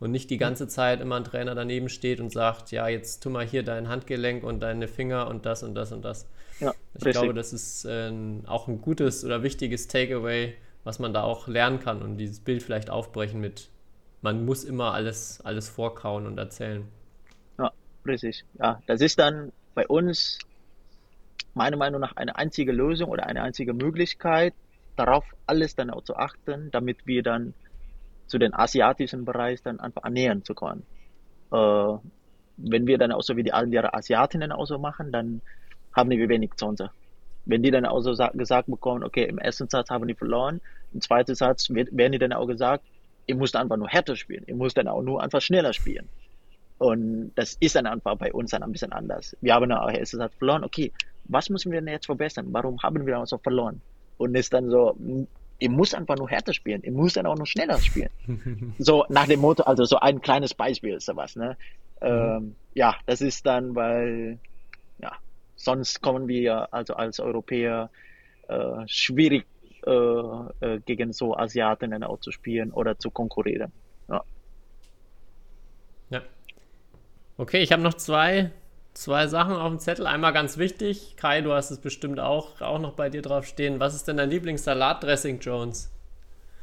[0.00, 3.30] und nicht die ganze Zeit immer ein Trainer daneben steht und sagt, ja, jetzt tu
[3.30, 6.28] mal hier dein Handgelenk und deine Finger und das und das und das.
[6.60, 7.10] Ja, Ich richtig.
[7.10, 8.12] glaube, das ist äh,
[8.46, 10.54] auch ein gutes oder wichtiges Takeaway,
[10.84, 13.68] was man da auch lernen kann und dieses Bild vielleicht aufbrechen mit,
[14.26, 16.88] man muss immer alles, alles vorkauen und erzählen.
[17.58, 17.72] Ja,
[18.06, 18.44] richtig.
[18.54, 20.38] Ja, das ist dann bei uns
[21.54, 24.54] meiner Meinung nach eine einzige Lösung oder eine einzige Möglichkeit,
[24.96, 27.54] darauf alles dann auch zu achten, damit wir dann
[28.26, 30.86] zu den asiatischen Bereich dann einfach annähern zu können.
[31.52, 31.56] Äh,
[32.56, 35.42] wenn wir dann auch so wie die anderen Asiatinnen auch so machen, dann
[35.94, 36.90] haben wir wenig Chance.
[37.44, 40.60] Wenn die dann auch so sa- gesagt bekommen, okay, im ersten Satz haben die verloren,
[40.92, 42.84] im zweiten Satz werden die dann auch gesagt,
[43.26, 46.08] ihr müsst einfach nur härter spielen, ihr müsst dann auch nur einfach schneller spielen.
[46.78, 49.36] Und das ist dann einfach bei uns dann ein bisschen anders.
[49.40, 50.92] Wir haben auch erst gesagt, verloren, okay,
[51.24, 52.46] was müssen wir denn jetzt verbessern?
[52.50, 53.80] Warum haben wir so verloren?
[54.18, 55.26] Und ist dann so, m,
[55.58, 58.10] ihr müsst einfach nur härter spielen, ihr müsst dann auch nur schneller spielen.
[58.78, 61.56] so nach dem Motto, also so ein kleines Beispiel ist sowas, ne?
[62.02, 64.38] Ähm, ja, das ist dann, weil,
[64.98, 65.12] ja,
[65.56, 67.90] sonst kommen wir also als Europäer
[68.48, 69.46] äh, schwierig
[69.86, 69.90] äh,
[70.60, 73.72] äh, gegen so Asiaten dann auch zu spielen oder zu konkurrieren.
[74.08, 74.24] Ja.
[76.10, 76.22] Ja.
[77.38, 78.50] Okay, ich habe noch zwei,
[78.94, 80.06] zwei Sachen auf dem Zettel.
[80.06, 81.16] Einmal ganz wichtig.
[81.16, 83.78] Kai, du hast es bestimmt auch, auch noch bei dir drauf stehen.
[83.78, 85.92] Was ist denn dein Lieblingssalatdressing, Jones?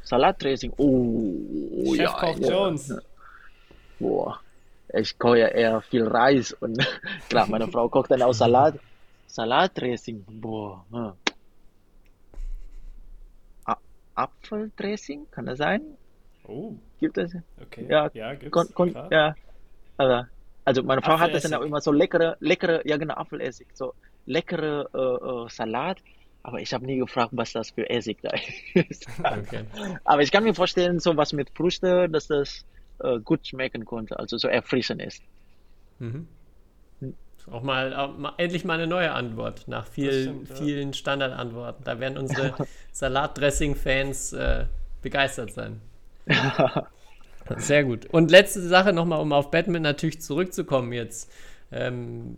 [0.04, 2.50] Salatdressing, oh, ja, Chefkoch ja.
[2.50, 2.94] Jones.
[4.00, 4.40] Boah,
[4.94, 6.78] ich koche ja eher viel Reis und
[7.30, 8.78] klar, meine Frau kocht dann auch Salat.
[9.28, 10.84] Salatdressing, boah.
[14.16, 15.82] Apfeldressing, kann das sein?
[16.48, 17.36] Oh, Gibt es?
[17.62, 17.88] okay.
[17.90, 18.52] Ja, ja gibt's.
[18.52, 19.36] Kon kon ja.
[19.98, 20.28] Also,
[20.66, 23.94] also meine Frau hat das dann auch immer so leckere, leckere, ja genau, Apfelessig, so
[24.26, 26.00] leckere äh, äh, Salat.
[26.46, 28.32] Aber ich habe nie gefragt, was das für Essig da
[28.74, 29.08] ist.
[29.20, 29.66] Okay.
[30.04, 32.66] Aber ich kann mir vorstellen, so was mit Früchte, dass das
[33.00, 35.22] äh, gut schmecken konnte, also so erfrischend ist.
[36.00, 36.28] Mhm.
[37.52, 40.56] Auch mal, auch mal endlich mal eine neue Antwort nach vielen, stimmt, ja.
[40.56, 41.84] vielen Standardantworten.
[41.84, 42.54] Da werden unsere
[42.94, 44.66] Salatdressing-Fans äh,
[45.02, 45.82] begeistert sein.
[47.58, 48.06] Sehr gut.
[48.06, 51.30] Und letzte Sache nochmal, um auf Batman natürlich zurückzukommen jetzt.
[51.72, 52.36] Ähm,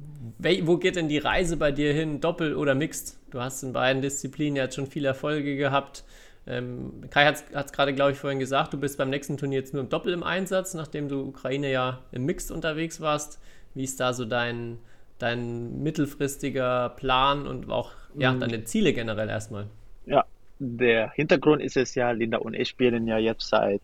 [0.64, 2.22] wo geht denn die Reise bei dir hin?
[2.22, 3.18] Doppel oder Mixed?
[3.32, 6.03] Du hast in beiden Disziplinen jetzt schon viele Erfolge gehabt.
[6.48, 9.73] Ähm, Kai hat es gerade, glaube ich, vorhin gesagt, du bist beim nächsten Turnier jetzt
[9.73, 13.40] nur im Doppel im Einsatz, nachdem du Ukraine ja im Mixed unterwegs warst.
[13.73, 14.80] Wie ist da so dein,
[15.20, 19.68] dein mittelfristiger Plan und auch ja, deine Ziele generell erstmal?
[20.06, 20.26] Ja,
[20.60, 23.82] der Hintergrund ist es ja, Linda und ich spielen ja jetzt seit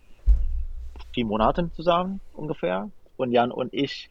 [1.14, 2.90] vier Monaten zusammen ungefähr.
[3.18, 4.10] Und Jan und ich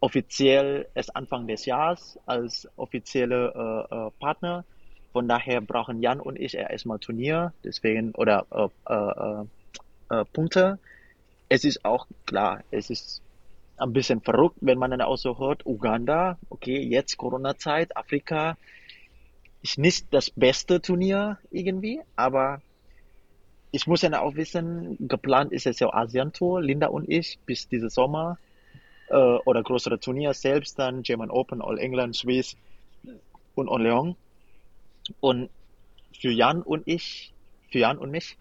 [0.00, 3.52] offiziell erst Anfang des Jahres als offizielle
[3.90, 4.64] äh, äh, Partner.
[5.12, 10.78] Von daher brauchen Jan und ich erstmal Turnier, deswegen oder äh, äh, äh, Punkte.
[11.48, 13.22] Es ist auch klar, es ist
[13.76, 18.56] ein bisschen verrückt, wenn man dann auch so hört, Uganda, okay, jetzt Corona-Zeit, Afrika,
[19.62, 22.60] ist nicht das beste Turnier irgendwie, aber
[23.72, 27.88] ich muss ja auch wissen, geplant ist es ja Asian-Tour, Linda und ich, bis diesen
[27.88, 28.38] Sommer
[29.08, 32.56] äh, oder größere Turnier selbst, dann German Open, All England, Swiss
[33.56, 34.14] und Orléans.
[35.20, 35.50] Und
[36.12, 37.32] für Jan und ich,
[37.70, 38.36] für Jan und mich,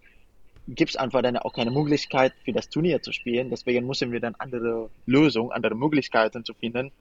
[0.67, 3.49] gibt es einfach dann auch keine Möglichkeit für das Turnier zu spielen.
[3.49, 6.91] Deswegen müssen wir dann andere Lösungen, andere Möglichkeiten zu finden.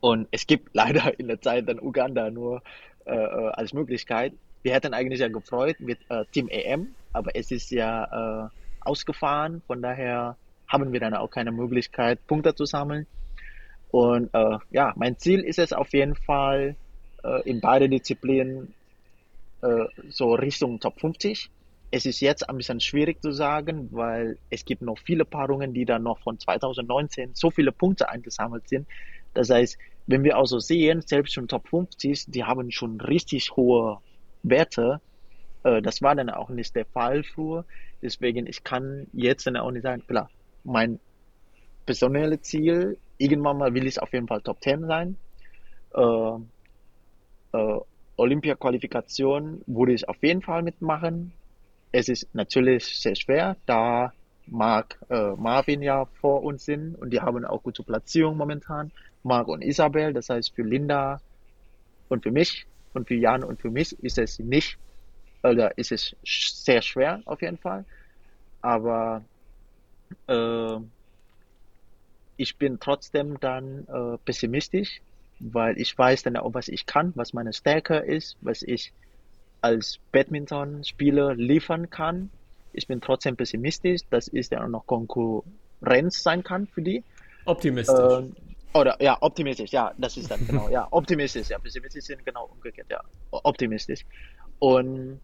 [0.00, 2.62] Und es gibt leider in der Zeit dann Uganda nur
[3.04, 4.32] äh, äh, als Möglichkeit.
[4.62, 8.48] Wir hätten eigentlich ja gefreut mit äh, Team EM, aber es ist ja äh,
[8.80, 9.62] ausgefahren.
[9.66, 10.36] Von daher
[10.66, 13.06] haben wir dann auch keine Möglichkeit, Punkte zu sammeln.
[13.92, 16.74] Und äh, ja, mein Ziel ist es auf jeden Fall,
[17.22, 18.74] äh, in beide Disziplinen
[19.62, 21.50] äh, so Richtung Top 50.
[21.90, 25.84] Es ist jetzt ein bisschen schwierig zu sagen, weil es gibt noch viele Paarungen, die
[25.84, 28.88] dann noch von 2019 so viele Punkte eingesammelt sind.
[29.34, 33.52] Das heißt, wenn wir auch so sehen, selbst schon Top 50, die haben schon richtig
[33.56, 34.00] hohe
[34.42, 35.00] Werte.
[35.64, 37.66] Äh, das war dann auch nicht der Fall früher.
[38.02, 40.30] Deswegen, ich kann jetzt dann auch nicht sagen, klar,
[40.64, 41.00] mein
[41.86, 45.18] personelles Ziel, irgendwann mal will ich auf jeden Fall Top 10 sein.
[45.94, 46.38] Äh,
[47.52, 47.78] äh,
[48.16, 51.38] Olympia-Qualifikation würde ich auf jeden Fall mitmachen.
[51.96, 54.12] Es ist natürlich sehr schwer, da
[54.46, 58.92] Marc, äh, Marvin ja vor uns sind und die haben auch gute Platzierung momentan.
[59.22, 61.22] Marc und Isabel, das heißt für Linda
[62.08, 64.76] und für mich und für Jan und für mich ist es nicht,
[65.42, 67.86] oder ist es sehr schwer auf jeden Fall.
[68.60, 69.24] Aber
[70.26, 70.76] äh,
[72.36, 75.00] ich bin trotzdem dann äh, pessimistisch,
[75.38, 78.92] weil ich weiß dann auch, was ich kann, was meine Stärke ist, was ich
[79.66, 82.30] als Badminton-Spieler liefern kann.
[82.72, 87.02] Ich bin trotzdem pessimistisch, dass es dann auch noch Konkurrenz sein kann für die.
[87.46, 87.98] Optimistisch.
[87.98, 88.36] Ähm,
[88.74, 92.86] oder ja, optimistisch, ja, das ist dann genau, ja, optimistisch, ja, pessimistisch sind genau umgekehrt,
[92.90, 94.04] ja, optimistisch.
[94.60, 95.20] Und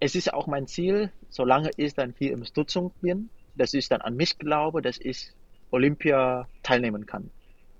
[0.00, 4.00] es ist auch mein Ziel, solange ich dann hier im Stutzung bin, dass ich dann
[4.00, 5.30] an mich glaube, dass ich
[5.70, 7.30] Olympia teilnehmen kann.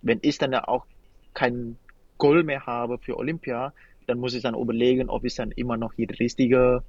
[0.03, 0.87] Wenn ich dann auch
[1.35, 1.77] kein
[2.19, 3.73] Goal mehr habe für Olympia,
[4.07, 6.83] dann muss ich dann überlegen, ob ich dann immer noch hier der richtige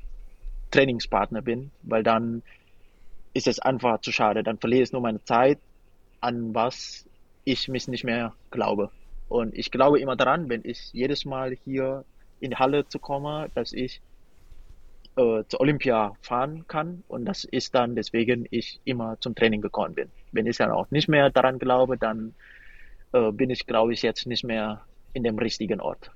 [0.71, 2.41] Trainingspartner bin, weil dann
[3.33, 4.43] ist es einfach zu schade.
[4.43, 5.59] Dann verliere ich nur meine Zeit,
[6.21, 7.05] an was
[7.43, 8.91] ich mich nicht mehr glaube.
[9.27, 12.05] Und ich glaube immer daran, wenn ich jedes Mal hier
[12.39, 14.01] in die Halle zu kommen, dass ich
[15.15, 17.03] äh, zur Olympia fahren kann.
[17.07, 20.09] Und das ist dann deswegen ich immer zum Training gekommen bin.
[20.31, 22.33] Wenn ich dann auch nicht mehr daran glaube, dann
[23.11, 24.81] äh, bin ich, glaube ich, jetzt nicht mehr
[25.13, 26.11] in dem richtigen Ort.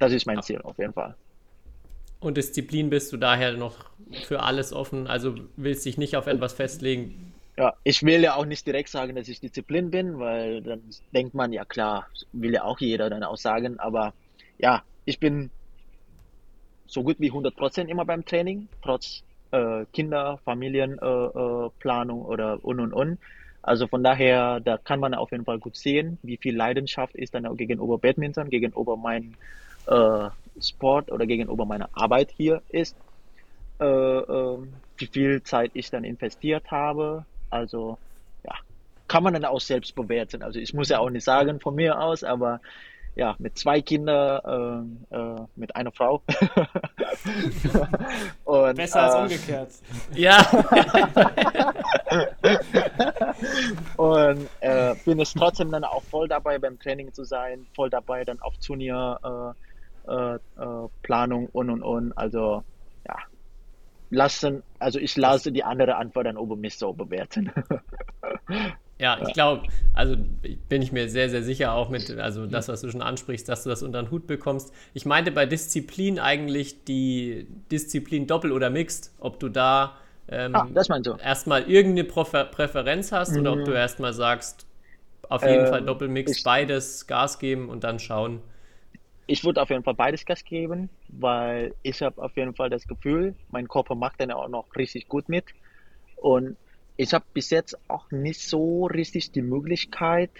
[0.00, 0.42] Das ist mein.
[0.42, 1.14] Ziel auf jeden Fall.
[2.18, 3.76] Und Disziplin bist du daher noch
[4.24, 7.32] für alles offen, also willst dich nicht auf etwas festlegen?
[7.56, 10.82] Ja, ich will ja auch nicht direkt sagen, dass ich Disziplin bin, weil dann
[11.14, 14.12] denkt man, ja klar, will ja auch jeder dann auch sagen, aber
[14.58, 15.50] ja, ich bin
[16.86, 22.64] so gut wie 100 Prozent immer beim Training, trotz äh, Kinder, Familienplanung äh, äh, oder
[22.64, 23.18] und und und.
[23.62, 27.34] Also von daher, da kann man auf jeden Fall gut sehen, wie viel Leidenschaft ist
[27.34, 29.34] dann auch gegenüber Badminton, gegenüber meinem
[29.90, 30.30] äh,
[30.60, 32.96] Sport oder gegenüber meiner Arbeit hier ist.
[33.80, 34.58] Äh, äh,
[34.98, 37.24] wie viel Zeit ich dann investiert habe.
[37.48, 37.96] Also
[38.44, 38.52] ja,
[39.08, 40.42] kann man dann auch selbst bewerten.
[40.42, 42.60] Also ich muss ja auch nicht sagen von mir aus, aber
[43.16, 46.22] ja, mit zwei Kindern, äh, äh, mit einer Frau.
[48.44, 49.70] Und, Besser als äh, umgekehrt.
[50.14, 50.38] Ja.
[53.96, 58.24] und äh, bin es trotzdem dann auch voll dabei, beim Training zu sein, voll dabei
[58.24, 59.54] dann auf Turnierplanung
[60.08, 60.88] äh, äh,
[61.52, 62.12] und und und.
[62.16, 62.62] Also
[63.06, 63.16] ja,
[64.10, 67.52] lassen, also ich lasse die andere Antwort dann mich so bewerten.
[69.00, 69.62] Ja, ich glaube,
[69.94, 70.14] also
[70.68, 73.62] bin ich mir sehr, sehr sicher auch mit, also das, was du schon ansprichst, dass
[73.62, 74.74] du das unter den Hut bekommst.
[74.92, 79.96] Ich meinte bei Disziplin eigentlich die Disziplin Doppel oder Mixed, ob du da
[80.28, 80.68] ähm, ah,
[81.22, 83.40] erstmal irgendeine Präfer Präferenz hast mhm.
[83.40, 83.78] oder ob du mhm.
[83.78, 84.66] erstmal sagst,
[85.30, 88.40] auf jeden ähm, Fall Doppelmix, beides Gas geben und dann schauen.
[89.32, 92.88] Ich würde auf jeden Fall beides Gas geben, weil ich habe auf jeden Fall das
[92.88, 95.44] Gefühl, mein Körper macht dann auch noch richtig gut mit.
[96.16, 96.56] Und
[96.96, 100.32] ich habe bis jetzt auch nicht so richtig die Möglichkeit,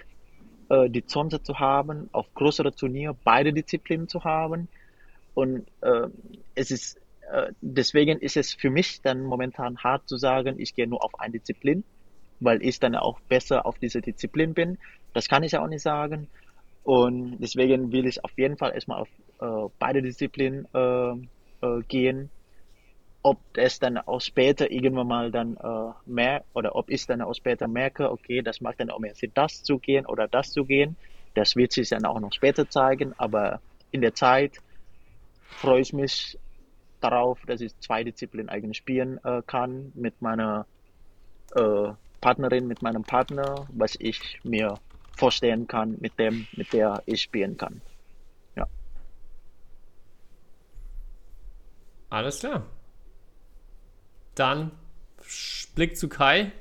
[0.71, 4.69] äh, die Chance zu haben, auf größere Turnier beide Disziplinen zu haben.
[5.35, 6.09] Und äh,
[6.57, 7.01] es ist
[7.31, 11.13] äh, deswegen ist es für mich dann momentan hart zu sagen, ich gehe nur auf
[11.21, 11.85] eine Disziplin,
[12.41, 14.79] weil ich dann auch besser auf diese Disziplin bin.
[15.13, 16.29] Das kann ich ja auch nicht sagen.
[16.83, 19.09] Und deswegen will ich auf jeden Fall erstmal auf
[19.41, 21.13] äh, beide Disziplinen äh,
[21.63, 22.31] äh, gehen
[23.23, 27.35] ob es dann auch später irgendwann mal dann äh, mehr oder ob ich dann auch
[27.35, 30.65] später merke, okay, das macht dann auch mehr Sinn, das zu gehen oder das zu
[30.65, 30.97] gehen.
[31.35, 34.57] Das wird sich dann auch noch später zeigen, aber in der Zeit
[35.43, 36.39] freue ich mich
[37.01, 40.67] darauf, dass ich zwei Disziplinen eigentlich spielen äh, kann mit meiner
[41.55, 44.79] äh, Partnerin, mit meinem Partner, was ich mir
[45.17, 47.81] vorstellen kann, mit dem, mit der ich spielen kann.
[48.57, 48.67] Ja.
[52.09, 52.67] Alles klar.
[54.35, 54.71] Dann
[55.75, 56.53] Blick zu Kai.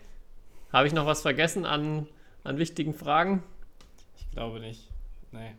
[0.72, 2.08] Habe ich noch was vergessen an,
[2.44, 3.44] an wichtigen Fragen?
[4.18, 4.90] Ich glaube nicht.
[5.32, 5.56] Nee.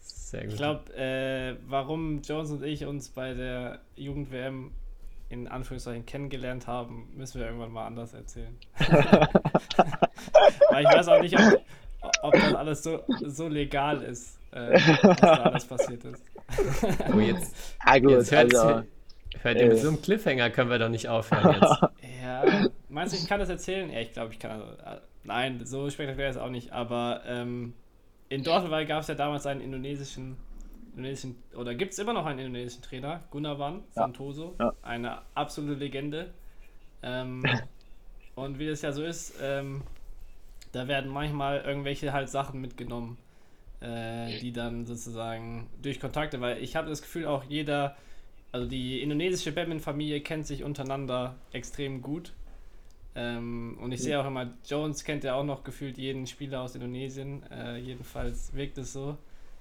[0.00, 0.52] Sehr gut.
[0.52, 4.72] Ich glaube, äh, warum Jones und ich uns bei der Jugend-WM
[5.28, 8.56] in Anführungszeichen kennengelernt haben, müssen wir irgendwann mal anders erzählen.
[10.70, 11.62] Weil ich weiß auch nicht, ob,
[12.22, 14.72] ob das alles so, so legal ist, äh,
[15.02, 16.22] was da alles passiert ist.
[17.14, 18.82] Oh, jetzt, Ah, gut, jetzt hört, also,
[19.40, 21.82] hört ihr mit äh, so einem Cliffhanger können wir doch nicht aufhören jetzt.
[22.22, 22.44] Ja,
[22.88, 23.90] meinst du, ich kann das erzählen?
[23.90, 24.52] Ja, ich glaube, ich kann.
[24.52, 26.72] Also, äh, nein, so spektakulär ist es auch nicht.
[26.72, 27.74] Aber ähm,
[28.28, 30.36] in Dortmund gab es ja damals einen indonesischen,
[30.92, 34.72] indonesischen oder gibt es immer noch einen indonesischen Trainer, Gunawan Santoso, Ja.
[34.82, 36.32] eine absolute Legende.
[37.02, 37.42] Ähm,
[38.36, 39.82] und wie das ja so ist, ähm,
[40.72, 43.18] da werden manchmal irgendwelche halt Sachen mitgenommen,
[43.80, 47.96] äh, die dann sozusagen durch Kontakte, weil ich habe das Gefühl, auch jeder,
[48.50, 52.32] also die indonesische Batman-Familie kennt sich untereinander extrem gut.
[53.14, 56.74] Ähm, und ich sehe auch immer, Jones kennt ja auch noch gefühlt jeden Spieler aus
[56.74, 57.42] Indonesien.
[57.50, 59.18] Äh, jedenfalls wirkt es so.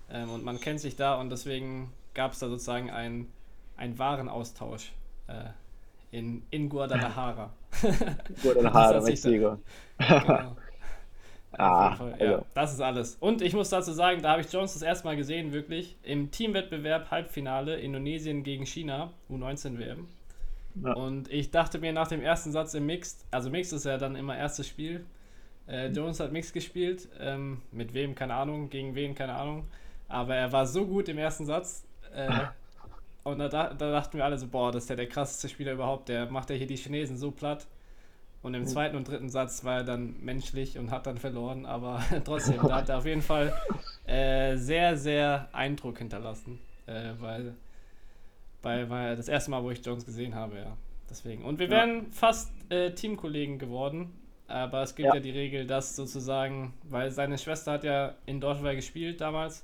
[0.09, 3.27] Ähm, und man kennt sich da und deswegen gab es da sozusagen einen,
[3.75, 4.93] einen Warenaustausch
[5.27, 5.49] äh,
[6.11, 7.51] in, in Guadalajara.
[8.41, 9.57] Guadalajara, Mexiko.
[9.97, 10.55] genau.
[11.57, 12.45] Ah, ja, also.
[12.53, 13.17] das ist alles.
[13.19, 16.31] Und ich muss dazu sagen, da habe ich Jones das erste Mal gesehen, wirklich, im
[16.31, 20.07] Teamwettbewerb Halbfinale Indonesien gegen China, U19 WM.
[20.81, 20.93] Ja.
[20.93, 24.15] Und ich dachte mir nach dem ersten Satz im Mixed, also Mixed ist ja dann
[24.15, 25.05] immer erstes Spiel.
[25.67, 29.67] Äh, Jones hat Mixed gespielt, ähm, mit wem, keine Ahnung, gegen wen, keine Ahnung.
[30.07, 31.83] Aber er war so gut im ersten Satz.
[32.15, 32.29] Äh,
[33.23, 35.73] und da, da da dachten wir alle so, boah, das ist ja der krasseste Spieler
[35.73, 37.67] überhaupt, der macht ja hier die Chinesen so platt.
[38.43, 42.01] Und im zweiten und dritten Satz war er dann menschlich und hat dann verloren, aber
[42.25, 43.53] trotzdem, da hat er auf jeden Fall
[44.07, 46.59] äh, sehr, sehr Eindruck hinterlassen.
[46.87, 47.53] Äh, weil,
[48.63, 50.75] weil, weil das erste Mal, wo ich Jones gesehen habe, ja.
[51.09, 51.43] Deswegen.
[51.43, 51.71] Und wir Ja.
[51.73, 54.11] wären fast äh, Teamkollegen geworden,
[54.47, 55.15] aber es gibt ja.
[55.15, 55.19] Ja.
[55.19, 59.63] die Regel, dass sozusagen, weil seine Schwester hat ja in Dortmund gespielt damals,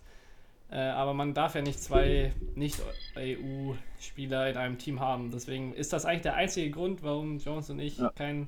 [0.69, 5.31] äh, aber man darf ja nicht zwei Nicht-EU-Spieler in einem Team haben.
[5.31, 8.11] Deswegen ist das eigentlich der einzige Grund, warum Jones und ich Ja.
[8.15, 8.47] kein,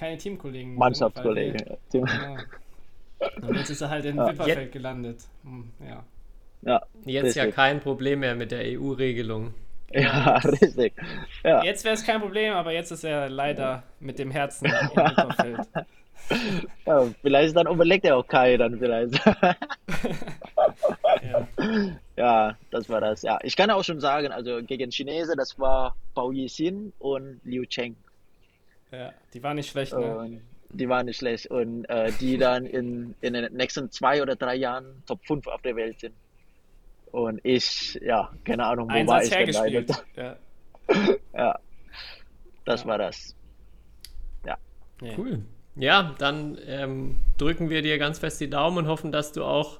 [0.00, 1.78] keine Teamkollegen sind, Mannschaftskollege.
[1.92, 2.36] weil wir- Ja.
[3.46, 4.28] Und jetzt ist er halt in Ja.
[4.28, 5.18] Wipperfeld gelandet.
[5.44, 6.02] Hm, ja.
[6.62, 7.54] Ja, Jetzt ja richtig.
[7.54, 9.54] kein Problem mehr mit der EU-Regelung.
[9.92, 10.94] Ja, richtig.
[11.44, 14.72] Ja, Jetzt wäre es kein Problem, aber jetzt ist er leider mit dem Herzen in
[14.72, 15.68] Wipperfeld.
[16.86, 19.20] ja, vielleicht dann überlegt er auch Kai dann vielleicht.
[21.22, 21.46] Ja.
[22.16, 23.22] Ja, das war das.
[23.22, 27.64] Ja, ich kann auch schon sagen, also gegen Chinesen, das war Pao Yixin und Liu
[27.66, 27.96] Cheng.
[28.92, 30.18] Ja, die war nicht schlecht, ne?
[30.18, 30.40] Und
[30.70, 31.46] die waren nicht schlecht.
[31.48, 35.62] Und äh, die dann in, in den nächsten zwei oder drei Jahren Top 5 auf
[35.62, 36.14] der Welt sind.
[37.12, 40.04] Und ich, ja, keine Ahnung, wo war Einsatz ich denn leider.
[40.16, 40.36] Ja.
[41.32, 41.58] Ja,
[42.64, 42.86] das Ja.
[42.88, 43.36] war das.
[45.00, 45.14] Nee.
[45.16, 45.42] Cool.
[45.76, 49.78] Ja, dann ähm, drücken wir dir ganz fest die Daumen und hoffen, dass du auch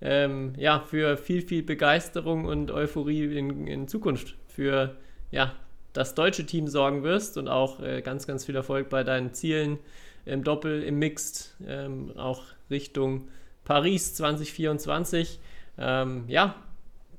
[0.00, 4.96] ähm, ja, für viel, viel Begeisterung und Euphorie in, in Zukunft für
[5.30, 5.54] ja,
[5.92, 9.78] das deutsche Team sorgen wirst und auch äh, ganz, ganz viel Erfolg bei deinen Zielen
[10.24, 13.28] im Doppel, im Mixed, ähm, auch Richtung
[13.64, 15.40] Paris 2024.
[15.78, 16.54] Ähm, ja,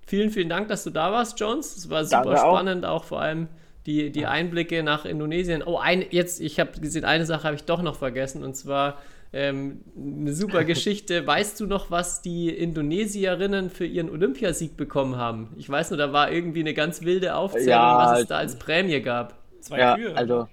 [0.05, 1.75] vielen, vielen Dank, dass du da warst, Jones.
[1.77, 2.55] Es war super Danke auch.
[2.55, 3.47] spannend, auch vor allem
[3.85, 5.63] die, die Einblicke nach Indonesien.
[5.63, 8.97] Oh, ein, jetzt, ich habe gesehen, eine Sache habe ich doch noch vergessen und zwar
[9.33, 11.25] ähm, eine super Geschichte.
[11.27, 15.53] Weißt du noch, was die Indonesierinnen für ihren Olympiasieg bekommen haben?
[15.57, 18.59] Ich weiß nur, da war irgendwie eine ganz wilde Aufzählung, Ja, was es da als
[18.59, 19.39] Prämie gab.
[19.59, 20.13] Zwei Ja, Kühe.
[20.13, 20.47] also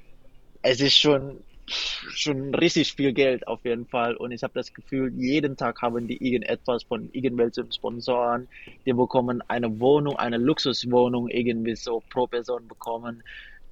[0.62, 4.16] es ist schon, schon richtig viel Geld auf jeden Fall.
[4.16, 8.48] Und ich habe das Gefühl, jeden Tag haben die irgendetwas von irgendwelchen Sponsoren.
[8.86, 13.22] Die bekommen eine Wohnung, eine Luxuswohnung irgendwie so pro Person bekommen.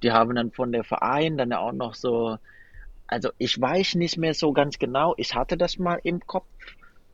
[0.03, 2.37] Die haben dann von der Verein dann auch noch so,
[3.09, 5.13] also ich weiß nicht mehr so ganz genau.
[5.17, 6.47] Ich hatte das mal im Kopf,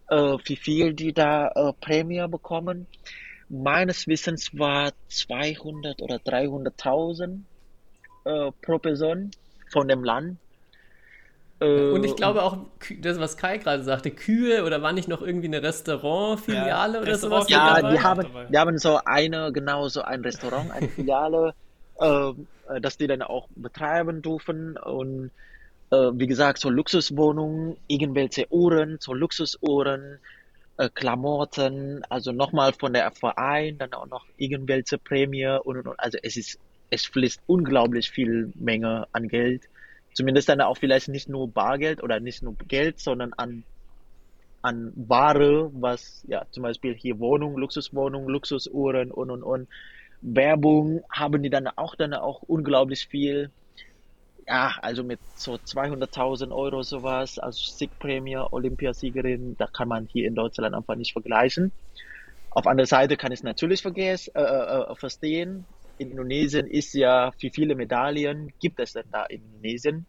[0.09, 2.87] äh, wie viel die da äh, Prämie bekommen.
[3.49, 7.45] Meines Wissens war 200 oder 300.000
[8.25, 9.31] äh, pro Person
[9.71, 10.39] von dem Land.
[11.59, 12.57] Äh, Und ich glaube auch,
[13.01, 17.11] das, was Kai gerade sagte, Kühe oder war nicht noch irgendwie eine Restaurantfiliale Ja, oder
[17.11, 17.49] Restaurant- sowas?
[17.49, 17.93] ja, dabei?
[17.93, 21.53] die haben, die haben so eine, genau so ein Restaurant, eine Filiale,
[22.01, 25.31] ähm, äh, dass die dann auch betreiben dürfen und
[25.91, 30.19] äh, wie gesagt, so Luxuswohnungen, irgendwelche Uhren, so Luxusuhren,
[30.77, 35.99] äh, Klamotten, also nochmal von der Verein, dann auch noch irgendwelche Prämie und, und, und.
[35.99, 36.59] Also es ist,
[36.89, 39.63] es fließt unglaublich viel Menge an Geld.
[40.13, 43.63] Zumindest dann auch vielleicht nicht nur Bargeld oder nicht nur Geld, sondern an,
[44.61, 49.67] an Ware, was ja zum Beispiel hier Wohnung, Luxuswohnung, Luxusuhren und und und.
[50.21, 53.51] Werbung haben die dann auch dann auch unglaublich viel.
[54.47, 60.35] Ja, also mit so 200.000 Euro sowas, also Siegprämie, Olympiasiegerin, da kann man hier in
[60.35, 61.73] Deutschland einfach nicht vergleichen.
[62.51, 65.67] Auf anderer Seite kann ich es natürlich vergessen, äh, äh, verstehen.
[65.97, 70.07] In Indonesien ist ja, wie viele Medaillen gibt es denn da in Indonesien?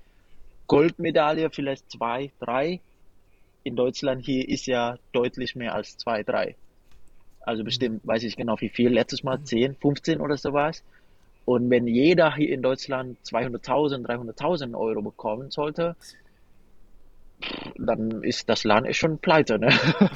[0.69, 2.83] Goldmedaille, vielleicht zwei, drei.
[3.65, 6.57] in Deutschland hier ist ja deutlich mehr als zwei, drei.
[7.41, 10.85] Also bestimmt, weiß ich genau wie viel, letztes Mal 10, 15 oder so was.
[11.47, 15.95] Und wenn jeder hier in Deutschland 200.000, 300.000 Euro bekommen sollte,
[17.79, 19.69] dann ist das Land schon pleite, ne?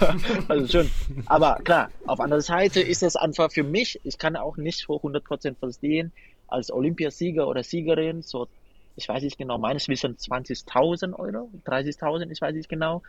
[0.49, 0.91] also schon.
[1.27, 5.01] Aber klar, auf anderer Seite ist es einfach für mich, ich kann auch nicht so
[5.01, 6.13] 100% verstehen,
[6.49, 8.49] als Olympiasieger oder Siegerin, so,
[8.97, 13.03] ich weiß nicht genau, meines Wissens 20.000 Euro, 30.000, ich weiß nicht genau,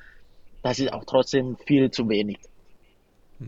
[0.61, 2.38] das ist auch trotzdem viel zu wenig.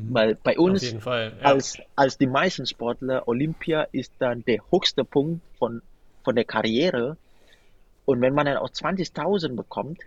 [0.09, 0.91] Weil bei uns.
[0.91, 1.31] Ja.
[1.41, 5.81] als, als die meisten Sportler, Olympia ist dann der höchste Punkt von,
[6.23, 7.17] von der Karriere.
[8.05, 9.99] Und wenn man dann auch 20.000 bekommt,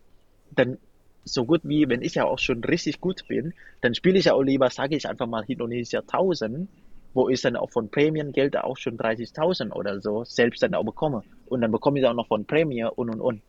[0.51, 0.79] dann
[1.25, 4.35] so gut wie, wenn ich ja auch schon richtig gut bin, dann spiele ich ja
[4.35, 6.69] auch lieber, sage ich einfach mal, Indonesia 1000,
[7.15, 11.23] wo ich dann auch von Prämiengeld auch schon 30.000 oder so selbst dann auch bekomme.
[11.47, 13.43] Und dann bekomme ich auch noch von Prämie und und und.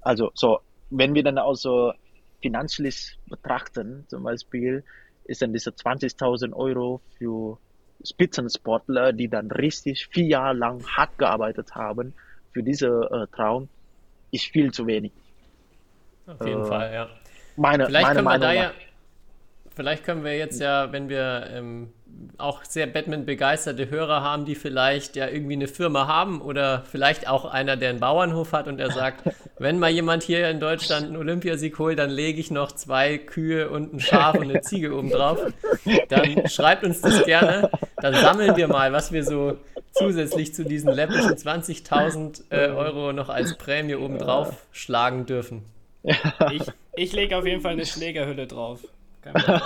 [0.00, 0.58] Also so,
[0.90, 1.92] wenn wir dann auch so
[2.40, 2.92] finanziell
[3.28, 4.84] betrachten, zum Beispiel,
[5.24, 7.58] ist dann diese 20.000 Euro für
[8.04, 12.14] Spitzensportler, die dann richtig vier Jahre lang hart gearbeitet haben
[12.52, 13.68] für diese äh, Traum,
[14.30, 15.12] ist viel zu wenig.
[16.26, 17.08] Auf jeden äh, Fall, ja.
[17.56, 18.72] Meine, Vielleicht meine können wir Meinung da ja,
[19.74, 21.92] vielleicht können wir jetzt ja, wenn wir ähm,
[22.38, 27.44] auch sehr Batman-begeisterte Hörer haben, die vielleicht ja irgendwie eine Firma haben oder vielleicht auch
[27.44, 29.24] einer, der einen Bauernhof hat und der sagt,
[29.58, 33.70] wenn mal jemand hier in Deutschland einen Olympiasieg holt, dann lege ich noch zwei Kühe
[33.70, 35.38] und ein Schaf und eine Ziege oben drauf.
[36.08, 37.70] Dann schreibt uns das gerne.
[37.96, 39.58] Dann sammeln wir mal, was wir so
[39.92, 45.64] zusätzlich zu diesen läppischen 20.000 äh, Euro noch als Prämie oben drauf schlagen dürfen.
[46.02, 46.62] Ich,
[46.94, 48.80] ich lege auf jeden Fall eine Schlägerhülle drauf.
[49.22, 49.60] Kein Problem.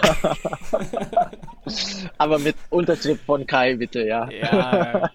[2.19, 4.29] Aber mit Unterschrift von Kai, bitte, ja.
[4.31, 5.11] Ja.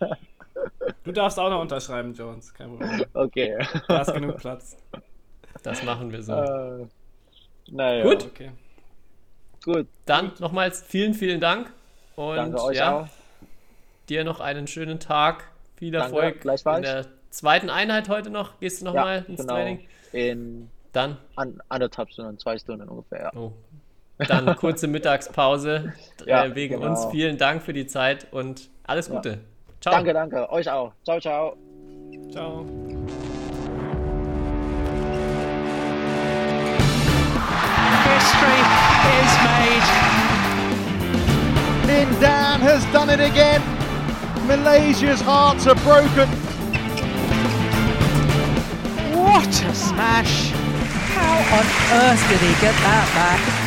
[1.04, 2.54] Du darfst auch noch unterschreiben, Jones.
[2.54, 3.06] Kein Problem.
[3.14, 3.58] Okay.
[3.88, 4.78] Da hast genug Platz.
[5.64, 6.34] Das machen wir so.
[6.34, 6.88] Äh,
[7.72, 8.04] naja.
[8.04, 8.26] Gut.
[8.26, 8.52] Okay.
[9.64, 9.88] Gut.
[10.06, 11.72] Dann nochmals vielen, vielen Dank.
[12.16, 13.08] Und Danke euch ja, auch.
[14.10, 15.46] dir noch einen schönen Tag.
[15.78, 18.60] Viel Erfolg in der zweiten Einheit heute noch.
[18.60, 19.54] Gehst du nochmal ins genau.
[19.54, 19.88] Training?
[20.12, 23.32] In Dann, an, anderthalb Stunden, zwei Stunden ungefähr.
[23.34, 23.40] Ja.
[23.40, 23.54] oh,
[24.28, 25.94] dann kurze Mittagspause
[26.26, 26.90] Ja, äh, wegen genau.
[26.92, 27.06] uns.
[27.12, 29.16] Vielen Dank für die Zeit und alles Ja.
[29.16, 29.40] Gute.
[29.80, 29.94] Ciao.
[29.94, 30.52] Danke, danke.
[30.52, 30.92] Euch auch.
[31.04, 31.56] Ciao, ciao.
[32.32, 32.66] Ciao.
[38.12, 38.62] History
[39.18, 39.88] is made.
[41.88, 43.62] Lin Dan has done it again.
[44.48, 46.28] Malaysia's hearts are broken.
[49.16, 50.52] What a smash!
[51.16, 51.66] How on
[52.02, 53.61] earth did he get that back?